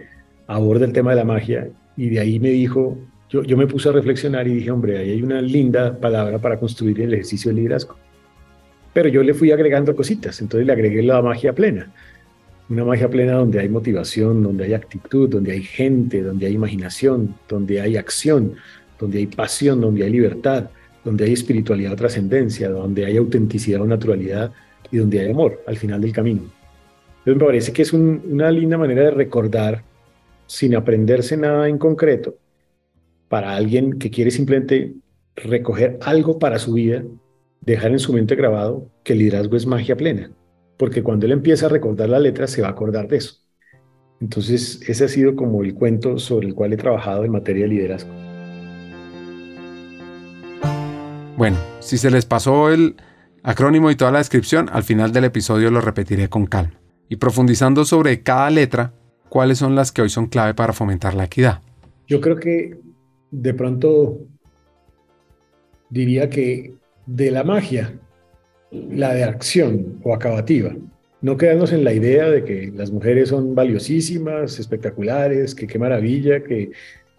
aborda 0.46 0.86
el 0.86 0.92
tema 0.92 1.10
de 1.10 1.16
la 1.16 1.24
magia 1.24 1.68
y 1.96 2.08
de 2.08 2.20
ahí 2.20 2.40
me 2.40 2.50
dijo, 2.50 2.96
yo, 3.28 3.42
yo 3.42 3.56
me 3.56 3.66
puse 3.66 3.88
a 3.88 3.92
reflexionar 3.92 4.48
y 4.48 4.54
dije, 4.54 4.70
hombre, 4.70 4.98
ahí 4.98 5.10
hay 5.10 5.22
una 5.22 5.40
linda 5.42 5.98
palabra 5.98 6.38
para 6.38 6.58
construir 6.58 7.00
el 7.00 7.12
ejercicio 7.12 7.50
de 7.50 7.56
liderazgo. 7.56 7.96
Pero 8.94 9.08
yo 9.10 9.22
le 9.22 9.34
fui 9.34 9.50
agregando 9.50 9.94
cositas, 9.94 10.40
entonces 10.40 10.66
le 10.66 10.72
agregué 10.72 11.02
la 11.02 11.20
magia 11.20 11.52
plena. 11.52 11.92
Una 12.70 12.84
magia 12.84 13.08
plena 13.08 13.34
donde 13.34 13.60
hay 13.60 13.68
motivación, 13.68 14.42
donde 14.42 14.64
hay 14.64 14.72
actitud, 14.72 15.28
donde 15.28 15.52
hay 15.52 15.62
gente, 15.62 16.22
donde 16.22 16.46
hay 16.46 16.54
imaginación, 16.54 17.34
donde 17.48 17.80
hay 17.80 17.96
acción, 17.96 18.54
donde 18.98 19.18
hay 19.18 19.26
pasión, 19.26 19.80
donde 19.82 20.04
hay 20.04 20.10
libertad, 20.10 20.70
donde 21.06 21.24
hay 21.24 21.34
espiritualidad 21.34 21.92
o 21.92 21.96
trascendencia, 21.96 22.68
donde 22.68 23.06
hay 23.06 23.16
autenticidad 23.16 23.80
o 23.80 23.86
naturalidad 23.86 24.50
y 24.90 24.96
donde 24.96 25.20
hay 25.20 25.30
amor 25.30 25.62
al 25.64 25.76
final 25.76 26.00
del 26.00 26.12
camino. 26.12 26.42
Entonces 27.18 27.40
me 27.40 27.46
parece 27.46 27.72
que 27.72 27.82
es 27.82 27.92
una 27.92 28.50
linda 28.50 28.76
manera 28.76 29.04
de 29.04 29.12
recordar, 29.12 29.84
sin 30.46 30.74
aprenderse 30.74 31.36
nada 31.36 31.68
en 31.68 31.78
concreto, 31.78 32.34
para 33.28 33.54
alguien 33.54 34.00
que 34.00 34.10
quiere 34.10 34.32
simplemente 34.32 34.94
recoger 35.36 35.96
algo 36.02 36.40
para 36.40 36.58
su 36.58 36.72
vida, 36.72 37.04
dejar 37.60 37.92
en 37.92 38.00
su 38.00 38.12
mente 38.12 38.34
grabado 38.34 38.90
que 39.04 39.12
el 39.12 39.20
liderazgo 39.20 39.56
es 39.56 39.64
magia 39.64 39.96
plena, 39.96 40.32
porque 40.76 41.04
cuando 41.04 41.26
él 41.26 41.32
empieza 41.32 41.66
a 41.66 41.68
recordar 41.68 42.08
la 42.08 42.18
letra 42.18 42.48
se 42.48 42.62
va 42.62 42.68
a 42.68 42.72
acordar 42.72 43.06
de 43.06 43.18
eso. 43.18 43.36
Entonces 44.20 44.80
ese 44.88 45.04
ha 45.04 45.08
sido 45.08 45.36
como 45.36 45.62
el 45.62 45.74
cuento 45.74 46.18
sobre 46.18 46.48
el 46.48 46.54
cual 46.54 46.72
he 46.72 46.76
trabajado 46.76 47.24
en 47.24 47.30
materia 47.30 47.62
de 47.62 47.68
liderazgo. 47.68 48.25
Bueno, 51.36 51.58
si 51.80 51.98
se 51.98 52.10
les 52.10 52.24
pasó 52.24 52.70
el 52.70 52.96
acrónimo 53.42 53.90
y 53.90 53.96
toda 53.96 54.10
la 54.10 54.18
descripción, 54.18 54.70
al 54.72 54.84
final 54.84 55.12
del 55.12 55.24
episodio 55.24 55.70
lo 55.70 55.82
repetiré 55.82 56.30
con 56.30 56.46
calma. 56.46 56.80
Y 57.10 57.16
profundizando 57.16 57.84
sobre 57.84 58.22
cada 58.22 58.48
letra, 58.48 58.94
¿cuáles 59.28 59.58
son 59.58 59.74
las 59.74 59.92
que 59.92 60.00
hoy 60.00 60.08
son 60.08 60.28
clave 60.28 60.54
para 60.54 60.72
fomentar 60.72 61.12
la 61.12 61.24
equidad? 61.24 61.60
Yo 62.06 62.22
creo 62.22 62.36
que 62.36 62.78
de 63.30 63.52
pronto 63.52 64.18
diría 65.90 66.30
que 66.30 66.72
de 67.04 67.30
la 67.30 67.44
magia, 67.44 67.92
la 68.70 69.12
de 69.12 69.24
acción 69.24 70.00
o 70.04 70.14
acabativa. 70.14 70.74
No 71.20 71.36
quedarnos 71.36 71.70
en 71.72 71.84
la 71.84 71.92
idea 71.92 72.30
de 72.30 72.44
que 72.44 72.72
las 72.74 72.90
mujeres 72.90 73.28
son 73.28 73.54
valiosísimas, 73.54 74.58
espectaculares, 74.58 75.54
que 75.54 75.66
qué 75.66 75.78
maravilla, 75.78 76.42
que 76.42 76.70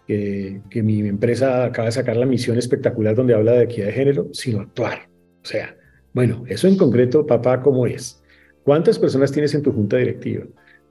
que, 0.08 0.82
mi 0.82 1.00
empresa 1.00 1.66
acaba 1.66 1.86
de 1.86 1.92
sacar 1.92 2.16
la 2.16 2.24
misión 2.24 2.56
espectacular 2.56 3.14
donde 3.14 3.34
habla 3.34 3.52
de 3.52 3.64
equidad 3.64 3.86
de 3.86 3.92
género, 3.92 4.28
sino 4.32 4.60
actuar. 4.60 5.10
O 5.42 5.46
sea, 5.46 5.76
bueno, 6.14 6.44
eso 6.48 6.66
en 6.66 6.76
concreto, 6.76 7.26
papá, 7.26 7.60
¿cómo 7.60 7.86
es? 7.86 8.22
¿Cuántas 8.64 8.98
personas 8.98 9.30
tienes 9.30 9.54
en 9.54 9.62
tu 9.62 9.70
junta 9.70 9.98
directiva? 9.98 10.46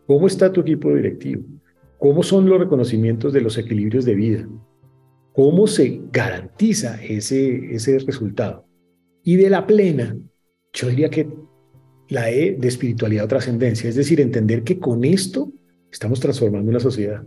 ¿Cómo 0.06 0.28
está 0.28 0.52
tu 0.52 0.62
equipo 0.62 0.94
directivo? 0.94 1.44
¿Cómo 1.98 2.22
son 2.22 2.48
los 2.48 2.60
reconocimientos 2.60 3.34
de 3.34 3.42
los 3.42 3.58
equilibrios 3.58 4.06
de 4.06 4.16
vida? 4.16 4.48
¿Cómo 5.34 5.66
se 5.66 6.02
garantiza 6.12 7.04
ese, 7.04 7.74
ese 7.74 7.98
resultado? 8.00 8.66
Y 9.24 9.36
de 9.36 9.50
la 9.50 9.66
plena, 9.66 10.16
yo 10.74 10.90
diría 10.90 11.10
que 11.10 11.28
la 12.10 12.30
E 12.30 12.56
de 12.58 12.68
espiritualidad 12.68 13.26
o 13.26 13.28
trascendencia, 13.28 13.90
es 13.90 13.96
decir, 13.96 14.22
entender 14.22 14.64
que 14.64 14.80
con 14.80 15.04
esto 15.04 15.52
estamos 15.92 16.20
transformando 16.20 16.70
una 16.70 16.80
sociedad. 16.80 17.24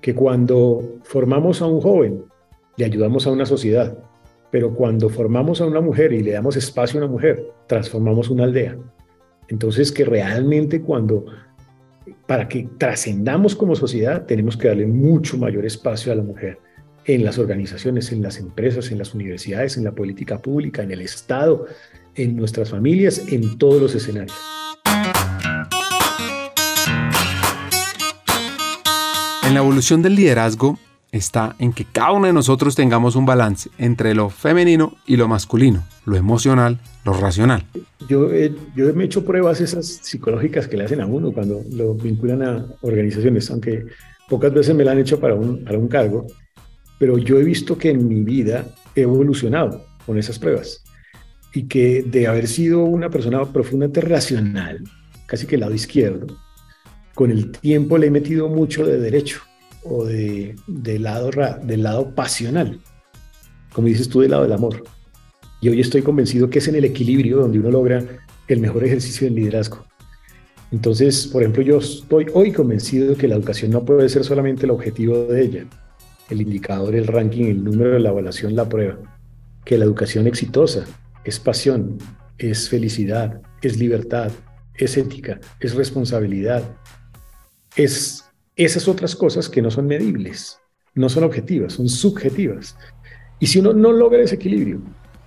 Que 0.00 0.14
cuando 0.14 0.98
formamos 1.02 1.60
a 1.62 1.66
un 1.66 1.80
joven, 1.80 2.24
le 2.76 2.84
ayudamos 2.84 3.26
a 3.26 3.32
una 3.32 3.46
sociedad, 3.46 3.98
pero 4.50 4.74
cuando 4.74 5.08
formamos 5.08 5.60
a 5.60 5.66
una 5.66 5.80
mujer 5.80 6.12
y 6.12 6.22
le 6.22 6.32
damos 6.32 6.56
espacio 6.56 7.00
a 7.00 7.04
una 7.04 7.12
mujer, 7.12 7.50
transformamos 7.66 8.30
una 8.30 8.44
aldea. 8.44 8.76
Entonces, 9.48 9.90
que 9.90 10.04
realmente 10.04 10.80
cuando, 10.80 11.26
para 12.26 12.48
que 12.48 12.68
trascendamos 12.78 13.56
como 13.56 13.74
sociedad, 13.74 14.26
tenemos 14.26 14.56
que 14.56 14.68
darle 14.68 14.86
mucho 14.86 15.36
mayor 15.38 15.66
espacio 15.66 16.12
a 16.12 16.16
la 16.16 16.22
mujer 16.22 16.58
en 17.04 17.24
las 17.24 17.38
organizaciones, 17.38 18.12
en 18.12 18.22
las 18.22 18.38
empresas, 18.38 18.90
en 18.90 18.98
las 18.98 19.14
universidades, 19.14 19.76
en 19.76 19.84
la 19.84 19.92
política 19.92 20.40
pública, 20.40 20.82
en 20.82 20.90
el 20.90 21.00
Estado, 21.00 21.66
en 22.14 22.36
nuestras 22.36 22.70
familias, 22.70 23.32
en 23.32 23.58
todos 23.58 23.80
los 23.80 23.94
escenarios. 23.94 24.36
En 29.48 29.54
la 29.54 29.60
evolución 29.60 30.02
del 30.02 30.14
liderazgo 30.14 30.78
está 31.10 31.56
en 31.58 31.72
que 31.72 31.86
cada 31.86 32.12
uno 32.12 32.26
de 32.26 32.34
nosotros 32.34 32.74
tengamos 32.74 33.16
un 33.16 33.24
balance 33.24 33.70
entre 33.78 34.14
lo 34.14 34.28
femenino 34.28 34.98
y 35.06 35.16
lo 35.16 35.26
masculino, 35.26 35.86
lo 36.04 36.16
emocional, 36.16 36.78
lo 37.02 37.14
racional. 37.14 37.64
Yo, 38.10 38.30
yo 38.76 38.94
me 38.94 39.04
he 39.04 39.06
hecho 39.06 39.24
pruebas 39.24 39.62
esas 39.62 39.86
psicológicas 39.86 40.68
que 40.68 40.76
le 40.76 40.84
hacen 40.84 41.00
a 41.00 41.06
uno 41.06 41.32
cuando 41.32 41.62
lo 41.72 41.94
vinculan 41.94 42.42
a 42.42 42.66
organizaciones, 42.82 43.50
aunque 43.50 43.86
pocas 44.28 44.52
veces 44.52 44.74
me 44.74 44.84
la 44.84 44.92
han 44.92 44.98
hecho 44.98 45.18
para 45.18 45.34
un, 45.34 45.64
para 45.64 45.78
un 45.78 45.88
cargo, 45.88 46.26
pero 46.98 47.16
yo 47.16 47.38
he 47.38 47.42
visto 47.42 47.78
que 47.78 47.88
en 47.88 48.06
mi 48.06 48.20
vida 48.20 48.66
he 48.94 49.00
evolucionado 49.00 49.82
con 50.04 50.18
esas 50.18 50.38
pruebas 50.38 50.84
y 51.54 51.62
que 51.62 52.02
de 52.02 52.26
haber 52.26 52.48
sido 52.48 52.84
una 52.84 53.08
persona 53.08 53.42
profundamente 53.46 54.02
racional, 54.02 54.84
casi 55.24 55.46
que 55.46 55.54
el 55.54 55.62
lado 55.62 55.72
izquierdo, 55.72 56.36
con 57.18 57.32
el 57.32 57.50
tiempo 57.50 57.98
le 57.98 58.06
he 58.06 58.10
metido 58.12 58.48
mucho 58.48 58.86
de 58.86 58.96
derecho 58.96 59.40
o 59.82 60.04
de, 60.04 60.54
lado, 61.00 61.30
del 61.64 61.82
lado 61.82 62.14
pasional, 62.14 62.78
como 63.72 63.88
dices 63.88 64.08
tú, 64.08 64.20
del 64.20 64.30
lado 64.30 64.44
del 64.44 64.52
amor. 64.52 64.84
Y 65.60 65.68
hoy 65.68 65.80
estoy 65.80 66.02
convencido 66.02 66.48
que 66.48 66.60
es 66.60 66.68
en 66.68 66.76
el 66.76 66.84
equilibrio 66.84 67.38
donde 67.38 67.58
uno 67.58 67.72
logra 67.72 68.04
el 68.46 68.60
mejor 68.60 68.84
ejercicio 68.84 69.26
del 69.26 69.34
liderazgo. 69.34 69.84
Entonces, 70.70 71.26
por 71.26 71.42
ejemplo, 71.42 71.62
yo 71.62 71.78
estoy 71.78 72.26
hoy 72.34 72.52
convencido 72.52 73.08
de 73.08 73.16
que 73.16 73.26
la 73.26 73.34
educación 73.34 73.72
no 73.72 73.84
puede 73.84 74.08
ser 74.08 74.22
solamente 74.22 74.66
el 74.66 74.70
objetivo 74.70 75.24
de 75.24 75.42
ella, 75.42 75.66
el 76.30 76.40
indicador, 76.40 76.94
el 76.94 77.08
ranking, 77.08 77.46
el 77.46 77.64
número, 77.64 77.98
la 77.98 78.10
evaluación, 78.10 78.54
la 78.54 78.68
prueba. 78.68 78.96
Que 79.64 79.76
la 79.76 79.86
educación 79.86 80.28
exitosa 80.28 80.84
es 81.24 81.40
pasión, 81.40 81.98
es 82.38 82.68
felicidad, 82.68 83.42
es 83.60 83.76
libertad, 83.76 84.30
es 84.76 84.96
ética, 84.96 85.40
es 85.58 85.74
responsabilidad, 85.74 86.62
es 87.76 88.24
esas 88.56 88.88
otras 88.88 89.14
cosas 89.14 89.48
que 89.48 89.62
no 89.62 89.70
son 89.70 89.86
medibles, 89.86 90.58
no 90.94 91.08
son 91.08 91.24
objetivas, 91.24 91.74
son 91.74 91.88
subjetivas. 91.88 92.76
Y 93.38 93.46
si 93.46 93.60
uno 93.60 93.72
no 93.72 93.92
logra 93.92 94.22
ese 94.22 94.34
equilibrio, 94.34 94.82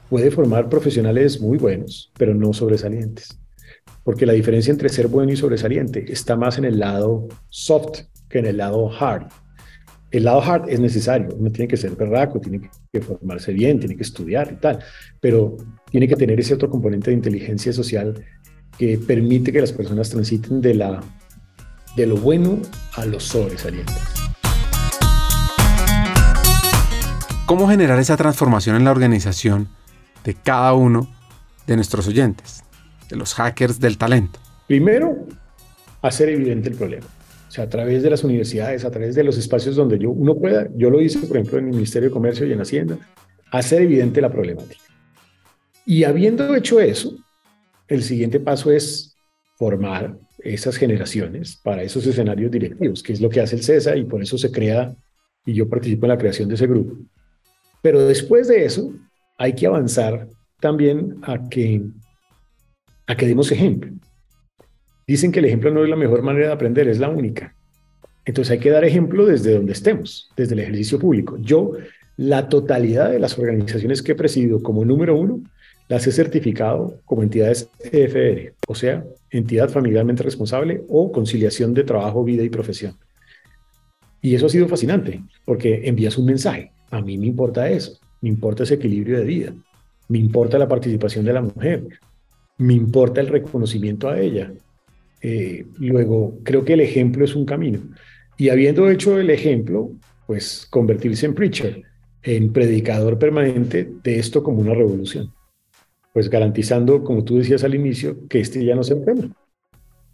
puede 0.09 0.31
formar 0.31 0.67
profesionales 0.67 1.39
muy 1.39 1.57
buenos, 1.57 2.11
pero 2.17 2.33
no 2.33 2.51
sobresalientes. 2.51 3.39
Porque 4.03 4.25
la 4.25 4.33
diferencia 4.33 4.71
entre 4.71 4.89
ser 4.89 5.07
bueno 5.07 5.31
y 5.31 5.37
sobresaliente 5.37 6.11
está 6.11 6.35
más 6.35 6.57
en 6.57 6.65
el 6.65 6.79
lado 6.79 7.29
soft 7.49 8.01
que 8.27 8.39
en 8.39 8.47
el 8.47 8.57
lado 8.57 8.91
hard. 8.91 9.27
El 10.11 10.25
lado 10.25 10.41
hard 10.41 10.69
es 10.69 10.81
necesario, 10.81 11.29
uno 11.33 11.49
tiene 11.51 11.69
que 11.69 11.77
ser 11.77 11.95
berraco, 11.95 12.41
tiene 12.41 12.69
que 12.91 13.01
formarse 13.01 13.53
bien, 13.53 13.79
tiene 13.79 13.95
que 13.95 14.03
estudiar 14.03 14.51
y 14.51 14.55
tal, 14.57 14.79
pero 15.21 15.55
tiene 15.89 16.09
que 16.09 16.17
tener 16.17 16.37
ese 16.37 16.53
otro 16.53 16.69
componente 16.69 17.11
de 17.11 17.15
inteligencia 17.15 17.71
social 17.71 18.13
que 18.77 18.97
permite 18.97 19.53
que 19.53 19.61
las 19.61 19.71
personas 19.71 20.09
transiten 20.09 20.59
de, 20.59 20.73
la, 20.73 21.01
de 21.95 22.07
lo 22.07 22.15
bueno 22.17 22.59
a 22.95 23.05
lo 23.05 23.19
sobresaliente. 23.19 23.93
¿Cómo 27.45 27.67
generar 27.67 27.99
esa 27.99 28.15
transformación 28.15 28.77
en 28.77 28.85
la 28.85 28.91
organización 28.91 29.67
de 30.23 30.35
cada 30.35 30.73
uno 30.73 31.13
de 31.67 31.75
nuestros 31.75 32.07
oyentes, 32.07 32.63
de 33.09 33.17
los 33.17 33.33
hackers 33.33 33.79
del 33.79 33.97
talento? 33.97 34.39
Primero, 34.67 35.25
hacer 36.01 36.29
evidente 36.29 36.69
el 36.69 36.75
problema. 36.75 37.07
O 37.49 37.51
sea, 37.51 37.65
a 37.65 37.69
través 37.69 38.03
de 38.03 38.09
las 38.09 38.23
universidades, 38.23 38.85
a 38.85 38.91
través 38.91 39.15
de 39.15 39.25
los 39.25 39.37
espacios 39.37 39.75
donde 39.75 39.99
yo, 39.99 40.11
uno 40.11 40.35
pueda, 40.35 40.69
yo 40.77 40.89
lo 40.89 41.01
hice, 41.01 41.19
por 41.19 41.35
ejemplo, 41.35 41.59
en 41.59 41.65
el 41.65 41.71
Ministerio 41.71 42.07
de 42.07 42.13
Comercio 42.13 42.47
y 42.47 42.53
en 42.53 42.61
Hacienda, 42.61 42.97
hacer 43.51 43.81
evidente 43.81 44.21
la 44.21 44.31
problemática. 44.31 44.81
Y 45.85 46.05
habiendo 46.05 46.55
hecho 46.55 46.79
eso, 46.79 47.13
el 47.89 48.03
siguiente 48.03 48.39
paso 48.39 48.71
es 48.71 49.17
formar 49.57 50.17
esas 50.43 50.77
generaciones 50.77 51.57
para 51.57 51.83
esos 51.83 52.05
escenarios 52.05 52.51
directivos, 52.51 53.03
que 53.03 53.13
es 53.13 53.21
lo 53.21 53.29
que 53.29 53.41
hace 53.41 53.55
el 53.55 53.63
CESA 53.63 53.95
y 53.95 54.03
por 54.03 54.21
eso 54.21 54.37
se 54.37 54.51
crea, 54.51 54.95
y 55.45 55.53
yo 55.53 55.67
participo 55.67 56.05
en 56.05 56.09
la 56.09 56.17
creación 56.17 56.47
de 56.49 56.55
ese 56.55 56.67
grupo. 56.67 56.97
Pero 57.81 58.05
después 58.05 58.47
de 58.47 58.65
eso, 58.65 58.93
hay 59.37 59.53
que 59.53 59.65
avanzar 59.65 60.27
también 60.59 61.15
a 61.23 61.49
que, 61.49 61.81
a 63.07 63.15
que 63.15 63.25
demos 63.25 63.51
ejemplo. 63.51 63.91
Dicen 65.07 65.31
que 65.31 65.39
el 65.39 65.45
ejemplo 65.45 65.71
no 65.71 65.83
es 65.83 65.89
la 65.89 65.95
mejor 65.95 66.21
manera 66.21 66.47
de 66.47 66.53
aprender, 66.53 66.87
es 66.87 66.99
la 66.99 67.09
única. 67.09 67.55
Entonces 68.23 68.51
hay 68.51 68.59
que 68.59 68.69
dar 68.69 68.85
ejemplo 68.85 69.25
desde 69.25 69.55
donde 69.55 69.73
estemos, 69.73 70.31
desde 70.37 70.53
el 70.53 70.59
ejercicio 70.59 70.99
público. 70.99 71.37
Yo, 71.39 71.73
la 72.17 72.49
totalidad 72.49 73.09
de 73.11 73.19
las 73.19 73.37
organizaciones 73.37 74.01
que 74.01 74.11
he 74.11 74.15
presidido 74.15 74.61
como 74.61 74.85
número 74.85 75.17
uno, 75.17 75.41
las 75.91 76.07
he 76.07 76.11
certificado 76.13 77.01
como 77.03 77.21
entidades 77.21 77.69
EFR, 77.91 78.53
o 78.65 78.75
sea, 78.75 79.03
entidad 79.29 79.67
familiarmente 79.67 80.23
responsable 80.23 80.85
o 80.87 81.11
conciliación 81.11 81.73
de 81.73 81.83
trabajo, 81.83 82.23
vida 82.23 82.43
y 82.43 82.49
profesión. 82.49 82.95
Y 84.21 84.33
eso 84.33 84.45
ha 84.45 84.49
sido 84.49 84.69
fascinante, 84.69 85.21
porque 85.43 85.81
envías 85.83 86.17
un 86.17 86.27
mensaje. 86.27 86.71
A 86.91 87.01
mí 87.01 87.17
me 87.17 87.27
importa 87.27 87.69
eso, 87.69 87.99
me 88.21 88.29
importa 88.29 88.63
ese 88.63 88.75
equilibrio 88.75 89.19
de 89.19 89.25
vida, 89.25 89.53
me 90.07 90.17
importa 90.17 90.57
la 90.57 90.69
participación 90.69 91.25
de 91.25 91.33
la 91.33 91.41
mujer, 91.41 91.85
me 92.57 92.73
importa 92.73 93.19
el 93.19 93.27
reconocimiento 93.27 94.07
a 94.07 94.17
ella, 94.17 94.49
eh, 95.21 95.65
luego, 95.77 96.39
creo 96.43 96.63
que 96.63 96.71
el 96.71 96.79
ejemplo 96.79 97.25
es 97.25 97.35
un 97.35 97.43
camino. 97.43 97.81
Y 98.37 98.47
habiendo 98.47 98.89
hecho 98.89 99.19
el 99.19 99.29
ejemplo, 99.29 99.91
pues 100.25 100.65
convertirse 100.69 101.25
en 101.25 101.33
preacher, 101.33 101.83
en 102.23 102.53
predicador 102.53 103.19
permanente 103.19 103.91
de 104.01 104.19
esto 104.19 104.41
como 104.41 104.61
una 104.61 104.73
revolución. 104.73 105.33
Pues 106.13 106.29
garantizando, 106.29 107.03
como 107.03 107.23
tú 107.23 107.37
decías 107.37 107.63
al 107.63 107.75
inicio, 107.75 108.27
que 108.27 108.39
este 108.39 108.63
ya 108.65 108.75
no 108.75 108.83
se 108.83 108.93
enferma. 108.93 109.33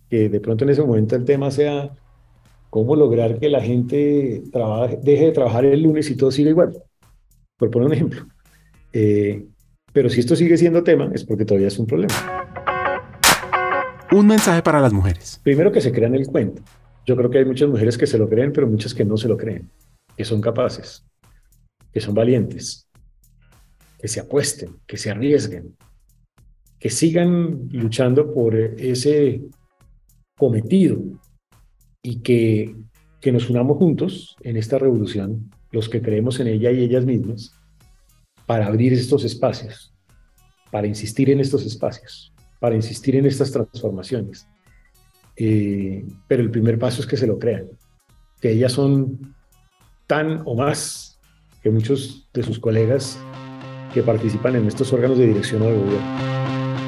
Que 0.09 0.29
de 0.29 0.39
pronto 0.39 0.63
en 0.63 0.69
ese 0.69 0.83
momento 0.83 1.15
el 1.15 1.25
tema 1.25 1.51
sea 1.51 1.91
cómo 2.69 2.95
lograr 2.95 3.39
que 3.39 3.49
la 3.49 3.61
gente 3.61 4.43
trabaje, 4.51 4.99
deje 5.01 5.25
de 5.25 5.31
trabajar 5.31 5.65
el 5.65 5.81
lunes 5.81 6.09
y 6.09 6.15
todo 6.15 6.31
siga 6.31 6.49
igual. 6.49 6.73
Por 7.57 7.71
poner 7.71 7.87
un 7.87 7.93
ejemplo. 7.93 8.27
Eh, 8.93 9.45
pero 9.91 10.09
si 10.09 10.19
esto 10.19 10.35
sigue 10.35 10.57
siendo 10.57 10.83
tema, 10.83 11.09
es 11.13 11.23
porque 11.23 11.45
todavía 11.45 11.67
es 11.67 11.79
un 11.79 11.87
problema. 11.87 12.13
Un 14.11 14.27
mensaje 14.27 14.61
para 14.61 14.79
las 14.79 14.93
mujeres. 14.93 15.39
Primero 15.43 15.71
que 15.71 15.81
se 15.81 15.91
crean 15.91 16.15
el 16.15 16.27
cuento. 16.27 16.61
Yo 17.05 17.15
creo 17.15 17.29
que 17.29 17.39
hay 17.39 17.45
muchas 17.45 17.69
mujeres 17.69 17.97
que 17.97 18.05
se 18.05 18.17
lo 18.17 18.29
creen, 18.29 18.51
pero 18.51 18.67
muchas 18.67 18.93
que 18.93 19.05
no 19.05 19.17
se 19.17 19.27
lo 19.27 19.37
creen, 19.37 19.69
que 20.15 20.25
son 20.25 20.41
capaces, 20.41 21.05
que 21.91 21.99
son 21.99 22.13
valientes, 22.13 22.87
que 23.99 24.07
se 24.07 24.19
apuesten, 24.19 24.77
que 24.85 24.97
se 24.97 25.09
arriesguen, 25.09 25.75
que 26.79 26.89
sigan 26.89 27.69
luchando 27.71 28.33
por 28.33 28.55
ese 28.55 29.41
cometido 30.37 31.01
y 32.03 32.19
que, 32.19 32.75
que 33.19 33.31
nos 33.31 33.49
unamos 33.49 33.77
juntos 33.77 34.35
en 34.41 34.57
esta 34.57 34.77
revolución, 34.77 35.49
los 35.71 35.89
que 35.89 36.01
creemos 36.01 36.39
en 36.39 36.47
ella 36.47 36.71
y 36.71 36.83
ellas 36.83 37.05
mismas, 37.05 37.53
para 38.45 38.67
abrir 38.67 38.93
estos 38.93 39.25
espacios, 39.25 39.93
para 40.71 40.87
insistir 40.87 41.29
en 41.29 41.39
estos 41.39 41.65
espacios 41.65 42.33
para 42.59 42.75
insistir 42.75 43.15
en 43.15 43.25
estas 43.25 43.51
transformaciones. 43.51 44.47
Eh, 45.35 46.05
pero 46.27 46.41
el 46.41 46.49
primer 46.49 46.79
paso 46.79 47.01
es 47.01 47.07
que 47.07 47.17
se 47.17 47.27
lo 47.27 47.37
crean, 47.37 47.67
que 48.41 48.51
ellas 48.51 48.71
son 48.71 49.35
tan 50.07 50.41
o 50.45 50.55
más 50.55 51.19
que 51.61 51.69
muchos 51.69 52.27
de 52.33 52.43
sus 52.43 52.59
colegas 52.59 53.19
que 53.93 54.01
participan 54.01 54.55
en 54.55 54.67
estos 54.67 54.91
órganos 54.93 55.17
de 55.17 55.27
dirección 55.27 55.61
o 55.61 55.65
de 55.65 55.77
gobierno. 55.77 56.36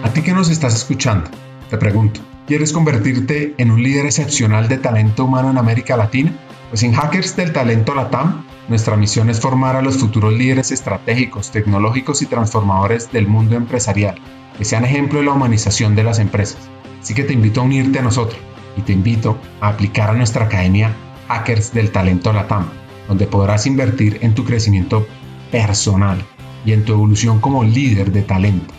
A 0.02 0.14
ti 0.14 0.22
que 0.22 0.34
nos 0.34 0.50
estás 0.50 0.74
escuchando, 0.76 1.30
te 1.70 1.78
pregunto, 1.78 2.22
¿quieres 2.48 2.72
convertirte 2.72 3.54
en 3.58 3.70
un 3.70 3.84
líder 3.84 4.06
excepcional 4.06 4.70
de 4.70 4.78
talento 4.78 5.26
humano 5.26 5.52
en 5.52 5.58
América 5.58 5.98
Latina? 5.98 6.34
Pues 6.70 6.84
en 6.84 6.94
Hackers 6.94 7.36
del 7.36 7.52
Talento 7.52 7.94
Latam, 7.94 8.46
nuestra 8.70 8.96
misión 8.96 9.30
es 9.30 9.42
formar 9.42 9.76
a 9.76 9.82
los 9.82 9.98
futuros 9.98 10.34
líderes 10.34 10.72
estratégicos, 10.72 11.52
tecnológicos 11.52 12.22
y 12.22 12.28
transformadores 12.28 13.12
del 13.12 13.28
mundo 13.28 13.56
empresarial 13.56 14.16
que 14.58 14.66
sean 14.66 14.86
ejemplo 14.86 15.20
de 15.20 15.26
la 15.26 15.34
humanización 15.34 15.96
de 15.96 16.04
las 16.04 16.20
empresas. 16.20 16.60
Así 17.02 17.14
que 17.14 17.24
te 17.24 17.34
invito 17.34 17.60
a 17.60 17.64
unirte 17.66 18.00
a 18.00 18.04
nosotros 18.04 18.40
y 18.78 18.82
te 18.82 18.94
invito 18.94 19.38
a 19.60 19.70
aplicar 19.70 20.12
a 20.12 20.14
nuestra 20.14 20.46
academia 20.46 20.96
Hackers 21.28 21.74
del 21.74 21.92
Talento 21.92 22.32
Latam. 22.32 22.70
donde 23.08 23.26
podrás 23.26 23.66
invertir 23.66 24.20
en 24.22 24.36
tu 24.36 24.46
crecimiento 24.46 25.08
personal 25.52 26.24
y 26.64 26.74
en 26.74 26.86
tu 26.86 26.94
evolución 26.94 27.40
como 27.42 27.64
líder 27.64 28.12
de 28.12 28.22
talento. 28.22 28.79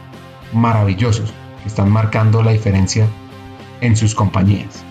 maravillosos 0.53 1.33
que 1.61 1.69
están 1.69 1.89
marcando 1.89 2.41
la 2.41 2.51
diferencia 2.51 3.07
en 3.81 3.95
sus 3.95 4.15
compañías. 4.15 4.83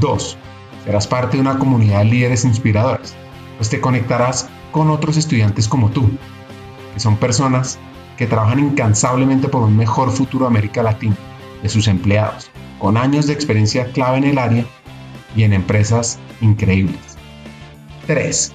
2. 0.00 0.36
Serás 0.84 1.06
parte 1.06 1.36
de 1.36 1.40
una 1.40 1.58
comunidad 1.58 1.98
de 2.00 2.06
líderes 2.06 2.44
inspiradores, 2.44 3.14
pues 3.56 3.68
te 3.70 3.80
conectarás 3.80 4.48
con 4.72 4.90
otros 4.90 5.16
estudiantes 5.16 5.68
como 5.68 5.90
tú, 5.90 6.10
que 6.94 7.00
son 7.00 7.16
personas 7.16 7.78
que 8.16 8.26
trabajan 8.26 8.58
incansablemente 8.58 9.48
por 9.48 9.62
un 9.62 9.76
mejor 9.76 10.10
futuro 10.10 10.44
de 10.44 10.50
América 10.50 10.82
Latina, 10.82 11.16
de 11.62 11.68
sus 11.68 11.88
empleados, 11.88 12.50
con 12.78 12.96
años 12.96 13.26
de 13.26 13.32
experiencia 13.32 13.86
clave 13.92 14.18
en 14.18 14.24
el 14.24 14.38
área 14.38 14.64
y 15.34 15.42
en 15.42 15.52
empresas 15.52 16.18
increíbles. 16.40 17.16
3. 18.06 18.54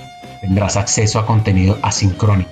tendrás 0.41 0.75
acceso 0.75 1.19
a 1.19 1.25
contenido 1.25 1.77
asincrónico 1.81 2.49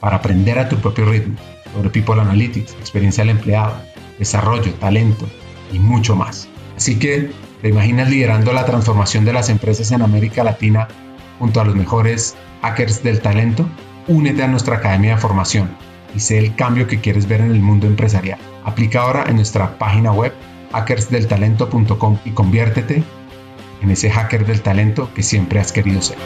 para 0.00 0.16
aprender 0.16 0.58
a 0.58 0.68
tu 0.68 0.76
propio 0.76 1.06
ritmo 1.06 1.36
sobre 1.72 1.90
People 1.90 2.20
Analytics, 2.20 2.72
experiencia 2.74 3.22
del 3.24 3.36
empleado, 3.36 3.74
desarrollo, 4.18 4.74
talento 4.74 5.26
y 5.72 5.78
mucho 5.78 6.16
más. 6.16 6.48
Así 6.76 6.98
que, 6.98 7.30
¿te 7.62 7.68
imaginas 7.68 8.10
liderando 8.10 8.52
la 8.52 8.64
transformación 8.64 9.24
de 9.24 9.32
las 9.32 9.48
empresas 9.48 9.92
en 9.92 10.02
América 10.02 10.44
Latina 10.44 10.88
junto 11.38 11.60
a 11.60 11.64
los 11.64 11.74
mejores 11.74 12.36
hackers 12.62 13.02
del 13.02 13.20
talento? 13.20 13.66
Únete 14.08 14.42
a 14.42 14.48
nuestra 14.48 14.76
academia 14.76 15.14
de 15.14 15.20
formación 15.20 15.70
y 16.14 16.20
sé 16.20 16.38
el 16.38 16.54
cambio 16.56 16.86
que 16.88 17.00
quieres 17.00 17.26
ver 17.26 17.40
en 17.40 17.52
el 17.52 17.60
mundo 17.60 17.86
empresarial. 17.86 18.38
Aplica 18.64 19.02
ahora 19.02 19.24
en 19.28 19.36
nuestra 19.36 19.78
página 19.78 20.12
web 20.12 20.34
hackersdeltalento.com 20.72 22.18
y 22.24 22.30
conviértete 22.30 23.02
en 23.82 23.90
ese 23.90 24.10
hacker 24.10 24.46
del 24.46 24.62
talento 24.62 25.12
que 25.14 25.22
siempre 25.22 25.60
has 25.60 25.72
querido 25.72 26.02
ser. 26.02 26.18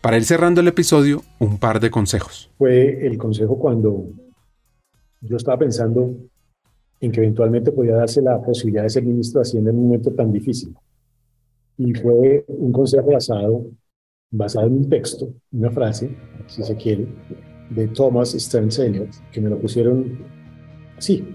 Para 0.00 0.16
ir 0.16 0.24
cerrando 0.24 0.62
el 0.62 0.68
episodio, 0.68 1.22
un 1.38 1.58
par 1.58 1.78
de 1.78 1.90
consejos. 1.90 2.50
Fue 2.56 3.06
el 3.06 3.18
consejo 3.18 3.58
cuando 3.58 4.06
yo 5.20 5.36
estaba 5.36 5.58
pensando 5.58 6.16
en 7.00 7.12
que 7.12 7.20
eventualmente 7.20 7.70
podía 7.70 7.96
darse 7.96 8.22
la 8.22 8.40
posibilidad 8.40 8.84
de 8.84 8.88
ser 8.88 9.02
ministro 9.02 9.40
de 9.40 9.42
Hacienda 9.42 9.70
en 9.70 9.76
un 9.76 9.84
momento 9.84 10.10
tan 10.12 10.32
difícil. 10.32 10.74
Y 11.76 11.92
fue 11.92 12.46
un 12.48 12.72
consejo 12.72 13.12
basado, 13.12 13.66
basado 14.30 14.68
en 14.68 14.72
un 14.72 14.88
texto, 14.88 15.34
una 15.52 15.70
frase, 15.70 16.16
si 16.46 16.62
se 16.62 16.76
quiere, 16.76 17.06
de 17.68 17.88
Thomas 17.88 18.30
Stearns 18.30 18.78
Eliot, 18.78 19.10
que 19.30 19.40
me 19.42 19.50
lo 19.50 19.58
pusieron 19.58 20.18
así. 20.96 21.28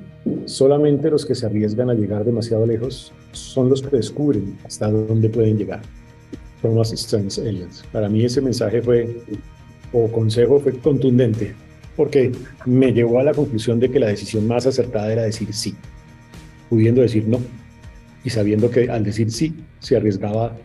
Solamente 0.46 1.12
los 1.12 1.24
que 1.24 1.36
se 1.36 1.46
arriesgan 1.46 1.92
a 1.92 1.94
llegar 1.94 2.26
demasiado 2.26 2.66
lejos 2.66 3.14
son 3.32 3.70
los 3.70 3.84
que 3.84 3.96
descubren 3.96 4.58
hasta 4.66 4.90
dónde 4.90 5.30
pueden 5.30 5.56
llegar. 5.56 5.82
Eliot. 6.68 7.70
Para 7.92 8.10
mí 8.10 8.24
ese 8.26 8.42
mensaje 8.42 8.82
fue, 8.82 9.22
o 9.92 10.08
consejo 10.12 10.60
fue 10.60 10.74
contundente, 10.74 11.54
porque 11.96 12.32
me 12.66 12.92
llevó 12.92 13.20
a 13.20 13.24
la 13.24 13.34
conclusión 13.34 13.80
de 13.80 13.90
que 13.90 14.00
la 14.00 14.08
decisión 14.08 14.48
más 14.48 14.66
acertada 14.66 15.12
era 15.12 15.24
decir 15.24 15.54
sí, 15.54 15.76
pudiendo 16.70 17.02
decir 17.02 17.28
no, 17.28 17.40
y 18.24 18.30
sabiendo 18.30 18.70
que 18.70 18.90
al 18.90 19.04
decir 19.04 19.32
sí 19.32 19.54
se 19.80 19.98
arriesgaba 19.98 20.56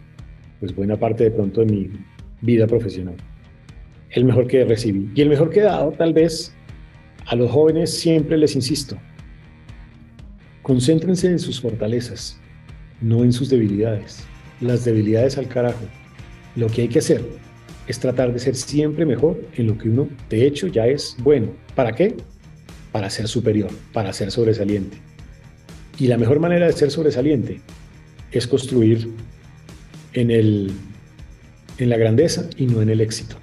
pues 0.59 0.75
buena 0.75 0.97
parte 0.97 1.25
de 1.25 1.31
pronto 1.31 1.61
de 1.61 1.67
mi 1.67 1.91
vida 2.41 2.67
profesional. 2.67 3.17
El 4.11 4.25
mejor 4.25 4.47
que 4.47 4.65
recibí 4.65 5.11
y 5.15 5.21
el 5.21 5.29
mejor 5.29 5.51
que 5.51 5.61
he 5.61 5.65
dado, 5.65 5.93
tal 5.93 6.13
vez, 6.13 6.53
a 7.27 7.37
los 7.37 7.51
jóvenes 7.51 7.93
siempre 7.93 8.37
les 8.37 8.57
insisto, 8.57 8.97
concéntrense 10.63 11.29
en 11.29 11.39
sus 11.39 11.61
fortalezas, 11.61 12.39
no 13.01 13.25
en 13.25 13.33
sus 13.33 13.49
debilidades 13.49 14.27
las 14.61 14.85
debilidades 14.85 15.39
al 15.39 15.49
carajo. 15.49 15.85
Lo 16.57 16.69
que 16.69 16.83
hay 16.83 16.89
que 16.89 16.99
hacer 16.99 17.25
es 17.87 17.99
tratar 17.99 18.33
de 18.33 18.39
ser 18.39 18.55
siempre 18.55 19.07
mejor 19.07 19.41
en 19.55 19.67
lo 19.67 19.79
que 19.79 19.89
uno 19.89 20.09
de 20.29 20.47
hecho 20.47 20.67
ya 20.67 20.87
es 20.87 21.17
bueno. 21.19 21.49
¿Para 21.75 21.93
qué? 21.93 22.17
Para 22.93 23.11
ser 23.11 23.29
superior, 23.29 23.71
para 23.93 24.13
ser 24.13 24.31
sobresaliente. 24.31 24.99
Y 25.99 26.07
la 26.07 26.19
mejor 26.19 26.41
manera 26.41 26.67
de 26.67 26.73
ser 26.73 26.91
sobresaliente 26.91 27.61
es 28.33 28.47
construir 28.47 29.11
en, 30.13 30.31
el, 30.31 30.73
en 31.79 31.89
la 31.89 31.97
grandeza 31.97 32.49
y 32.57 32.67
no 32.67 32.81
en 32.83 32.91
el 32.91 33.01
éxito. 33.01 33.37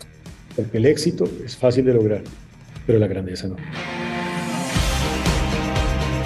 Porque 0.55 0.77
el 0.77 0.85
éxito 0.85 1.29
es 1.45 1.55
fácil 1.55 1.85
de 1.85 1.93
lograr, 1.93 2.23
pero 2.85 2.99
la 2.99 3.07
grandeza 3.07 3.47
no. 3.47 3.57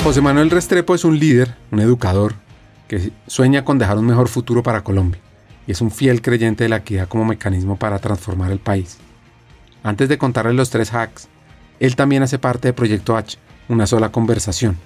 José 0.04 0.22
Manuel 0.22 0.50
Restrepo 0.50 0.96
es 0.96 1.04
un 1.04 1.20
líder, 1.20 1.56
un 1.70 1.80
educador, 1.80 2.34
que 2.92 3.14
sueña 3.26 3.64
con 3.64 3.78
dejar 3.78 3.98
un 3.98 4.06
mejor 4.06 4.28
futuro 4.28 4.64
para 4.64 4.84
Colombia 4.84 5.22
y 5.66 5.72
es 5.72 5.80
un 5.80 5.92
fiel 5.92 6.22
creyente 6.22 6.66
de 6.66 6.70
la 6.70 6.76
equidad 6.78 7.08
como 7.08 7.24
mecanismo 7.24 7.78
para 7.78 8.00
transformar 8.00 8.52
el 8.52 8.60
país. 8.60 8.98
Antes 9.82 10.10
de 10.10 10.18
contarle 10.18 10.52
los 10.52 10.72
tres 10.72 10.94
hacks, 10.94 11.30
él 11.80 11.96
también 11.96 12.22
hace 12.22 12.38
parte 12.38 12.68
de 12.68 12.74
Proyecto 12.74 13.16
H, 13.16 13.38
una 13.70 13.88
sola 13.88 14.12
conversación, 14.12 14.78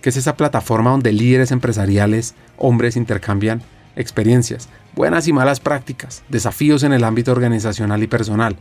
que 0.00 0.08
es 0.08 0.16
esa 0.16 0.34
plataforma 0.34 0.92
donde 0.92 1.12
líderes 1.12 1.52
empresariales, 1.52 2.34
hombres 2.56 2.96
intercambian 2.96 3.60
experiencias, 3.96 4.70
buenas 4.94 5.28
y 5.28 5.34
malas 5.34 5.60
prácticas, 5.60 6.22
desafíos 6.30 6.84
en 6.84 6.94
el 6.94 7.04
ámbito 7.04 7.32
organizacional 7.32 8.02
y 8.02 8.06
personal, 8.06 8.56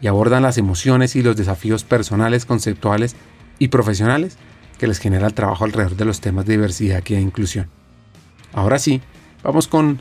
y 0.00 0.06
abordan 0.06 0.44
las 0.44 0.58
emociones 0.58 1.16
y 1.16 1.24
los 1.24 1.34
desafíos 1.34 1.82
personales, 1.82 2.46
conceptuales 2.46 3.16
y 3.58 3.66
profesionales 3.66 4.38
que 4.78 4.86
les 4.86 5.00
genera 5.00 5.26
el 5.26 5.34
trabajo 5.34 5.64
alrededor 5.64 5.96
de 5.96 6.04
los 6.04 6.20
temas 6.20 6.46
de 6.46 6.52
diversidad, 6.52 6.98
equidad 6.98 7.18
e 7.18 7.24
inclusión. 7.24 7.68
Ahora 8.56 8.78
sí, 8.78 9.02
vamos 9.42 9.68
con 9.68 10.00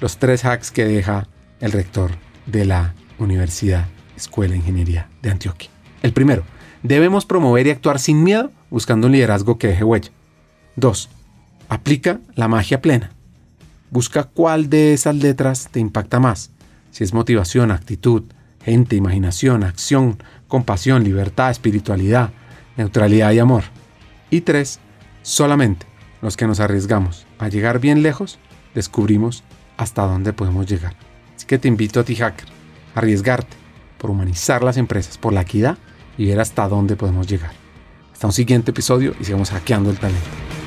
los 0.00 0.16
tres 0.16 0.44
hacks 0.44 0.72
que 0.72 0.84
deja 0.84 1.28
el 1.60 1.70
rector 1.70 2.10
de 2.46 2.64
la 2.64 2.94
Universidad 3.16 3.86
Escuela 4.16 4.50
de 4.50 4.58
Ingeniería 4.58 5.08
de 5.22 5.30
Antioquia. 5.30 5.70
El 6.02 6.12
primero, 6.12 6.42
debemos 6.82 7.26
promover 7.26 7.68
y 7.68 7.70
actuar 7.70 8.00
sin 8.00 8.24
miedo 8.24 8.50
buscando 8.70 9.06
un 9.06 9.12
liderazgo 9.12 9.56
que 9.56 9.68
deje 9.68 9.84
huella. 9.84 10.10
2. 10.74 11.10
Aplica 11.68 12.18
la 12.34 12.48
magia 12.48 12.82
plena. 12.82 13.12
Busca 13.90 14.24
cuál 14.24 14.68
de 14.68 14.94
esas 14.94 15.14
letras 15.14 15.68
te 15.70 15.78
impacta 15.78 16.18
más. 16.18 16.50
Si 16.90 17.04
es 17.04 17.14
motivación, 17.14 17.70
actitud, 17.70 18.24
gente, 18.64 18.96
imaginación, 18.96 19.62
acción, 19.62 20.20
compasión, 20.48 21.04
libertad, 21.04 21.52
espiritualidad, 21.52 22.30
neutralidad 22.76 23.30
y 23.30 23.38
amor. 23.38 23.62
Y 24.28 24.40
3. 24.40 24.80
Solamente 25.22 25.86
los 26.20 26.36
que 26.36 26.48
nos 26.48 26.58
arriesgamos 26.58 27.26
a 27.46 27.48
llegar 27.48 27.78
bien 27.78 28.02
lejos, 28.02 28.38
descubrimos 28.74 29.44
hasta 29.76 30.02
dónde 30.02 30.32
podemos 30.32 30.66
llegar. 30.66 30.94
Así 31.36 31.46
que 31.46 31.58
te 31.58 31.68
invito 31.68 32.00
a 32.00 32.04
ti, 32.04 32.14
hacker, 32.14 32.48
a 32.94 32.98
arriesgarte 32.98 33.56
por 33.98 34.10
humanizar 34.10 34.62
las 34.62 34.76
empresas, 34.76 35.18
por 35.18 35.32
la 35.32 35.42
equidad 35.42 35.78
y 36.18 36.26
ver 36.26 36.40
hasta 36.40 36.68
dónde 36.68 36.96
podemos 36.96 37.26
llegar. 37.26 37.52
Hasta 38.12 38.26
un 38.26 38.32
siguiente 38.32 38.70
episodio 38.70 39.14
y 39.20 39.24
sigamos 39.24 39.50
hackeando 39.50 39.90
el 39.90 39.98
talento. 39.98 40.61